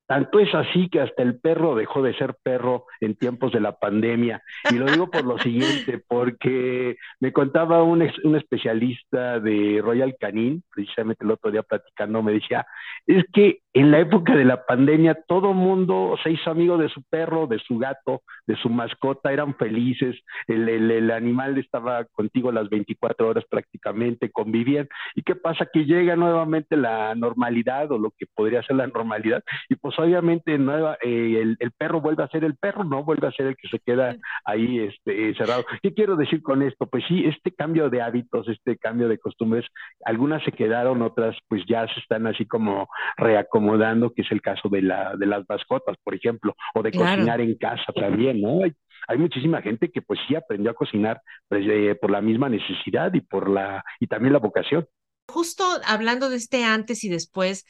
tanto 0.10 0.40
es 0.40 0.52
así 0.56 0.90
que 0.90 1.02
hasta 1.02 1.22
el 1.22 1.40
perro 1.40 1.76
dejó 1.76 2.02
de 2.02 2.16
ser 2.16 2.36
perro 2.42 2.86
en 3.00 3.16
tiempos 3.16 3.52
de 3.52 3.60
la 3.60 3.74
pandemia. 3.78 4.42
Y 4.72 4.80
lo 4.80 4.88
digo 4.88 5.12
por 5.12 5.24
lo 5.24 5.38
siguiente, 5.38 6.00
porque 6.08 6.98
me 7.20 7.32
contaba 7.32 7.84
un, 7.84 8.02
un 8.24 8.36
especialista 8.36 9.40
de 9.40 9.80
Royal 9.84 10.16
Canin, 10.20 10.64
precisamente 10.74 11.24
el 11.24 11.30
otro 11.30 11.52
día 11.52 11.62
platicando, 11.62 12.24
me 12.24 12.34
decía, 12.34 12.66
es 13.06 13.24
que 13.32 13.60
en 13.74 13.92
la 13.92 14.00
época 14.00 14.36
de 14.36 14.46
la 14.46 14.66
pandemia 14.66 15.16
todo 15.28 15.54
mundo 15.54 16.16
se 16.24 16.32
hizo 16.32 16.50
amigo 16.50 16.80
de 16.80 16.90
su 16.90 17.04
perro, 17.04 17.46
de 17.46 17.60
su 17.60 17.78
gato, 17.78 18.24
de 18.48 18.56
su 18.56 18.68
mascota, 18.68 19.32
eran 19.32 19.54
felices, 19.56 20.16
el, 20.48 20.68
el, 20.70 21.12
animal 21.12 21.56
estaba 21.60 22.06
contigo 22.06 22.52
las 22.52 22.68
24 22.68 23.28
horas 23.28 23.46
prácticamente, 23.48 24.32
convivían. 24.32 24.90
¿Y 25.14 25.22
qué 25.22 25.36
pasa? 25.36 25.68
Que 25.72 25.86
llega 25.86 26.16
nuevamente 26.16 26.76
la 26.76 27.14
normalidad 27.14 27.92
o 27.92 28.00
lo 28.00 28.10
que 28.18 28.26
podría 28.26 28.64
ser 28.64 28.78
la 28.78 28.88
normalidad 28.88 29.44
y 29.70 29.76
pues 29.76 29.99
obviamente 30.00 30.58
nueva, 30.58 30.98
eh, 31.02 31.40
el, 31.42 31.58
el, 31.60 31.72
perro 31.72 32.02
vuelve 32.02 32.24
a 32.24 32.28
ser 32.30 32.44
el 32.44 32.56
perro, 32.56 32.84
¿no? 32.84 33.04
Vuelve 33.04 33.28
a 33.28 33.32
ser 33.32 33.48
el 33.48 33.58
que 33.58 33.68
se 33.68 33.80
queda 33.80 34.16
ahí 34.46 34.80
este, 34.80 35.36
cerrado. 35.36 35.66
¿Qué 35.82 35.94
quiero 35.94 36.16
decir 36.16 36.42
con 36.42 36.62
esto? 36.62 36.88
Pues 36.88 37.04
sí, 37.08 37.26
este 37.26 37.54
cambio 37.54 37.90
de 37.90 38.02
hábitos, 38.02 38.48
este 38.48 38.78
cambio 38.78 39.08
de 39.08 39.18
costumbres, 39.18 39.66
algunas 40.06 40.44
se 40.44 40.52
quedaron, 40.52 41.02
otras 41.02 41.36
pues 41.48 41.64
ya 41.68 41.88
se 41.88 42.00
están 42.00 42.28
así 42.28 42.46
como 42.46 42.88
reacomodando, 43.18 44.12
que 44.14 44.22
es 44.22 44.32
el 44.32 44.42
caso 44.42 44.70
de, 44.70 44.82
la, 44.82 45.16
de 45.18 45.26
las 45.26 45.44
mascotas, 45.48 45.98
por 46.04 46.16
ejemplo, 46.16 46.56
o 46.74 46.82
de 46.82 46.92
cocinar 46.92 47.42
en 47.42 47.56
casa 47.58 47.92
también, 47.94 48.42
¿no? 48.42 48.64
Hay, 48.64 48.74
hay 49.08 49.18
muchísima 49.18 49.62
gente 49.62 49.90
que 49.92 50.02
pues 50.02 50.20
sí 50.28 50.36
aprendió 50.36 50.72
a 50.72 50.76
cocinar 50.76 51.22
pues, 51.48 51.66
eh, 51.68 51.96
por 52.00 52.12
la 52.12 52.22
misma 52.22 52.50
necesidad 52.50 53.14
y 53.14 53.22
por 53.22 53.50
la 53.50 53.84
y 54.00 54.08
también 54.08 54.34
la 54.34 54.40
vocación. 54.40 54.88
Justo 55.28 55.64
hablando 55.86 56.30
de 56.30 56.38
este 56.38 56.64
antes 56.64 57.04
y 57.04 57.10
después, 57.10 57.66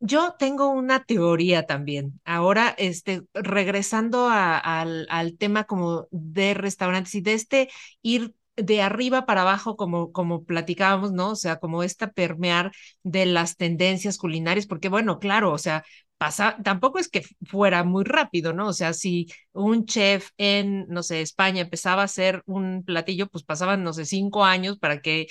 yo 0.00 0.34
tengo 0.38 0.68
una 0.70 1.04
teoría 1.04 1.66
también. 1.66 2.20
Ahora, 2.24 2.74
este, 2.78 3.22
regresando 3.34 4.28
al, 4.30 5.06
al 5.10 5.36
tema 5.38 5.64
como 5.64 6.06
de 6.10 6.54
restaurantes 6.54 7.14
y 7.14 7.20
de 7.22 7.32
este 7.34 7.68
ir 8.02 8.34
de 8.56 8.82
arriba 8.82 9.26
para 9.26 9.42
abajo, 9.42 9.76
como, 9.76 10.12
como 10.12 10.44
platicábamos, 10.44 11.12
¿no? 11.12 11.30
O 11.30 11.36
sea, 11.36 11.56
como 11.58 11.82
esta 11.82 12.12
permear 12.12 12.70
de 13.02 13.26
las 13.26 13.56
tendencias 13.56 14.18
culinarias, 14.18 14.66
porque 14.66 14.88
bueno, 14.88 15.18
claro, 15.18 15.52
o 15.52 15.58
sea, 15.58 15.84
pasa, 16.18 16.56
tampoco 16.62 16.98
es 17.00 17.08
que 17.08 17.22
fuera 17.46 17.82
muy 17.84 18.04
rápido, 18.04 18.52
¿no? 18.52 18.68
O 18.68 18.72
sea, 18.72 18.92
si 18.92 19.26
un 19.52 19.86
chef 19.86 20.30
en, 20.36 20.86
no 20.88 21.02
sé, 21.02 21.20
España 21.22 21.62
empezaba 21.62 22.02
a 22.02 22.04
hacer 22.04 22.42
un 22.46 22.84
platillo, 22.84 23.26
pues 23.28 23.42
pasaban, 23.44 23.82
no 23.82 23.92
sé, 23.92 24.04
cinco 24.04 24.44
años 24.44 24.78
para 24.78 25.00
que 25.00 25.26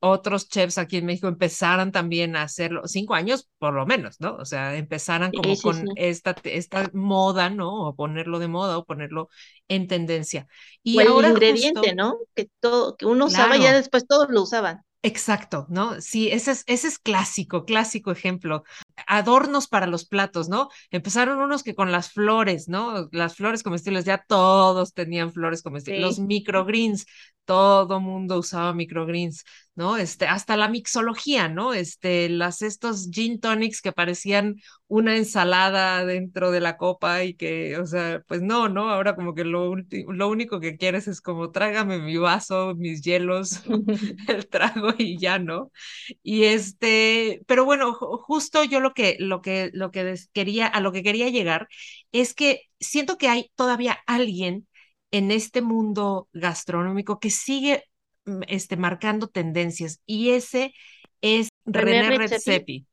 otros 0.00 0.48
chefs 0.48 0.78
aquí 0.78 0.98
en 0.98 1.06
México 1.06 1.28
empezaran 1.28 1.92
también 1.92 2.36
a 2.36 2.42
hacerlo, 2.42 2.82
cinco 2.86 3.14
años 3.14 3.48
por 3.58 3.74
lo 3.74 3.86
menos, 3.86 4.20
¿no? 4.20 4.36
O 4.36 4.44
sea, 4.44 4.76
empezaran 4.76 5.32
como 5.32 5.56
con 5.58 5.84
Esta, 5.96 6.36
esta 6.44 6.90
moda, 6.92 7.50
¿no? 7.50 7.88
O 7.88 7.94
ponerlo 7.94 8.38
de 8.38 8.48
moda 8.48 8.78
o 8.78 8.84
ponerlo 8.84 9.28
en 9.66 9.86
tendencia. 9.86 10.46
Y 10.82 10.98
o 10.98 11.20
el 11.20 11.30
ingrediente, 11.30 11.94
¿no? 11.94 12.16
Que 12.34 12.48
todo, 12.60 12.96
que 12.96 13.06
uno 13.06 13.26
usaba 13.26 13.56
y 13.56 13.62
ya 13.62 13.72
después 13.72 14.06
todos 14.06 14.28
lo 14.30 14.42
usaban. 14.42 14.82
Exacto, 15.02 15.66
¿no? 15.68 16.00
Sí, 16.00 16.28
ese 16.28 16.50
es, 16.50 16.64
ese 16.66 16.88
es 16.88 16.98
clásico, 16.98 17.64
clásico 17.64 18.10
ejemplo. 18.10 18.64
Adornos 19.06 19.68
para 19.68 19.86
los 19.86 20.04
platos, 20.04 20.48
¿no? 20.48 20.68
Empezaron 20.90 21.38
unos 21.38 21.62
que 21.62 21.76
con 21.76 21.92
las 21.92 22.10
flores, 22.10 22.68
¿no? 22.68 23.08
Las 23.12 23.36
flores 23.36 23.62
comestibles, 23.62 24.04
ya 24.04 24.24
todos 24.26 24.94
tenían 24.94 25.32
flores 25.32 25.62
comestibles. 25.62 26.02
Los 26.02 26.18
microgreens, 26.18 27.06
todo 27.44 28.00
mundo 28.00 28.38
usaba 28.38 28.74
microgreens, 28.74 29.44
¿no? 29.78 29.96
Este, 29.96 30.26
hasta 30.26 30.56
la 30.56 30.68
mixología, 30.68 31.48
¿no? 31.48 31.72
Este, 31.72 32.28
las, 32.28 32.62
estos 32.62 33.08
gin 33.12 33.38
tonics 33.40 33.80
que 33.80 33.92
parecían 33.92 34.56
una 34.88 35.16
ensalada 35.16 36.04
dentro 36.04 36.50
de 36.50 36.58
la 36.60 36.76
copa 36.76 37.22
y 37.22 37.34
que, 37.34 37.78
o 37.78 37.86
sea, 37.86 38.20
pues 38.26 38.42
no, 38.42 38.68
¿no? 38.68 38.90
Ahora 38.90 39.14
como 39.14 39.34
que 39.36 39.44
lo, 39.44 39.74
lo 39.76 40.28
único 40.28 40.58
que 40.58 40.76
quieres 40.76 41.06
es 41.06 41.20
como 41.20 41.52
trágame 41.52 42.00
mi 42.00 42.16
vaso, 42.16 42.74
mis 42.74 43.02
hielos, 43.02 43.62
el 44.28 44.48
trago 44.48 44.90
y 44.98 45.16
ya, 45.18 45.38
¿no? 45.38 45.70
Y 46.24 46.44
este, 46.44 47.42
pero 47.46 47.64
bueno, 47.64 47.94
justo 47.94 48.64
yo 48.64 48.80
lo 48.80 48.94
que, 48.94 49.16
lo 49.20 49.42
que, 49.42 49.70
lo 49.74 49.90
que 49.92 50.14
quería, 50.32 50.66
a 50.66 50.80
lo 50.80 50.90
que 50.92 51.02
quería 51.04 51.28
llegar 51.28 51.68
es 52.12 52.34
que 52.34 52.62
siento 52.80 53.16
que 53.16 53.28
hay 53.28 53.50
todavía 53.54 53.98
alguien 54.06 54.66
en 55.10 55.30
este 55.30 55.62
mundo 55.62 56.28
gastronómico 56.32 57.18
que 57.20 57.30
sigue 57.30 57.84
este, 58.48 58.76
marcando 58.76 59.28
tendencias 59.28 60.00
y 60.06 60.30
ese 60.30 60.74
es 61.20 61.48
René, 61.64 62.10
Redzepi 62.10 62.86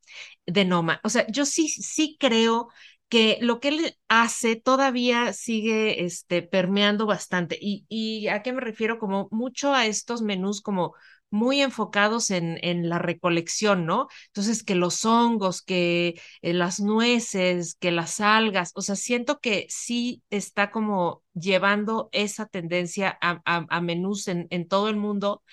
de 0.45 0.65
Noma. 0.65 0.99
O 1.03 1.09
sea, 1.09 1.25
yo 1.27 1.45
sí, 1.45 1.69
sí 1.69 2.17
creo 2.19 2.69
que 3.09 3.37
lo 3.41 3.59
que 3.59 3.69
él 3.69 3.97
hace 4.07 4.55
todavía 4.55 5.33
sigue 5.33 6.05
este, 6.05 6.41
permeando 6.41 7.05
bastante. 7.05 7.57
¿Y, 7.61 7.85
¿Y 7.87 8.27
a 8.27 8.41
qué 8.41 8.53
me 8.53 8.61
refiero? 8.61 8.97
Como 8.99 9.27
mucho 9.31 9.73
a 9.73 9.85
estos 9.85 10.21
menús 10.21 10.61
como 10.61 10.95
muy 11.31 11.61
enfocados 11.61 12.29
en, 12.31 12.57
en 12.61 12.89
la 12.89 12.99
recolección, 12.99 13.85
¿no? 13.85 14.07
Entonces, 14.27 14.63
que 14.63 14.75
los 14.75 15.03
hongos, 15.05 15.61
que 15.61 16.19
eh, 16.41 16.53
las 16.53 16.79
nueces, 16.79 17.75
que 17.79 17.91
las 17.91 18.21
algas, 18.21 18.71
o 18.75 18.81
sea, 18.81 18.95
siento 18.95 19.39
que 19.39 19.65
sí 19.69 20.23
está 20.29 20.71
como 20.71 21.23
llevando 21.33 22.09
esa 22.13 22.45
tendencia 22.45 23.17
a, 23.21 23.41
a, 23.45 23.81
menús 23.81 24.27
en, 24.27 24.47
en 24.49 24.67
todo 24.67 24.89
el 24.89 24.95
mundo 24.97 25.43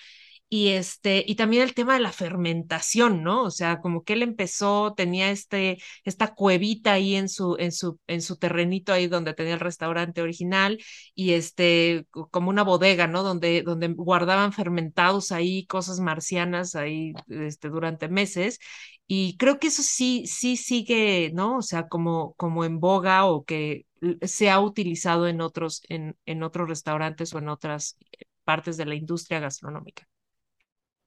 y 0.53 0.69
este, 0.69 1.23
y 1.27 1.33
también 1.33 1.63
el 1.63 1.73
tema 1.73 1.95
de 1.95 1.99
la 1.99 2.11
fermentación, 2.11 3.23
¿no? 3.23 3.41
O 3.43 3.49
sea, 3.49 3.79
como 3.79 4.03
que 4.03 4.13
él 4.13 4.21
empezó, 4.21 4.93
tenía 4.95 5.31
este, 5.31 5.79
esta 6.03 6.35
cuevita 6.35 6.93
ahí 6.93 7.15
en 7.15 7.27
su, 7.27 7.55
en 7.57 7.71
su, 7.71 7.99
en 8.05 8.21
su 8.21 8.37
terrenito 8.37 8.93
ahí 8.93 9.07
donde 9.07 9.33
tenía 9.33 9.55
el 9.55 9.59
restaurante 9.59 10.21
original, 10.21 10.77
y 11.15 11.31
este, 11.33 12.05
como 12.11 12.51
una 12.51 12.61
bodega, 12.63 13.07
¿no? 13.07 13.23
Donde, 13.23 13.63
donde 13.63 13.87
guardaban 13.87 14.53
fermentados 14.53 15.31
ahí, 15.31 15.65
cosas 15.65 15.99
marcianas 15.99 16.75
ahí, 16.75 17.13
este, 17.29 17.69
durante 17.69 18.07
meses. 18.07 18.59
Y 19.07 19.37
creo 19.37 19.57
que 19.59 19.67
eso 19.67 19.81
sí, 19.83 20.27
sí 20.27 20.55
sigue, 20.57 21.31
¿no? 21.33 21.57
O 21.57 21.61
sea, 21.63 21.87
como, 21.87 22.33
como 22.35 22.63
en 22.63 22.79
boga 22.79 23.25
o 23.25 23.43
que 23.43 23.85
se 24.21 24.51
ha 24.51 24.59
utilizado 24.59 25.27
en 25.27 25.41
otros, 25.41 25.81
en, 25.89 26.15
en 26.27 26.43
otros 26.43 26.69
restaurantes 26.69 27.33
o 27.33 27.39
en 27.39 27.49
otras 27.49 27.97
partes 28.43 28.77
de 28.77 28.85
la 28.85 28.93
industria 28.95 29.39
gastronómica. 29.39 30.07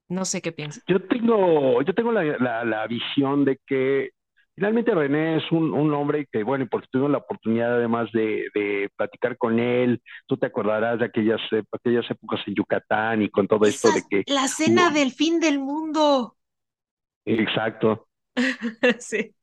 No 0.09 0.25
sé 0.25 0.41
qué 0.41 0.51
piensas. 0.51 0.83
Yo 0.87 1.01
tengo, 1.01 1.81
yo 1.81 1.93
tengo 1.93 2.11
la, 2.11 2.63
la, 2.63 2.87
visión 2.87 3.43
de 3.43 3.59
que 3.65 4.11
finalmente 4.55 4.95
René 4.95 5.37
es 5.37 5.51
un, 5.51 5.73
un, 5.73 5.93
hombre 5.93 6.27
que, 6.31 6.43
bueno, 6.43 6.63
y 6.63 6.67
porque 6.67 6.87
tuve 6.89 7.09
la 7.09 7.17
oportunidad 7.17 7.75
además 7.75 8.09
de, 8.13 8.47
de, 8.53 8.89
platicar 8.95 9.37
con 9.37 9.59
él, 9.59 10.01
tú 10.25 10.37
te 10.37 10.45
acordarás 10.45 10.99
de 10.99 11.05
aquellas, 11.05 11.41
aquellas 11.73 12.09
épocas 12.09 12.39
en 12.47 12.55
Yucatán 12.55 13.21
y 13.21 13.29
con 13.29 13.47
todo 13.47 13.65
esto 13.65 13.89
de 13.91 14.03
que... 14.09 14.23
La 14.31 14.47
cena 14.47 14.91
del 14.91 15.11
fin 15.11 15.41
del 15.41 15.59
mundo. 15.59 16.37
Exacto. 17.25 18.07
sí. 18.99 19.33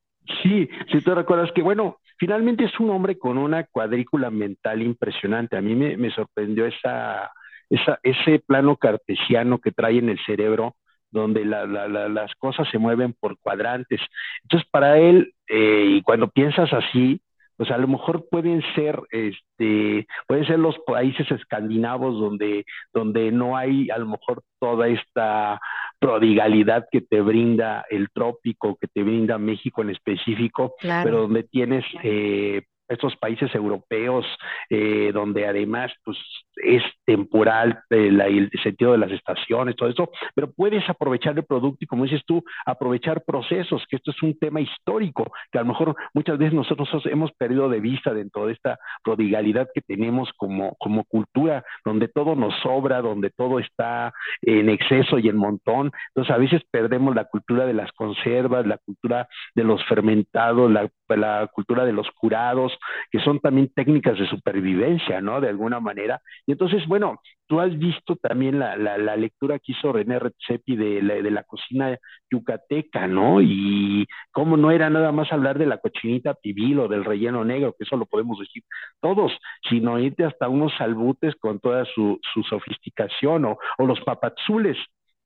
Sí, 0.42 0.68
si 0.90 1.00
tú 1.02 1.14
recuerdas 1.14 1.50
que, 1.54 1.60
bueno, 1.60 1.98
finalmente 2.16 2.64
es 2.64 2.80
un 2.80 2.88
hombre 2.88 3.18
con 3.18 3.36
una 3.36 3.64
cuadrícula 3.64 4.30
mental 4.30 4.80
impresionante. 4.80 5.58
A 5.58 5.60
mí 5.60 5.74
me, 5.74 5.98
me 5.98 6.10
sorprendió 6.10 6.64
esa 6.64 7.30
ese 7.70 8.38
plano 8.40 8.76
cartesiano 8.76 9.58
que 9.58 9.72
trae 9.72 9.98
en 9.98 10.08
el 10.08 10.18
cerebro, 10.24 10.76
donde 11.10 11.44
las 11.44 12.34
cosas 12.34 12.68
se 12.70 12.78
mueven 12.78 13.14
por 13.18 13.38
cuadrantes. 13.38 14.00
Entonces, 14.42 14.68
para 14.70 14.98
él, 14.98 15.32
eh, 15.48 15.84
y 15.96 16.02
cuando 16.02 16.28
piensas 16.28 16.72
así, 16.72 17.20
pues 17.56 17.70
a 17.70 17.78
lo 17.78 17.86
mejor 17.86 18.28
pueden 18.28 18.62
ser, 18.74 19.00
este, 19.10 20.06
pueden 20.26 20.46
ser 20.46 20.58
los 20.58 20.76
países 20.86 21.30
escandinavos 21.30 22.18
donde, 22.18 22.64
donde 22.92 23.30
no 23.30 23.56
hay 23.56 23.90
a 23.90 23.98
lo 23.98 24.06
mejor 24.06 24.42
toda 24.58 24.88
esta 24.88 25.60
prodigalidad 25.98 26.86
que 26.90 27.00
te 27.00 27.20
brinda 27.20 27.84
el 27.90 28.08
trópico, 28.12 28.76
que 28.80 28.88
te 28.88 29.02
brinda 29.02 29.38
México 29.38 29.82
en 29.82 29.90
específico, 29.90 30.74
pero 30.80 31.22
donde 31.22 31.44
tienes 31.44 31.84
eh, 32.02 32.62
estos 32.88 33.16
países 33.16 33.54
europeos, 33.54 34.26
eh, 34.68 35.10
donde 35.12 35.46
además 35.46 35.92
pues, 36.04 36.18
es 36.56 36.82
temporal 37.04 37.80
el 37.90 38.50
sentido 38.62 38.92
de 38.92 38.98
las 38.98 39.10
estaciones, 39.10 39.76
todo 39.76 39.88
eso, 39.88 40.10
pero 40.34 40.50
puedes 40.52 40.88
aprovechar 40.88 41.36
el 41.36 41.44
producto 41.44 41.78
y, 41.80 41.86
como 41.86 42.04
dices 42.04 42.22
tú, 42.26 42.42
aprovechar 42.66 43.22
procesos, 43.24 43.84
que 43.88 43.96
esto 43.96 44.10
es 44.10 44.22
un 44.22 44.38
tema 44.38 44.60
histórico, 44.60 45.32
que 45.50 45.58
a 45.58 45.62
lo 45.62 45.68
mejor 45.68 45.96
muchas 46.14 46.38
veces 46.38 46.54
nosotros 46.54 46.88
hemos 47.06 47.32
perdido 47.32 47.68
de 47.68 47.80
vista 47.80 48.12
dentro 48.14 48.46
de 48.46 48.52
esta 48.52 48.78
prodigalidad 49.02 49.68
que 49.74 49.80
tenemos 49.80 50.30
como, 50.36 50.74
como 50.78 51.04
cultura, 51.04 51.64
donde 51.84 52.08
todo 52.08 52.34
nos 52.34 52.54
sobra, 52.62 53.00
donde 53.00 53.30
todo 53.30 53.58
está 53.58 54.12
en 54.42 54.68
exceso 54.68 55.18
y 55.18 55.28
en 55.28 55.36
montón. 55.36 55.90
Entonces, 56.08 56.34
a 56.34 56.38
veces 56.38 56.62
perdemos 56.70 57.14
la 57.14 57.24
cultura 57.24 57.66
de 57.66 57.74
las 57.74 57.92
conservas, 57.92 58.66
la 58.66 58.78
cultura 58.78 59.28
de 59.54 59.64
los 59.64 59.84
fermentados, 59.86 60.70
la, 60.70 60.88
la 61.08 61.48
cultura 61.52 61.84
de 61.84 61.92
los 61.92 62.10
curados, 62.12 62.76
que 63.10 63.20
son 63.20 63.40
también 63.40 63.70
técnicas 63.74 64.18
de 64.18 64.26
supervivencia, 64.26 65.20
¿no? 65.20 65.40
De 65.40 65.48
alguna 65.48 65.80
manera. 65.80 66.20
Y 66.46 66.52
entonces, 66.52 66.86
bueno, 66.86 67.20
tú 67.46 67.60
has 67.60 67.76
visto 67.78 68.16
también 68.16 68.58
la, 68.58 68.76
la, 68.76 69.16
lectura 69.16 69.58
que 69.58 69.72
hizo 69.72 69.92
René 69.92 70.18
Redzepi 70.18 70.76
de 70.76 71.02
la, 71.02 71.14
de 71.14 71.30
la 71.30 71.42
cocina 71.44 71.98
yucateca, 72.30 73.06
¿no? 73.06 73.40
Y 73.40 74.06
cómo 74.30 74.56
no 74.56 74.70
era 74.70 74.90
nada 74.90 75.10
más 75.12 75.32
hablar 75.32 75.58
de 75.58 75.66
la 75.66 75.78
cochinita 75.78 76.34
pibil 76.34 76.80
o 76.80 76.88
del 76.88 77.04
relleno 77.04 77.44
negro, 77.44 77.74
que 77.78 77.84
eso 77.84 77.96
lo 77.96 78.06
podemos 78.06 78.38
decir 78.38 78.62
todos, 79.00 79.32
sino 79.68 79.98
irte 79.98 80.24
hasta 80.24 80.48
unos 80.48 80.72
salbutes 80.76 81.34
con 81.36 81.60
toda 81.60 81.84
su, 81.86 82.20
su 82.34 82.42
sofisticación 82.42 83.46
o, 83.46 83.58
o 83.78 83.86
los 83.86 84.00
papazules, 84.00 84.76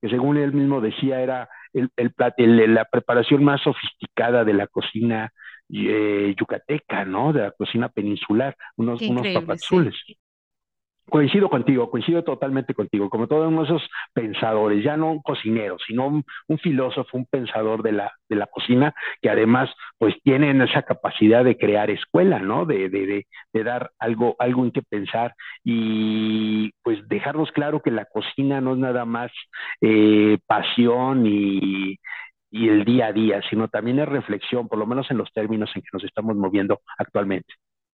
que 0.00 0.08
según 0.08 0.36
él 0.36 0.52
mismo 0.52 0.80
decía 0.80 1.20
era 1.20 1.48
el, 1.72 1.90
el, 1.96 2.74
la 2.74 2.84
preparación 2.84 3.42
más 3.42 3.60
sofisticada 3.62 4.44
de 4.44 4.54
la 4.54 4.66
cocina 4.68 5.32
eh, 5.70 6.34
yucateca, 6.38 7.04
¿no? 7.04 7.32
De 7.32 7.42
la 7.42 7.50
cocina 7.50 7.88
peninsular, 7.88 8.56
unos, 8.76 9.02
unos 9.02 9.26
papazules. 9.34 9.94
Coincido 11.08 11.48
contigo, 11.48 11.90
coincido 11.90 12.22
totalmente 12.22 12.74
contigo, 12.74 13.08
como 13.08 13.26
todos 13.26 13.52
esos 13.66 13.82
pensadores, 14.12 14.84
ya 14.84 14.96
no 14.96 15.12
un 15.12 15.22
cocinero, 15.22 15.76
sino 15.86 16.06
un, 16.06 16.58
filósofo, 16.58 17.16
un 17.16 17.26
pensador 17.26 17.82
de 17.82 17.92
la, 17.92 18.12
de 18.28 18.36
la 18.36 18.46
cocina, 18.46 18.94
que 19.22 19.30
además 19.30 19.70
pues 19.96 20.14
tienen 20.22 20.60
esa 20.60 20.82
capacidad 20.82 21.44
de 21.44 21.56
crear 21.56 21.90
escuela, 21.90 22.40
¿no? 22.40 22.66
De, 22.66 22.88
de, 22.88 23.24
de, 23.52 23.64
dar 23.64 23.90
algo, 23.98 24.36
algo 24.38 24.64
en 24.64 24.70
que 24.70 24.82
pensar 24.82 25.34
y 25.64 26.70
pues 26.82 27.06
dejarnos 27.08 27.50
claro 27.52 27.80
que 27.80 27.90
la 27.90 28.04
cocina 28.04 28.60
no 28.60 28.72
es 28.72 28.78
nada 28.78 29.04
más 29.04 29.30
eh, 29.80 30.38
pasión 30.46 31.26
y, 31.26 31.98
y 32.50 32.68
el 32.68 32.84
día 32.84 33.06
a 33.06 33.12
día, 33.12 33.40
sino 33.48 33.68
también 33.68 33.98
es 33.98 34.08
reflexión, 34.08 34.68
por 34.68 34.78
lo 34.78 34.86
menos 34.86 35.10
en 35.10 35.18
los 35.18 35.32
términos 35.32 35.70
en 35.74 35.82
que 35.82 35.88
nos 35.92 36.04
estamos 36.04 36.36
moviendo 36.36 36.80
actualmente. 36.96 37.54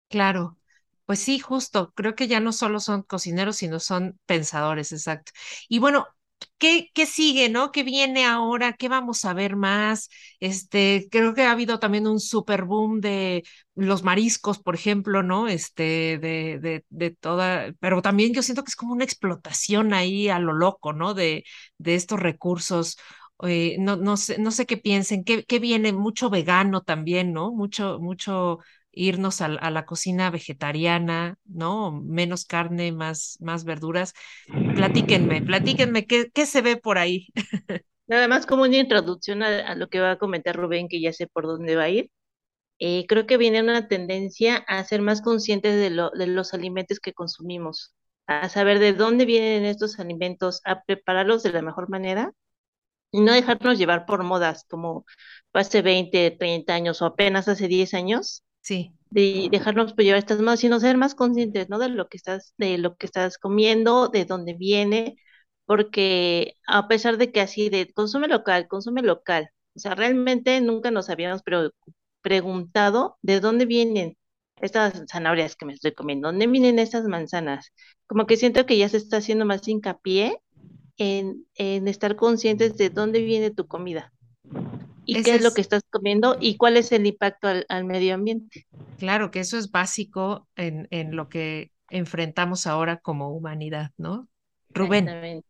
Claro, 0.09 0.57
pues 1.05 1.19
sí, 1.19 1.39
justo, 1.39 1.91
creo 1.95 2.15
que 2.15 2.27
ya 2.27 2.39
no 2.39 2.51
solo 2.53 2.79
son 2.79 3.03
cocineros, 3.03 3.57
sino 3.57 3.79
son 3.79 4.19
pensadores, 4.25 4.91
exacto. 4.91 5.31
Y 5.69 5.79
bueno, 5.79 6.07
¿qué, 6.57 6.89
qué 6.93 7.05
sigue, 7.05 7.49
no? 7.49 7.71
¿Qué 7.71 7.83
viene 7.83 8.25
ahora? 8.25 8.73
¿Qué 8.73 8.87
vamos 8.89 9.25
a 9.25 9.33
ver 9.33 9.55
más? 9.55 10.09
Este, 10.39 11.07
creo 11.11 11.33
que 11.33 11.43
ha 11.43 11.51
habido 11.51 11.79
también 11.79 12.07
un 12.07 12.19
super 12.19 12.63
boom 12.63 13.01
de 13.01 13.43
los 13.75 14.03
mariscos, 14.03 14.59
por 14.59 14.75
ejemplo, 14.75 15.23
¿no? 15.23 15.47
Este, 15.47 16.17
de, 16.19 16.59
de, 16.61 16.85
de 16.89 17.11
toda, 17.11 17.73
pero 17.79 18.01
también 18.01 18.33
yo 18.33 18.41
siento 18.43 18.63
que 18.63 18.69
es 18.69 18.75
como 18.75 18.93
una 18.93 19.03
explotación 19.05 19.93
ahí 19.93 20.29
a 20.29 20.39
lo 20.39 20.53
loco, 20.53 20.93
¿no? 20.93 21.13
De, 21.13 21.43
de 21.77 21.95
estos 21.95 22.19
recursos 22.19 22.97
no, 23.79 23.95
no, 23.95 24.17
sé, 24.17 24.37
no 24.39 24.51
sé 24.51 24.65
qué 24.65 24.77
piensen, 24.77 25.23
que, 25.23 25.45
viene 25.59 25.91
mucho 25.93 26.29
vegano 26.29 26.81
también, 26.81 27.33
¿no? 27.33 27.51
Mucho, 27.51 27.99
mucho 27.99 28.59
irnos 28.93 29.41
a, 29.41 29.47
la 29.47 29.85
cocina 29.85 30.29
vegetariana, 30.29 31.37
¿no? 31.45 31.91
Menos 31.91 32.45
carne, 32.45 32.91
más, 32.91 33.37
más 33.41 33.65
verduras. 33.65 34.13
Platíquenme, 34.75 35.41
platíquenme, 35.41 36.05
¿qué, 36.05 36.29
qué 36.33 36.45
se 36.45 36.61
ve 36.61 36.77
por 36.77 36.97
ahí? 36.97 37.27
Nada 38.07 38.27
más 38.27 38.45
como 38.45 38.63
una 38.63 38.77
introducción 38.77 39.43
a, 39.43 39.75
lo 39.75 39.89
que 39.89 39.99
va 39.99 40.11
a 40.11 40.17
comentar 40.17 40.55
Rubén, 40.55 40.87
que 40.87 41.01
ya 41.01 41.13
sé 41.13 41.27
por 41.27 41.45
dónde 41.45 41.75
va 41.75 41.83
a 41.83 41.89
ir. 41.89 42.11
Eh, 42.79 43.05
creo 43.07 43.25
que 43.27 43.37
viene 43.37 43.61
una 43.61 43.87
tendencia 43.87 44.57
a 44.67 44.83
ser 44.83 45.01
más 45.01 45.21
conscientes 45.21 45.75
de, 45.75 45.89
de 46.13 46.27
los 46.27 46.53
alimentos 46.53 46.99
que 46.99 47.13
consumimos, 47.13 47.93
a 48.27 48.49
saber 48.49 48.79
de 48.79 48.93
dónde 48.93 49.25
vienen 49.25 49.65
estos 49.65 49.99
alimentos, 49.99 50.61
a 50.65 50.83
prepararlos 50.83 51.43
de 51.43 51.53
la 51.53 51.61
mejor 51.61 51.89
manera 51.89 52.33
y 53.13 53.21
no 53.21 53.31
dejarnos 53.31 53.77
llevar 53.77 54.05
por 54.05 54.23
modas 54.23 54.65
como 54.67 55.05
hace 55.53 55.81
20, 55.81 56.31
30 56.31 56.73
años 56.73 57.01
o 57.01 57.05
apenas 57.05 57.47
hace 57.47 57.67
10 57.67 57.93
años. 57.93 58.43
Sí. 58.63 58.93
De 59.11 59.49
dejarnos 59.51 59.95
llevar 59.97 60.19
estas 60.19 60.41
modas, 60.41 60.59
sino 60.61 60.79
ser 60.79 60.97
más 60.97 61.15
conscientes, 61.15 61.69
¿no? 61.69 61.79
De 61.79 61.89
lo 61.89 62.07
que 62.09 62.17
estás, 62.17 62.53
de 62.57 62.77
lo 62.79 62.95
que 62.97 63.05
estás 63.05 63.37
comiendo, 63.37 64.07
de 64.07 64.25
dónde 64.25 64.53
viene, 64.55 65.17
porque 65.65 66.55
a 66.67 66.87
pesar 66.87 67.17
de 67.17 67.31
que 67.31 67.41
así 67.41 67.69
de 67.69 67.91
consume 67.93 68.27
local, 68.27 68.67
consume 68.67 69.01
local, 69.03 69.49
o 69.75 69.79
sea, 69.79 69.95
realmente 69.95 70.59
nunca 70.61 70.91
nos 70.91 71.09
habíamos 71.09 71.41
preguntado 72.21 73.17
de 73.21 73.39
dónde 73.39 73.65
vienen 73.65 74.17
estas 74.61 75.03
zanahorias 75.11 75.55
que 75.55 75.65
me 75.65 75.73
estoy 75.73 75.93
comiendo, 75.93 76.29
dónde 76.29 76.47
vienen 76.47 76.79
estas 76.79 77.05
manzanas. 77.05 77.73
Como 78.07 78.25
que 78.27 78.37
siento 78.37 78.65
que 78.65 78.77
ya 78.77 78.89
se 78.89 78.97
está 78.97 79.17
haciendo 79.17 79.45
más 79.45 79.67
hincapié 79.67 80.39
en, 80.97 81.45
estar 81.55 82.15
conscientes 82.15 82.77
de 82.77 82.89
dónde 82.89 83.21
viene 83.21 83.51
tu 83.51 83.67
comida 83.67 84.13
y 85.05 85.21
qué 85.23 85.35
es, 85.35 85.43
lo 85.43 85.51
que 85.51 85.61
estás 85.61 85.83
comiendo 85.89 86.37
y 86.39 86.57
cuál 86.57 86.77
es 86.77 86.91
el 86.91 87.05
impacto 87.05 87.47
al, 87.67 87.85
medio 87.85 88.15
ambiente. 88.15 88.65
Claro 88.99 89.31
que 89.31 89.39
eso 89.39 89.57
es 89.57 89.71
básico 89.71 90.47
en, 90.55 90.87
en, 90.91 91.15
lo 91.15 91.29
que 91.29 91.71
enfrentamos 91.89 92.67
ahora 92.67 92.97
como 92.97 93.29
humanidad, 93.29 93.91
¿no? 93.97 94.27
Rubén. 94.69 95.43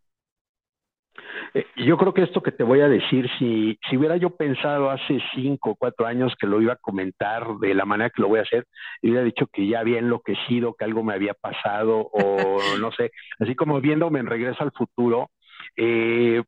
Eh, 1.54 1.66
yo 1.78 1.98
creo 1.98 2.14
que 2.14 2.24
esto 2.24 2.42
que 2.42 2.52
te 2.52 2.64
voy 2.64 2.82
a 2.82 2.90
decir, 2.90 3.30
si, 3.38 3.78
si 3.88 3.98
hubiera 3.98 4.18
yo 4.18 4.32
pensado 4.32 4.90
hace 4.90 5.20
cinco 5.36 5.72
o 5.72 5.76
cuatro 5.76 6.06
años 6.06 6.34
que 6.40 6.48
lo 6.48 6.62
iba 6.62 6.74
a 6.74 6.78
comentar 6.78 7.58
de 7.60 7.74
la 7.76 7.86
manera 7.86 8.10
que 8.10 8.22
lo 8.22 8.28
voy 8.28 8.40
a 8.40 8.44
hacer, 8.44 8.66
hubiera 9.02 9.24
dicho 9.24 9.48
que 9.52 9.68
ya 9.68 9.80
había 9.80 10.00
enloquecido, 10.00 10.74
que 10.74 10.86
algo 10.86 11.04
me 11.04 11.14
había 11.14 11.34
pasado, 11.34 12.10
o 12.12 12.58
no 12.82 12.92
sé, 12.92 13.12
así 13.40 13.56
como 13.56 13.80
viéndome 13.82 14.20
en 14.20 14.28
regreso 14.28 14.64
al 14.64 14.72
futuro. 14.72 15.30
Eh, 15.76 16.44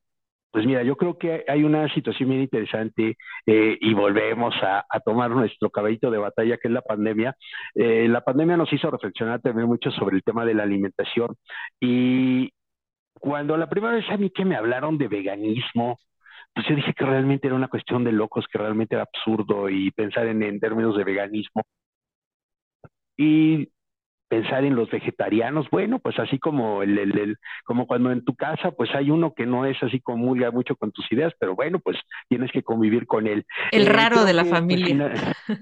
pues 0.55 0.65
mira, 0.65 0.83
yo 0.83 0.95
creo 0.95 1.17
que 1.17 1.43
hay 1.47 1.63
una 1.63 1.93
situación 1.93 2.29
bien 2.29 2.41
interesante 2.41 3.17
eh, 3.45 3.77
y 3.79 3.93
volvemos 3.93 4.55
a, 4.61 4.85
tomar 5.03 5.29
nuestro 5.31 5.69
caballito 5.69 6.09
de 6.09 6.17
batalla, 6.17 6.57
que 6.57 6.69
es 6.69 6.73
la 6.73 6.81
pandemia. 6.81 7.35
la 7.75 8.21
pandemia 8.21 8.57
nos 8.57 8.71
hizo 8.71 8.89
reflexionar 8.89 9.41
también 9.41 9.67
mucho 9.67 9.91
sobre 9.91 10.15
el 10.15 10.23
tema 10.23 10.45
de 10.45 10.53
la 10.53 10.63
alimentación 10.63 11.35
y, 11.79 12.51
cuando 13.19 13.57
la 13.57 13.69
primera 13.69 13.95
vez 13.95 14.09
a 14.09 14.17
mí 14.17 14.29
que 14.29 14.45
me 14.45 14.55
hablaron 14.55 14.97
de 14.97 15.07
veganismo, 15.07 15.99
pues 16.53 16.67
yo 16.67 16.75
dije 16.75 16.93
que 16.93 17.05
realmente 17.05 17.47
era 17.47 17.55
una 17.55 17.67
cuestión 17.67 18.03
de 18.03 18.11
locos, 18.11 18.45
que 18.51 18.57
realmente 18.57 18.95
era 18.95 19.03
absurdo 19.03 19.69
y 19.69 19.91
pensar 19.91 20.27
en, 20.27 20.43
en 20.43 20.59
términos 20.59 20.95
de 20.97 21.03
veganismo. 21.03 21.63
Y 23.17 23.69
pensar 24.27 24.65
en 24.65 24.75
los 24.75 24.89
vegetarianos, 24.89 25.69
bueno, 25.69 25.99
pues 25.99 26.17
así 26.19 26.39
como 26.39 26.81
el, 26.83 26.97
el, 26.97 27.37
como 27.63 27.85
cuando 27.87 28.11
en 28.11 28.23
tu 28.23 28.35
casa 28.35 28.71
pues 28.71 28.93
hay 28.95 29.11
uno 29.11 29.33
que 29.33 29.45
no 29.45 29.65
es 29.65 29.81
así 29.83 29.99
comulga 29.99 30.51
mucho 30.51 30.75
con 30.75 30.91
tus 30.91 31.11
ideas, 31.11 31.33
pero 31.39 31.55
bueno, 31.55 31.79
pues 31.79 31.97
tienes 32.27 32.51
que 32.51 32.63
convivir 32.63 33.05
con 33.05 33.27
él. 33.27 33.45
El 33.71 33.87
eh, 33.87 33.91
raro 33.91 34.25
de 34.25 34.33
la 34.33 34.43
pues, 34.43 34.53
familia. 34.53 35.13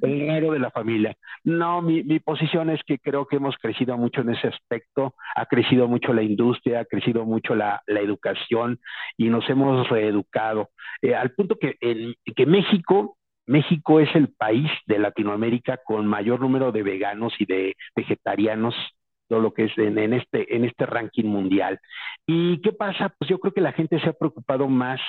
el 0.02 0.28
raro 0.28 0.52
de 0.52 0.60
la 0.60 0.72
familia. 0.72 1.16
No, 1.44 1.82
mi, 1.82 2.04
mi 2.04 2.20
posición 2.20 2.70
es 2.70 2.82
que 2.86 3.00
creo 3.00 3.28
que 3.28 3.38
hemos 3.38 3.56
crecido 3.58 3.98
mucho 3.98 4.22
en 4.22 4.30
ese 4.30 4.48
aspecto, 4.48 5.16
ha 5.36 5.46
crecido 5.46 5.88
mucho 5.88 6.14
la 6.14 6.24
industria, 6.24 6.82
ha 6.82 6.86
crecido 6.86 7.26
mucho 7.26 7.56
la, 7.56 7.82
la 7.88 8.00
educación 8.00 8.80
y 9.18 9.30
nos 9.30 9.48
hemos 9.50 9.90
reeducado, 9.90 10.70
eh, 11.02 11.16
al 11.16 11.32
punto 11.32 11.58
que, 11.58 11.76
en, 11.82 12.16
que 12.36 12.46
México 12.46 13.18
México 13.46 14.00
es 14.00 14.14
el 14.16 14.30
país 14.30 14.70
de 14.88 15.00
Latinoamérica 15.00 15.80
con 15.84 16.08
mayor 16.08 16.40
número 16.40 16.72
de 16.72 16.84
veganos 16.84 17.34
y 17.40 17.46
de 17.46 17.76
vegetarianos, 17.96 18.76
todo 19.28 19.40
lo 19.40 19.54
que 19.54 19.66
es 19.66 19.78
en, 19.78 20.14
este, 20.14 20.56
en 20.56 20.66
este 20.66 20.86
ranking 20.86 21.26
mundial. 21.26 21.80
¿Y 22.26 22.62
qué 22.62 22.72
pasa? 22.72 23.14
Pues 23.18 23.30
yo 23.30 23.40
creo 23.40 23.54
que 23.54 23.62
la 23.62 23.74
gente 23.74 24.00
se 24.00 24.10
ha 24.10 24.14
preocupado 24.14 24.68
más 24.68 25.00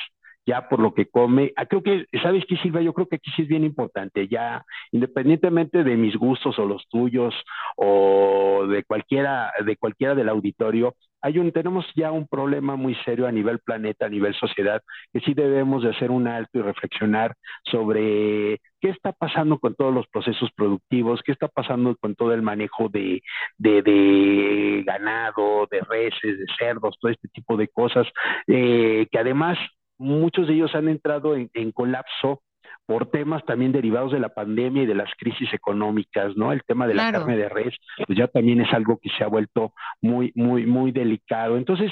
ya 0.46 0.68
por 0.68 0.80
lo 0.80 0.94
que 0.94 1.06
come. 1.06 1.52
Ah, 1.56 1.66
creo 1.66 1.82
que, 1.82 2.06
¿sabes 2.22 2.44
qué, 2.48 2.56
Silvia? 2.58 2.82
Yo 2.82 2.92
creo 2.92 3.08
que 3.08 3.16
aquí 3.16 3.30
sí 3.34 3.42
es 3.42 3.48
bien 3.48 3.64
importante, 3.64 4.28
ya 4.28 4.64
independientemente 4.92 5.84
de 5.84 5.96
mis 5.96 6.16
gustos 6.16 6.58
o 6.58 6.66
los 6.66 6.86
tuyos 6.88 7.34
o 7.76 8.66
de 8.68 8.84
cualquiera, 8.84 9.52
de 9.64 9.76
cualquiera 9.76 10.14
del 10.14 10.28
auditorio, 10.28 10.94
hay 11.24 11.38
un, 11.38 11.50
tenemos 11.52 11.86
ya 11.96 12.12
un 12.12 12.28
problema 12.28 12.76
muy 12.76 12.94
serio 12.96 13.26
a 13.26 13.32
nivel 13.32 13.58
planeta, 13.60 14.04
a 14.04 14.10
nivel 14.10 14.34
sociedad, 14.34 14.82
que 15.10 15.20
sí 15.20 15.32
debemos 15.32 15.82
de 15.82 15.88
hacer 15.88 16.10
un 16.10 16.28
alto 16.28 16.58
y 16.58 16.60
reflexionar 16.60 17.34
sobre 17.64 18.60
qué 18.78 18.90
está 18.90 19.12
pasando 19.12 19.58
con 19.58 19.74
todos 19.74 19.94
los 19.94 20.06
procesos 20.08 20.50
productivos, 20.54 21.22
qué 21.24 21.32
está 21.32 21.48
pasando 21.48 21.96
con 21.96 22.14
todo 22.14 22.34
el 22.34 22.42
manejo 22.42 22.90
de, 22.90 23.22
de, 23.56 24.82
ganado, 24.84 25.66
de 25.70 25.80
reses, 25.80 26.38
de 26.40 26.46
cerdos, 26.58 26.98
todo 27.00 27.10
este 27.10 27.28
tipo 27.28 27.56
de 27.56 27.68
cosas, 27.68 28.06
eh, 28.46 29.06
que 29.10 29.18
además 29.18 29.56
muchos 29.98 30.46
de 30.46 30.54
ellos 30.54 30.74
han 30.74 30.88
entrado 30.88 31.36
en, 31.36 31.72
colapso 31.72 32.42
por 32.86 33.10
temas 33.10 33.44
también 33.44 33.72
derivados 33.72 34.12
de 34.12 34.20
la 34.20 34.28
pandemia 34.28 34.82
y 34.82 34.86
de 34.86 34.94
las 34.94 35.10
crisis 35.16 35.52
económicas, 35.52 36.36
¿no? 36.36 36.52
El 36.52 36.62
tema 36.64 36.86
de 36.86 36.94
la 36.94 37.12
carne 37.12 37.36
de 37.36 37.48
res, 37.48 37.74
pues 38.06 38.18
ya 38.18 38.28
también 38.28 38.60
es 38.60 38.72
algo 38.72 38.98
que 39.02 39.10
se 39.16 39.24
ha 39.24 39.26
vuelto 39.26 39.72
muy, 40.02 40.32
muy, 40.34 40.66
muy 40.66 40.92
delicado. 40.92 41.56
Entonces, 41.56 41.90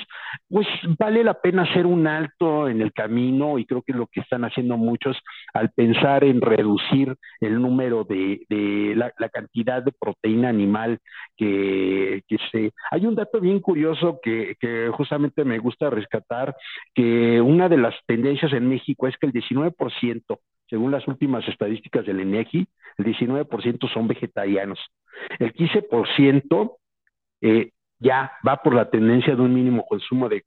pues 0.48 0.66
vale 0.98 1.24
la 1.24 1.34
pena 1.34 1.62
hacer 1.62 1.86
un 1.86 2.06
alto 2.06 2.68
en 2.68 2.82
el 2.82 2.92
camino 2.92 3.58
y 3.58 3.64
creo 3.64 3.82
que 3.82 3.92
es 3.92 3.98
lo 3.98 4.06
que 4.06 4.20
están 4.20 4.44
haciendo 4.44 4.76
muchos 4.76 5.16
al 5.54 5.70
pensar 5.70 6.24
en 6.24 6.40
reducir 6.40 7.16
el 7.40 7.60
número 7.60 8.04
de, 8.04 8.44
de 8.48 8.94
la, 8.94 9.12
cantidad 9.32 9.82
de 9.82 9.92
proteína 9.92 10.50
animal 10.50 10.98
que, 11.36 12.22
que 12.28 12.36
se... 12.50 12.72
Hay 12.90 13.06
un 13.06 13.14
dato 13.14 13.40
bien 13.40 13.60
curioso 13.60 14.20
que, 14.22 14.56
que 14.60 14.90
justamente 14.92 15.44
me 15.44 15.58
gusta 15.58 15.88
rescatar, 15.88 16.54
que 16.94 17.40
una 17.40 17.68
de 17.68 17.78
las 17.78 17.94
tendencias 18.06 18.52
en 18.52 18.68
México 18.68 19.08
es 19.08 19.16
que 19.16 19.26
el 19.26 19.32
19% 19.32 20.38
según 20.72 20.90
las 20.90 21.06
últimas 21.06 21.46
estadísticas 21.48 22.06
del 22.06 22.22
INEGI, 22.22 22.66
el 22.96 23.04
19% 23.04 23.92
son 23.92 24.08
vegetarianos. 24.08 24.78
El 25.38 25.52
15% 25.52 26.76
eh, 27.42 27.72
ya 27.98 28.32
va 28.46 28.56
por 28.62 28.74
la 28.74 28.88
tendencia 28.88 29.36
de 29.36 29.42
un 29.42 29.52
mínimo 29.52 29.84
consumo 29.84 30.30
de, 30.30 30.42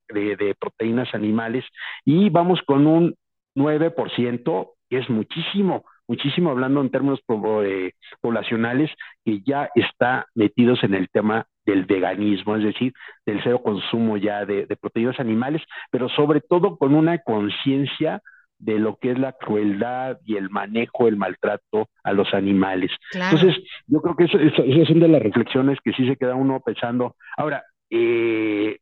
proteínas 0.59 1.13
animales 1.13 1.63
y 2.05 2.31
vamos 2.31 2.59
con 2.65 2.87
un 2.87 3.13
9%, 3.55 4.71
que 4.89 4.97
es 4.97 5.07
muchísimo, 5.11 5.85
muchísimo 6.07 6.49
hablando 6.49 6.81
en 6.81 6.89
términos 6.89 7.19
eh, 7.63 7.91
poblacionales, 8.19 8.89
que 9.23 9.41
ya 9.41 9.69
está 9.75 10.25
metidos 10.33 10.83
en 10.83 10.95
el 10.95 11.07
tema 11.09 11.45
del 11.67 11.85
veganismo, 11.85 12.55
es 12.55 12.63
decir, 12.63 12.93
del 13.27 13.43
cero 13.43 13.61
consumo 13.61 14.17
ya 14.17 14.43
de 14.43 14.75
proteínas 14.81 15.19
animales, 15.19 15.61
pero 15.91 16.09
sobre 16.09 16.41
todo 16.41 16.77
con 16.77 16.95
una 16.95 17.19
conciencia 17.19 18.23
de 18.57 18.79
lo 18.79 18.97
que 18.97 19.11
es 19.11 19.19
la 19.19 19.33
crueldad 19.33 20.19
y 20.25 20.37
el 20.37 20.49
manejo, 20.49 21.07
el 21.07 21.17
maltrato 21.17 21.89
a 22.03 22.13
los 22.13 22.33
animales. 22.33 22.91
Entonces, 23.13 23.55
yo 23.87 24.01
creo 24.01 24.15
que 24.15 24.25
eso, 24.25 24.37
es 24.39 24.89
una 24.89 25.07
de 25.07 25.11
las 25.11 25.21
reflexiones 25.21 25.77
que 25.83 25.91
sí 25.93 26.07
se 26.07 26.15
queda 26.15 26.35
uno 26.35 26.61
pensando. 26.61 27.15
Ahora, 27.37 27.63
eh, 27.89 28.79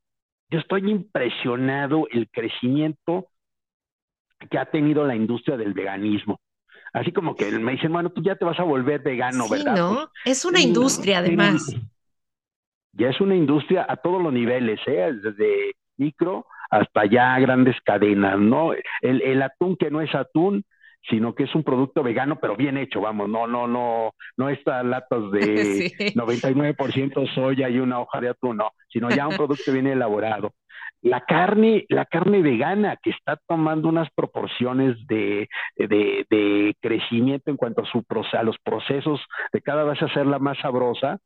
yo 0.50 0.60
estoy 0.60 0.90
impresionado 0.90 2.08
el 2.12 2.30
crecimiento 2.30 3.28
que 4.50 4.58
ha 4.58 4.66
tenido 4.66 5.06
la 5.06 5.16
industria 5.16 5.58
del 5.58 5.74
veganismo. 5.74 6.40
Así 6.92 7.12
como 7.12 7.36
que 7.36 7.52
me 7.52 7.72
dicen, 7.72 7.92
bueno, 7.92 8.12
tú 8.12 8.22
ya 8.22 8.36
te 8.36 8.46
vas 8.46 8.60
a 8.60 8.64
volver 8.64 9.02
vegano, 9.02 9.46
sí, 9.46 9.54
¿verdad? 9.56 9.76
¿no? 9.76 9.96
Pues, 9.96 10.38
es 10.38 10.46
una 10.46 10.62
industria, 10.62 11.20
además. 11.20 11.76
Ya 12.92 13.10
es 13.10 13.20
una 13.20 13.36
industria 13.36 13.88
a 13.90 13.98
todos 13.98 14.22
los 14.22 14.32
niveles, 14.32 14.80
¿eh? 14.86 15.12
desde 15.24 15.74
micro 15.98 16.46
hasta 16.74 17.06
ya 17.06 17.38
grandes 17.40 17.80
cadenas, 17.82 18.40
¿no? 18.40 18.74
El, 18.74 19.22
el 19.22 19.42
atún 19.44 19.76
que 19.78 19.92
no 19.92 20.02
es 20.02 20.14
atún, 20.16 20.64
sino 21.08 21.36
que 21.36 21.44
es 21.44 21.54
un 21.54 21.64
producto 21.64 22.02
vegano, 22.02 22.40
pero 22.40 22.56
bien 22.56 22.78
hecho, 22.78 23.02
vamos, 23.02 23.30
no, 23.30 23.46
no, 23.46 23.68
no, 23.68 24.12
no 24.38 24.50
estas 24.50 24.84
latas 24.84 25.30
de 25.32 25.92
99% 26.16 27.36
soya 27.36 27.70
y 27.70 27.80
una 27.80 28.00
hoja 28.00 28.22
de 28.22 28.30
atún, 28.30 28.58
no, 28.58 28.72
sino 28.90 29.10
ya 29.10 29.28
un 29.28 29.38
producto 29.38 29.72
bien 29.72 29.86
elaborado. 29.86 30.54
La 31.02 31.22
carne, 31.22 31.86
la 31.90 32.06
carne 32.06 32.42
vegana 32.42 32.98
que 33.04 33.12
está 33.12 33.38
tomando 33.48 33.90
unas 33.90 34.10
proporciones 34.16 34.96
de, 35.06 35.50
de, 35.76 36.26
de 36.30 36.76
crecimiento 36.82 37.52
en 37.52 37.58
cuanto 37.58 37.84
a, 37.84 37.86
su, 37.86 38.04
a 38.32 38.44
los 38.44 38.58
procesos 38.64 39.20
de 39.52 39.62
cada 39.62 39.84
vez 39.84 40.02
hacerla 40.02 40.40
más 40.40 40.58
sabrosa, 40.60 41.20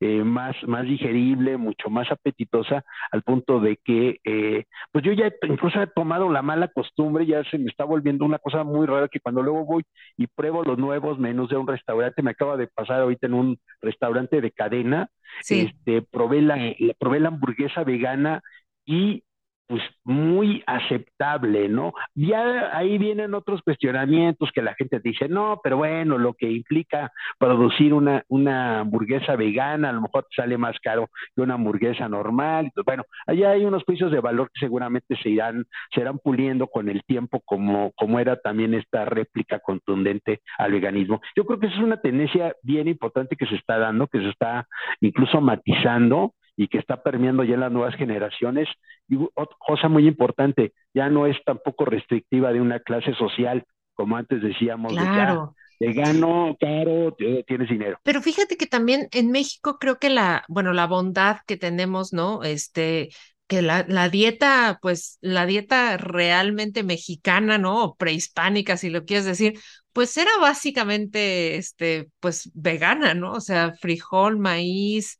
eh, 0.00 0.22
más, 0.24 0.56
más 0.66 0.84
digerible, 0.84 1.56
mucho 1.56 1.90
más 1.90 2.10
apetitosa, 2.10 2.84
al 3.10 3.22
punto 3.22 3.60
de 3.60 3.78
que, 3.84 4.18
eh, 4.24 4.64
pues 4.92 5.04
yo 5.04 5.12
ya 5.12 5.32
incluso 5.42 5.82
he 5.82 5.86
tomado 5.88 6.30
la 6.30 6.42
mala 6.42 6.68
costumbre, 6.68 7.26
ya 7.26 7.42
se 7.44 7.58
me 7.58 7.70
está 7.70 7.84
volviendo 7.84 8.24
una 8.24 8.38
cosa 8.38 8.64
muy 8.64 8.86
rara 8.86 9.08
que 9.08 9.20
cuando 9.20 9.42
luego 9.42 9.64
voy 9.64 9.84
y 10.16 10.26
pruebo 10.28 10.62
los 10.62 10.78
nuevos 10.78 11.18
menús 11.18 11.48
de 11.50 11.56
un 11.56 11.66
restaurante, 11.66 12.22
me 12.22 12.30
acaba 12.30 12.56
de 12.56 12.68
pasar 12.68 13.00
ahorita 13.00 13.26
en 13.26 13.34
un 13.34 13.58
restaurante 13.80 14.40
de 14.40 14.50
cadena, 14.52 15.10
este, 15.48 16.02
probé 16.02 16.42
la, 16.42 16.58
probé 16.98 17.20
la 17.20 17.28
hamburguesa 17.28 17.84
vegana 17.84 18.40
y 18.84 19.24
pues 19.68 19.82
muy 20.02 20.62
aceptable, 20.66 21.68
¿no? 21.68 21.92
Ya 22.14 22.76
ahí 22.76 22.96
vienen 22.96 23.34
otros 23.34 23.60
cuestionamientos 23.62 24.50
que 24.52 24.62
la 24.62 24.74
gente 24.74 24.98
dice, 24.98 25.28
no, 25.28 25.60
pero 25.62 25.76
bueno, 25.76 26.16
lo 26.16 26.32
que 26.32 26.50
implica 26.50 27.12
producir 27.38 27.92
una, 27.92 28.24
una 28.28 28.80
hamburguesa 28.80 29.36
vegana, 29.36 29.90
a 29.90 29.92
lo 29.92 30.00
mejor 30.00 30.26
sale 30.34 30.56
más 30.56 30.76
caro 30.80 31.10
que 31.36 31.42
una 31.42 31.54
hamburguesa 31.54 32.08
normal. 32.08 32.72
Bueno, 32.84 33.04
allá 33.26 33.50
hay 33.50 33.66
unos 33.66 33.84
juicios 33.84 34.10
de 34.10 34.20
valor 34.20 34.50
que 34.52 34.60
seguramente 34.60 35.16
se 35.22 35.28
irán, 35.28 35.66
se 35.94 36.00
irán 36.00 36.18
puliendo 36.18 36.68
con 36.68 36.88
el 36.88 37.04
tiempo, 37.04 37.42
como, 37.44 37.92
como 37.92 38.18
era 38.18 38.36
también 38.36 38.72
esta 38.72 39.04
réplica 39.04 39.60
contundente 39.60 40.40
al 40.56 40.72
veganismo. 40.72 41.20
Yo 41.36 41.44
creo 41.44 41.60
que 41.60 41.66
esa 41.66 41.76
es 41.76 41.82
una 41.82 42.00
tendencia 42.00 42.56
bien 42.62 42.88
importante 42.88 43.36
que 43.36 43.46
se 43.46 43.56
está 43.56 43.78
dando, 43.78 44.06
que 44.06 44.20
se 44.20 44.30
está 44.30 44.66
incluso 45.02 45.42
matizando 45.42 46.32
y 46.58 46.66
que 46.66 46.78
está 46.78 47.00
permeando 47.04 47.44
ya 47.44 47.54
en 47.54 47.60
las 47.60 47.70
nuevas 47.70 47.94
generaciones. 47.94 48.68
Y 49.08 49.16
otra 49.16 49.56
cosa 49.60 49.88
muy 49.88 50.08
importante, 50.08 50.72
ya 50.92 51.08
no 51.08 51.26
es 51.26 51.36
tampoco 51.46 51.84
restrictiva 51.84 52.52
de 52.52 52.60
una 52.60 52.80
clase 52.80 53.14
social, 53.14 53.64
como 53.94 54.16
antes 54.16 54.42
decíamos, 54.42 54.92
claro. 54.92 55.54
de 55.78 55.92
gano 55.92 56.56
caro, 56.58 57.16
tienes 57.46 57.68
dinero. 57.68 58.00
Pero 58.02 58.20
fíjate 58.20 58.56
que 58.56 58.66
también 58.66 59.06
en 59.12 59.30
México 59.30 59.78
creo 59.78 60.00
que 60.00 60.10
la, 60.10 60.44
bueno, 60.48 60.72
la 60.72 60.88
bondad 60.88 61.36
que 61.46 61.56
tenemos, 61.56 62.12
¿no? 62.12 62.42
Este, 62.42 63.10
que 63.46 63.62
la, 63.62 63.86
la, 63.86 64.08
dieta, 64.08 64.80
pues 64.82 65.18
la 65.20 65.46
dieta 65.46 65.96
realmente 65.96 66.82
mexicana, 66.82 67.58
¿no? 67.58 67.84
O 67.84 67.96
prehispánica, 67.96 68.76
si 68.76 68.90
lo 68.90 69.04
quieres 69.04 69.26
decir, 69.26 69.60
pues 69.92 70.16
era 70.16 70.30
básicamente, 70.40 71.54
este, 71.56 72.10
pues 72.18 72.50
vegana, 72.52 73.14
¿no? 73.14 73.34
O 73.34 73.40
sea, 73.40 73.74
frijol, 73.74 74.38
maíz, 74.38 75.18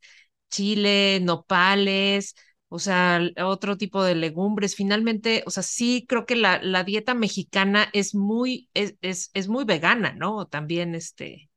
chile, 0.49 1.19
nopales, 1.21 2.35
o 2.69 2.79
sea, 2.79 3.21
otro 3.43 3.77
tipo 3.77 4.03
de 4.03 4.15
legumbres. 4.15 4.75
Finalmente, 4.75 5.43
o 5.45 5.51
sea, 5.51 5.63
sí 5.63 6.05
creo 6.07 6.25
que 6.25 6.35
la, 6.35 6.61
la 6.61 6.83
dieta 6.83 7.13
mexicana 7.13 7.89
es 7.93 8.15
muy, 8.15 8.69
es, 8.73 8.95
es, 9.01 9.31
es, 9.33 9.47
muy 9.47 9.65
vegana, 9.65 10.13
¿no? 10.13 10.45
También, 10.47 10.95
este, 10.95 11.49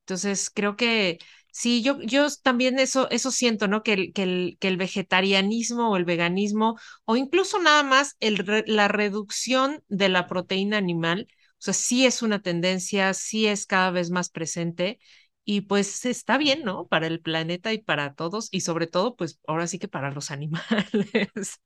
entonces 0.00 0.50
creo 0.50 0.76
que 0.76 1.18
sí, 1.52 1.82
yo, 1.82 2.00
yo 2.02 2.26
también 2.42 2.78
eso, 2.78 3.10
eso 3.10 3.30
siento, 3.30 3.68
¿no? 3.68 3.82
Que 3.82 3.92
el, 3.94 4.12
que, 4.12 4.22
el, 4.22 4.56
que 4.60 4.68
el 4.68 4.76
vegetarianismo 4.76 5.90
o 5.90 5.96
el 5.96 6.04
veganismo, 6.04 6.78
o 7.04 7.16
incluso 7.16 7.58
nada 7.60 7.82
más 7.82 8.16
el, 8.20 8.64
la 8.66 8.88
reducción 8.88 9.82
de 9.88 10.08
la 10.08 10.26
proteína 10.26 10.78
animal, 10.78 11.28
o 11.30 11.60
sea, 11.60 11.74
sí 11.74 12.06
es 12.06 12.22
una 12.22 12.40
tendencia, 12.40 13.12
sí 13.14 13.46
es 13.46 13.66
cada 13.66 13.90
vez 13.90 14.10
más 14.10 14.30
presente 14.30 14.98
y 15.50 15.62
pues 15.62 16.04
está 16.04 16.36
bien, 16.36 16.62
¿no? 16.62 16.86
Para 16.88 17.06
el 17.06 17.20
planeta 17.20 17.72
y 17.72 17.78
para 17.78 18.12
todos 18.12 18.50
y 18.52 18.60
sobre 18.60 18.86
todo, 18.86 19.16
pues 19.16 19.40
ahora 19.46 19.66
sí 19.66 19.78
que 19.78 19.88
para 19.88 20.10
los 20.10 20.30
animales. 20.30 21.62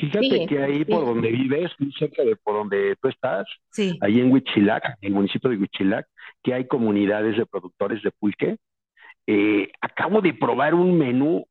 Fíjate 0.00 0.46
que 0.48 0.58
ahí 0.58 0.84
por 0.84 1.06
donde 1.06 1.30
vives, 1.30 1.70
muy 1.78 1.92
cerca 1.92 2.24
de 2.24 2.34
por 2.34 2.54
donde 2.54 2.96
tú 3.00 3.06
estás, 3.06 3.46
ahí 4.00 4.18
en 4.18 4.32
Huichilac, 4.32 4.98
en 5.00 5.12
el 5.12 5.12
municipio 5.12 5.48
de 5.48 5.58
Huichilac, 5.58 6.08
que 6.42 6.54
hay 6.54 6.66
comunidades 6.66 7.36
de 7.36 7.46
productores 7.46 8.02
de 8.02 8.10
pulque. 8.10 8.56
Eh, 9.28 9.70
acabo 9.80 10.20
de 10.20 10.34
probar 10.34 10.74
un 10.74 10.98
menú, 10.98 11.46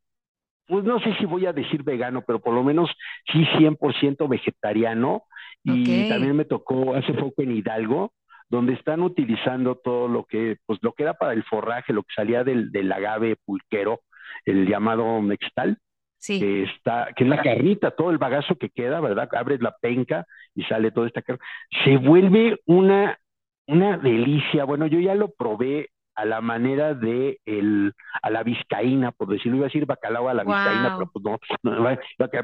pues 0.68 0.84
no 0.84 1.00
sé 1.00 1.16
si 1.18 1.26
voy 1.26 1.46
a 1.46 1.54
decir 1.54 1.82
vegano, 1.84 2.26
pero 2.28 2.42
por 2.42 2.54
lo 2.54 2.64
menos 2.66 2.90
sí 3.32 3.46
100% 3.58 4.28
vegetariano. 4.28 5.24
Y 5.64 6.10
también 6.10 6.36
me 6.36 6.44
tocó 6.44 6.94
hace 6.94 7.14
poco 7.14 7.42
en 7.42 7.56
Hidalgo, 7.56 8.12
donde 8.54 8.74
están 8.74 9.02
utilizando 9.02 9.78
todo 9.84 10.08
lo 10.08 10.26
que, 10.26 10.58
pues 10.68 10.78
lo 10.84 10.94
que 10.94 11.02
era 11.02 11.16
para 11.16 11.34
el 11.34 11.44
forraje, 11.44 11.92
lo 11.92 12.04
que 12.04 12.14
salía 12.16 12.44
del, 12.44 12.72
del 12.72 12.92
agave 12.92 13.36
pulquero, 13.44 14.02
el 14.46 14.68
llamado 14.68 15.20
mextal, 15.22 15.80
sí. 16.20 16.40
que 16.40 16.62
está, 16.62 17.08
que 17.16 17.24
es 17.24 17.30
la 17.32 17.42
carnita, 17.42 17.90
todo 17.90 18.12
el 18.12 18.20
bagazo 18.20 18.56
que 18.56 18.70
queda, 18.70 19.02
¿verdad? 19.02 19.28
Abres 19.32 19.60
la 19.60 19.76
penca 19.82 20.28
y 20.54 20.62
sale 20.66 20.92
toda 20.92 21.08
esta 21.08 21.24
carne. 21.24 21.42
Se 21.84 21.98
vuelve 21.98 22.60
una, 22.68 23.18
una 23.66 23.98
delicia. 23.98 24.66
Bueno, 24.66 24.86
yo 24.86 25.00
ya 25.00 25.16
lo 25.16 25.32
probé 25.32 25.90
a 26.14 26.24
la 26.24 26.40
manera 26.40 26.94
de 26.94 27.40
el, 27.46 27.92
a 28.22 28.30
la 28.30 28.44
vizcaína, 28.44 29.14
por 29.14 29.30
decirlo, 29.30 29.58
iba 29.58 29.66
a 29.66 29.70
decir 29.70 29.88
bacalao 29.88 30.30
a 30.30 30.36
la 30.36 30.44
vizcaína, 30.44 30.96
pero 30.96 31.12
pues 31.12 31.26
no, 31.26 31.98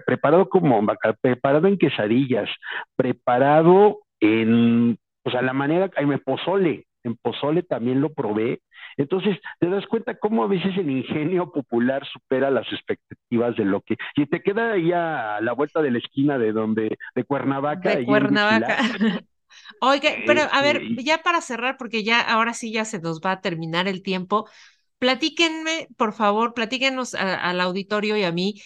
preparado 0.08 0.50
como, 0.50 0.84
preparado 1.22 1.68
en 1.68 1.78
quesadillas, 1.78 2.50
preparado 2.96 4.00
en 4.20 4.98
o 5.24 5.32
sea, 5.32 5.42
la 5.42 5.54
manera, 5.54 5.90
hay 5.96 6.06
pozole, 6.18 6.88
en 7.04 7.16
pozole 7.18 7.64
también 7.64 8.02
lo 8.02 8.14
probé. 8.14 8.62
Entonces, 8.98 9.38
te 9.60 9.70
das 9.70 9.86
cuenta 9.88 10.18
cómo 10.18 10.44
a 10.44 10.48
veces 10.48 10.76
el 10.78 10.90
ingenio 10.90 11.52
popular 11.52 12.06
supera 12.12 12.50
las 12.52 12.72
expectativas 12.72 13.56
de 13.56 13.66
lo 13.66 13.82
que. 13.82 13.96
Y 14.16 14.26
te 14.26 14.42
queda 14.42 14.74
ahí 14.74 14.92
a 14.92 15.40
la 15.42 15.54
vuelta 15.54 15.82
de 15.82 15.92
la 15.92 16.00
esquina 16.00 16.38
de 16.38 16.52
donde, 16.52 16.98
de 17.16 17.24
Cuernavaca. 17.24 17.96
De 17.96 18.06
Cuernavaca. 18.06 18.78
Oiga, 19.82 20.10
pero 20.26 20.42
a 20.52 20.62
ver, 20.62 20.78
este, 20.78 21.04
ya 21.04 21.20
para 21.20 21.42
cerrar, 21.42 21.78
porque 21.78 22.04
ya 22.04 22.22
ahora 22.22 22.54
sí 22.54 22.72
ya 22.72 22.86
se 22.86 23.00
nos 23.00 23.22
va 23.22 23.34
a 23.34 23.42
terminar 23.42 23.88
el 23.88 24.04
tiempo. 24.04 24.50
Platíquenme, 24.98 25.88
por 25.98 26.14
favor, 26.14 26.54
platíquenos 26.54 27.16
al 27.16 27.62
auditorio 27.62 28.18
y 28.18 28.24
a 28.24 28.34
mí, 28.34 28.62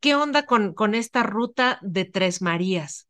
¿qué 0.00 0.14
onda 0.16 0.44
con, 0.44 0.74
con 0.74 0.94
esta 0.94 1.22
ruta 1.22 1.78
de 1.82 2.04
Tres 2.04 2.42
Marías? 2.42 3.09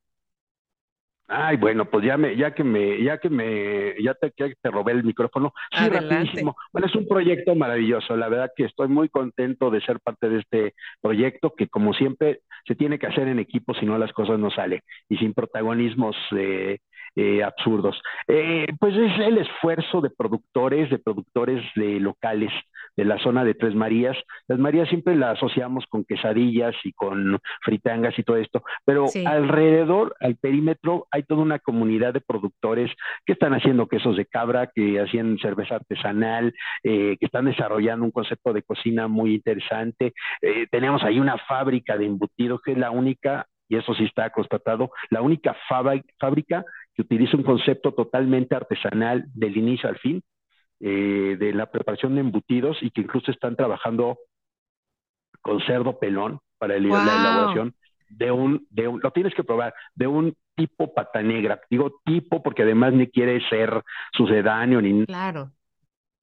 Ay, 1.33 1.57
bueno, 1.59 1.85
pues 1.85 2.05
ya 2.05 2.16
me, 2.16 2.37
ya 2.37 2.53
que 2.53 2.64
me, 2.64 3.01
ya 3.05 3.18
que 3.18 3.31
me, 3.31 3.95
ya 4.03 4.14
te, 4.14 4.33
que 4.33 4.53
te 4.61 4.70
robé 4.70 4.91
el 4.93 5.05
micrófono. 5.05 5.53
Sí, 5.70 5.89
rapidísimo. 5.89 6.57
Bueno, 6.72 6.89
es 6.89 6.95
un 6.97 7.07
proyecto 7.07 7.55
maravilloso. 7.55 8.16
La 8.16 8.28
verdad 8.28 8.51
que 8.57 8.64
estoy 8.64 8.89
muy 8.89 9.09
contento 9.09 9.70
de 9.70 9.81
ser 9.81 10.01
parte 10.01 10.28
de 10.28 10.41
este 10.41 10.74
proyecto 11.01 11.55
que, 11.57 11.68
como 11.68 11.95
siempre, 11.95 12.41
se 12.66 12.74
tiene 12.74 12.99
que 12.99 13.07
hacer 13.07 13.28
en 13.28 13.39
equipo, 13.39 13.74
si 13.74 13.87
no 13.87 13.97
las 13.97 14.12
cosas 14.12 14.41
no 14.41 14.51
salen 14.51 14.81
y 15.09 15.18
sin 15.18 15.33
protagonismos 15.33 16.16
eh, 16.37 16.78
eh, 17.14 17.45
absurdos. 17.45 18.01
Eh, 18.26 18.66
pues 18.81 18.97
es 18.97 19.18
el 19.20 19.39
esfuerzo 19.39 20.01
de 20.01 20.11
productores, 20.11 20.91
de 20.91 20.99
productores 20.99 21.62
de 21.76 22.01
locales 22.01 22.51
de 22.97 23.05
la 23.05 23.18
zona 23.18 23.45
de 23.45 23.55
Tres 23.55 23.74
Marías. 23.74 24.16
Las 24.49 24.59
Marías 24.59 24.88
siempre 24.88 25.16
la 25.16 25.32
asociamos 25.32 25.84
con 25.88 26.05
quesadillas 26.05 26.74
y 26.84 26.93
con 26.93 27.38
fritangas 27.62 28.18
y 28.18 28.22
todo 28.22 28.36
esto, 28.36 28.62
pero 28.84 29.07
alrededor, 29.26 30.14
al 30.20 30.36
perímetro, 30.36 31.07
hay 31.11 31.22
toda 31.22 31.43
una 31.43 31.59
comunidad 31.59 32.14
de 32.14 32.20
productores 32.20 32.91
que 33.24 33.32
están 33.32 33.55
haciendo 33.55 33.86
quesos 33.86 34.16
de 34.16 34.26
cabra, 34.26 34.70
que 34.74 35.01
hacían 35.01 35.38
cerveza 35.38 35.76
artesanal, 35.76 36.55
eh, 36.82 37.16
que 37.18 37.26
están 37.26 37.47
desarrollando 37.47 38.05
un 38.05 38.11
concepto 38.11 38.53
de 38.53 38.62
cocina 38.62 39.09
muy 39.09 39.34
interesante. 39.34 40.12
Eh, 40.43 40.66
tenemos 40.70 41.03
ahí 41.03 41.18
una 41.18 41.38
fábrica 41.38 41.97
de 41.97 42.07
embutidos 42.07 42.61
que 42.62 42.72
es 42.72 42.78
la 42.78 42.91
única 42.91 43.47
y 43.70 43.76
eso 43.76 43.95
sí 43.95 44.05
está 44.05 44.28
constatado, 44.30 44.91
la 45.11 45.22
única 45.22 45.57
fábrica 45.68 46.64
que 46.93 47.03
utiliza 47.03 47.36
un 47.36 47.45
concepto 47.45 47.93
totalmente 47.95 48.57
artesanal 48.57 49.24
del 49.32 49.57
inicio 49.57 49.88
al 49.88 49.97
fin, 49.99 50.20
eh, 50.81 51.37
de 51.39 51.53
la 51.53 51.66
preparación 51.70 52.14
de 52.14 52.22
embutidos 52.22 52.78
y 52.81 52.91
que 52.91 53.03
incluso 53.03 53.31
están 53.31 53.55
trabajando 53.57 54.18
con 55.43 55.61
cerdo 55.61 55.99
pelón 55.99 56.41
para 56.59 56.78
la 56.78 56.89
elaboración 56.89 57.74
de 58.09 58.31
un, 58.31 58.66
de 58.70 58.89
un, 58.89 59.01
lo 59.03 59.11
tienes 59.12 59.35
que 59.35 59.45
probar, 59.45 59.72
de 59.95 60.07
un 60.07 60.35
tipo 60.55 60.93
pata 60.93 61.22
negra. 61.22 61.61
Digo 61.70 62.01
tipo 62.05 62.43
porque 62.43 62.62
además 62.62 62.93
ni 62.93 63.07
quiere 63.09 63.41
ser 63.49 63.83
sucedáneo 64.12 64.81
ni 64.81 65.07
claro. 65.07 65.51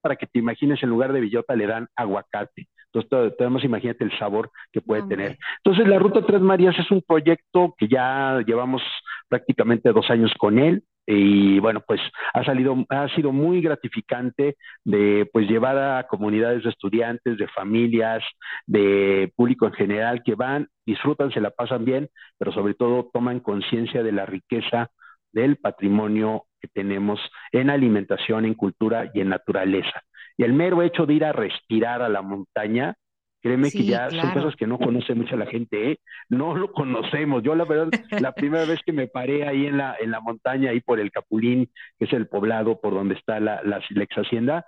para 0.02 0.16
que 0.16 0.28
te 0.28 0.40
imagines 0.40 0.82
en 0.84 0.90
lugar 0.90 1.14
de 1.14 1.22
billota 1.22 1.56
le 1.56 1.68
dan 1.68 1.88
aguacate. 1.96 2.68
Entonces, 2.92 3.38
tenemos, 3.38 3.64
imagínate 3.64 4.04
el 4.04 4.18
sabor 4.18 4.50
que 4.72 4.82
puede 4.82 5.04
tener. 5.04 5.38
Entonces, 5.58 5.88
la 5.88 6.00
Ruta 6.00 6.26
Tres 6.26 6.42
Marías 6.42 6.76
es 6.80 6.90
un 6.90 7.02
proyecto 7.02 7.76
que 7.78 7.88
ya 7.88 8.42
llevamos 8.46 8.82
prácticamente 9.28 9.92
dos 9.92 10.10
años 10.10 10.34
con 10.38 10.58
él 10.58 10.84
y 11.10 11.60
bueno, 11.60 11.82
pues 11.88 12.02
ha 12.34 12.44
salido, 12.44 12.76
ha 12.90 13.08
sido 13.16 13.32
muy 13.32 13.62
gratificante 13.62 14.58
de 14.84 15.28
pues 15.32 15.48
llevar 15.48 15.78
a 15.78 16.06
comunidades 16.06 16.64
de 16.64 16.70
estudiantes, 16.70 17.38
de 17.38 17.48
familias, 17.48 18.22
de 18.66 19.32
público 19.36 19.66
en 19.68 19.74
general 19.74 20.22
que 20.24 20.36
van, 20.36 20.68
disfrutan, 20.86 21.32
se 21.32 21.40
la 21.40 21.52
pasan 21.52 21.86
bien, 21.86 22.10
pero 22.38 22.52
sobre 22.52 22.74
todo 22.74 23.10
toman 23.14 23.40
conciencia 23.40 24.04
de 24.04 24.12
la 24.12 24.26
riqueza 24.26 24.92
del 25.32 25.56
patrimonio 25.56 26.44
que 26.60 26.68
tenemos 26.68 27.22
en 27.54 27.70
alimentación, 27.70 28.44
en 28.44 28.54
cultura 28.54 29.10
y 29.14 29.22
en 29.22 29.30
naturaleza. 29.30 30.02
Y 30.36 30.44
el 30.44 30.54
mero 30.54 30.82
hecho 30.82 31.06
de 31.06 31.14
ir 31.14 31.24
a 31.24 31.32
respirar 31.32 32.02
a 32.02 32.10
la 32.10 32.22
montaña, 32.22 32.96
créeme 33.42 33.72
que 33.72 33.84
ya 33.84 34.10
son 34.10 34.32
cosas 34.32 34.56
que 34.56 34.68
no 34.68 34.78
conoce 34.78 35.14
mucha 35.16 35.36
la 35.36 35.46
gente, 35.46 35.92
¿eh? 35.92 36.00
no 36.30 36.56
lo 36.56 36.72
conocemos. 36.72 37.44
Yo 37.44 37.56
la 37.56 37.66
verdad, 37.66 37.90
la 38.20 38.32
primera 38.34 38.66
vez 38.66 38.80
que 38.86 38.94
me 38.94 39.08
paré 39.08 39.48
ahí 39.48 39.66
en 39.68 39.78
la, 39.78 39.96
en 40.00 40.12
la 40.12 40.20
montaña, 40.20 40.72
ahí 40.72 40.82
por 40.82 41.00
el 41.00 41.12
Capulín, 41.12 41.70
que 41.98 42.06
es 42.06 42.14
el 42.14 42.28
poblado 42.28 42.80
por 42.80 42.94
donde 42.94 43.16
está 43.16 43.40
la, 43.40 43.62
la, 43.64 43.80
ex 43.80 44.18
hacienda, 44.18 44.66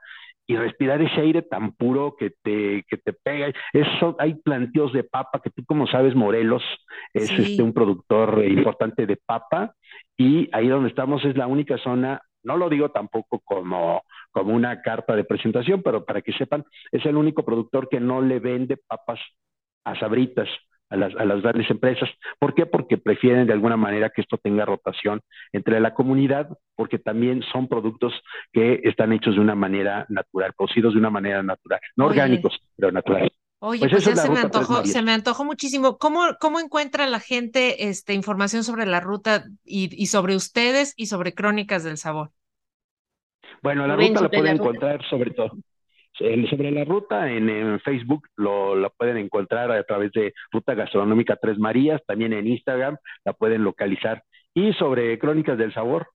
y 0.48 0.56
respirar 0.56 1.00
ese 1.02 1.22
aire 1.22 1.44
tan 1.44 1.74
puro 1.74 2.16
que 2.18 2.32
te, 2.42 2.84
que 2.90 2.98
te 2.98 3.14
pega. 3.14 3.54
Eso, 3.72 4.16
hay 4.18 4.34
plantíos 4.34 4.92
de 4.94 5.04
papa, 5.04 5.42
que 5.44 5.52
tú 5.52 5.64
como 5.66 5.86
sabes, 5.86 6.16
Morelos 6.16 6.64
es 7.14 7.30
este, 7.32 7.62
un 7.62 7.74
productor 7.74 8.44
importante 8.44 9.06
de 9.06 9.18
papa, 9.18 9.76
y 10.18 10.50
ahí 10.52 10.68
donde 10.68 10.90
estamos 10.90 11.24
es 11.24 11.38
la 11.38 11.48
única 11.48 11.78
zona, 11.78 12.22
no 12.44 12.58
lo 12.58 12.70
digo 12.70 12.90
tampoco 12.90 13.40
como, 13.40 14.04
como 14.32 14.54
una 14.54 14.82
carta 14.82 15.16
de 15.16 15.24
presentación, 15.24 15.82
pero 15.84 16.06
para 16.06 16.22
que 16.22 16.34
sepan, 16.34 16.64
es 16.92 17.06
el 17.06 17.16
único 17.16 17.44
productor 17.44 17.90
que 17.90 18.00
no 18.00 18.22
le 18.22 18.40
vende 18.40 18.78
papas 18.78 19.20
a 19.84 20.00
sabritas 20.00 20.48
a 20.90 20.96
las, 20.96 21.16
a 21.16 21.26
las 21.26 21.42
grandes 21.42 21.70
empresas. 21.70 22.10
¿Por 22.40 22.54
qué? 22.56 22.66
Porque 22.66 22.98
prefieren 22.98 23.48
de 23.48 23.54
alguna 23.54 23.78
manera 23.78 24.10
que 24.10 24.22
esto 24.22 24.38
tenga 24.38 24.66
rotación 24.66 25.22
entre 25.54 25.80
la 25.80 25.94
comunidad, 25.94 26.50
porque 26.76 27.00
también 27.00 27.44
son 27.52 27.68
productos 27.68 28.14
que 28.52 28.82
están 28.84 29.14
hechos 29.14 29.36
de 29.36 29.42
una 29.42 29.56
manera 29.56 30.06
natural, 30.10 30.54
producidos 30.58 30.94
de 30.94 31.00
una 31.00 31.10
manera 31.10 31.44
natural, 31.44 31.80
no 31.96 32.08
orgánicos, 32.08 32.60
pero 32.76 32.92
naturales. 32.92 33.32
Oye, 33.62 33.80
pues, 33.80 33.92
pues 33.92 34.06
ya 34.06 34.16
se 34.16 34.30
me, 34.30 34.40
antojó, 34.40 34.86
se 34.86 35.02
me 35.02 35.12
antojó 35.12 35.44
muchísimo. 35.44 35.98
¿Cómo, 35.98 36.22
¿Cómo 36.40 36.60
encuentra 36.60 37.08
la 37.08 37.20
gente 37.20 37.90
este, 37.90 38.14
información 38.14 38.64
sobre 38.64 38.86
la 38.86 39.02
ruta 39.02 39.46
y, 39.66 39.90
y 40.02 40.06
sobre 40.08 40.36
ustedes 40.36 40.94
y 40.96 41.08
sobre 41.08 41.34
Crónicas 41.34 41.84
del 41.84 41.98
Sabor? 41.98 42.32
Bueno, 43.62 43.86
la 43.86 43.98
ruta 43.98 44.22
la 44.22 44.30
pueden 44.30 44.56
encontrar 44.56 45.02
sobre 45.10 45.32
todo 45.32 45.52
sobre 46.50 46.72
la 46.72 46.84
ruta, 46.84 47.32
en, 47.32 47.80
Facebook 47.80 48.28
lo, 48.36 48.76
la 48.76 48.90
pueden 48.90 49.18
encontrar 49.18 49.72
a 49.72 49.84
través 49.84 50.12
de 50.12 50.34
Ruta 50.52 50.74
Gastronómica 50.74 51.38
Tres 51.38 51.58
Marías, 51.58 52.02
también 52.06 52.34
en 52.34 52.48
Instagram 52.48 52.98
la 53.24 53.34
pueden 53.34 53.64
localizar. 53.64 54.24
Y 54.54 54.74
sobre 54.74 55.18
Crónicas 55.20 55.58
del 55.58 55.74
Sabor. 55.74 56.08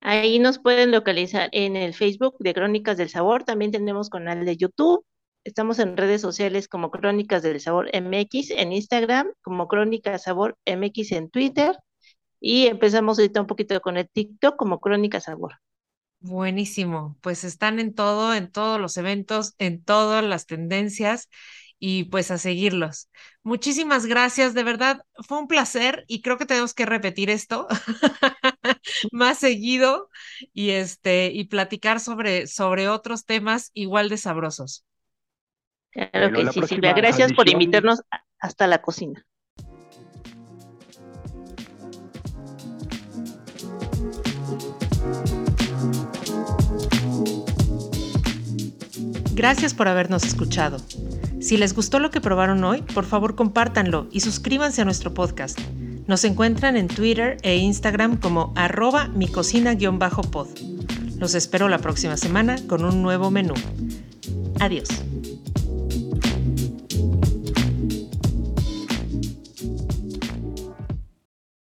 Ahí 0.00 0.38
nos 0.38 0.58
pueden 0.58 0.90
localizar 0.90 1.48
en 1.52 1.76
el 1.76 1.94
Facebook 1.94 2.36
de 2.38 2.54
Crónicas 2.54 2.96
del 2.96 3.08
Sabor, 3.08 3.44
también 3.44 3.70
tenemos 3.70 4.10
canal 4.10 4.44
de 4.44 4.56
YouTube, 4.56 5.04
estamos 5.44 5.78
en 5.78 5.96
redes 5.96 6.20
sociales 6.20 6.68
como 6.68 6.90
Crónicas 6.90 7.42
del 7.42 7.60
Sabor 7.60 7.88
MX, 7.92 8.50
en 8.52 8.72
Instagram 8.72 9.32
como 9.42 9.68
Crónicas 9.68 10.22
Sabor 10.24 10.56
MX 10.66 11.12
en 11.12 11.30
Twitter 11.30 11.76
y 12.40 12.66
empezamos 12.68 13.18
ahorita 13.18 13.40
un 13.42 13.46
poquito 13.48 13.80
con 13.82 13.96
el 13.98 14.08
TikTok 14.10 14.56
como 14.56 14.80
Crónicas 14.80 15.24
Sabor. 15.24 15.54
Buenísimo, 16.20 17.18
pues 17.20 17.42
están 17.42 17.80
en 17.80 17.94
todo, 17.94 18.32
en 18.34 18.50
todos 18.52 18.80
los 18.80 18.96
eventos, 18.96 19.54
en 19.58 19.82
todas 19.84 20.22
las 20.24 20.46
tendencias 20.46 21.28
y 21.80 22.04
pues 22.04 22.30
a 22.30 22.38
seguirlos. 22.38 23.10
Muchísimas 23.42 24.06
gracias, 24.06 24.54
de 24.54 24.62
verdad, 24.62 25.02
fue 25.26 25.38
un 25.40 25.48
placer 25.48 26.04
y 26.06 26.22
creo 26.22 26.38
que 26.38 26.46
tenemos 26.46 26.74
que 26.74 26.86
repetir 26.86 27.28
esto 27.28 27.66
más 29.12 29.38
seguido 29.38 30.08
y 30.52 30.70
este 30.70 31.30
y 31.32 31.44
platicar 31.46 31.98
sobre 32.00 32.46
sobre 32.46 32.88
otros 32.88 33.24
temas 33.26 33.70
igual 33.74 34.08
de 34.08 34.18
sabrosos. 34.18 34.84
Claro 35.92 36.32
que 36.32 36.52
sí, 36.52 36.62
Silvia, 36.62 36.92
gracias 36.94 37.32
por 37.32 37.48
invitarnos 37.48 38.02
hasta 38.38 38.66
la 38.66 38.80
cocina. 38.80 39.24
Gracias 49.34 49.74
por 49.74 49.88
habernos 49.88 50.24
escuchado. 50.24 50.78
Si 51.40 51.56
les 51.56 51.74
gustó 51.74 51.98
lo 51.98 52.10
que 52.10 52.20
probaron 52.20 52.62
hoy, 52.64 52.82
por 52.82 53.04
favor 53.04 53.34
compártanlo 53.34 54.06
y 54.12 54.20
suscríbanse 54.20 54.82
a 54.82 54.84
nuestro 54.84 55.12
podcast. 55.14 55.58
Nos 56.06 56.24
encuentran 56.24 56.76
en 56.76 56.88
Twitter 56.88 57.38
e 57.42 57.56
Instagram 57.56 58.18
como 58.18 58.52
arroba 58.56 59.08
mi 59.08 59.28
cocina-pod. 59.28 60.48
Los 61.18 61.34
espero 61.34 61.68
la 61.68 61.78
próxima 61.78 62.16
semana 62.16 62.56
con 62.68 62.84
un 62.84 63.02
nuevo 63.02 63.30
menú. 63.30 63.54
Adiós. 64.60 64.88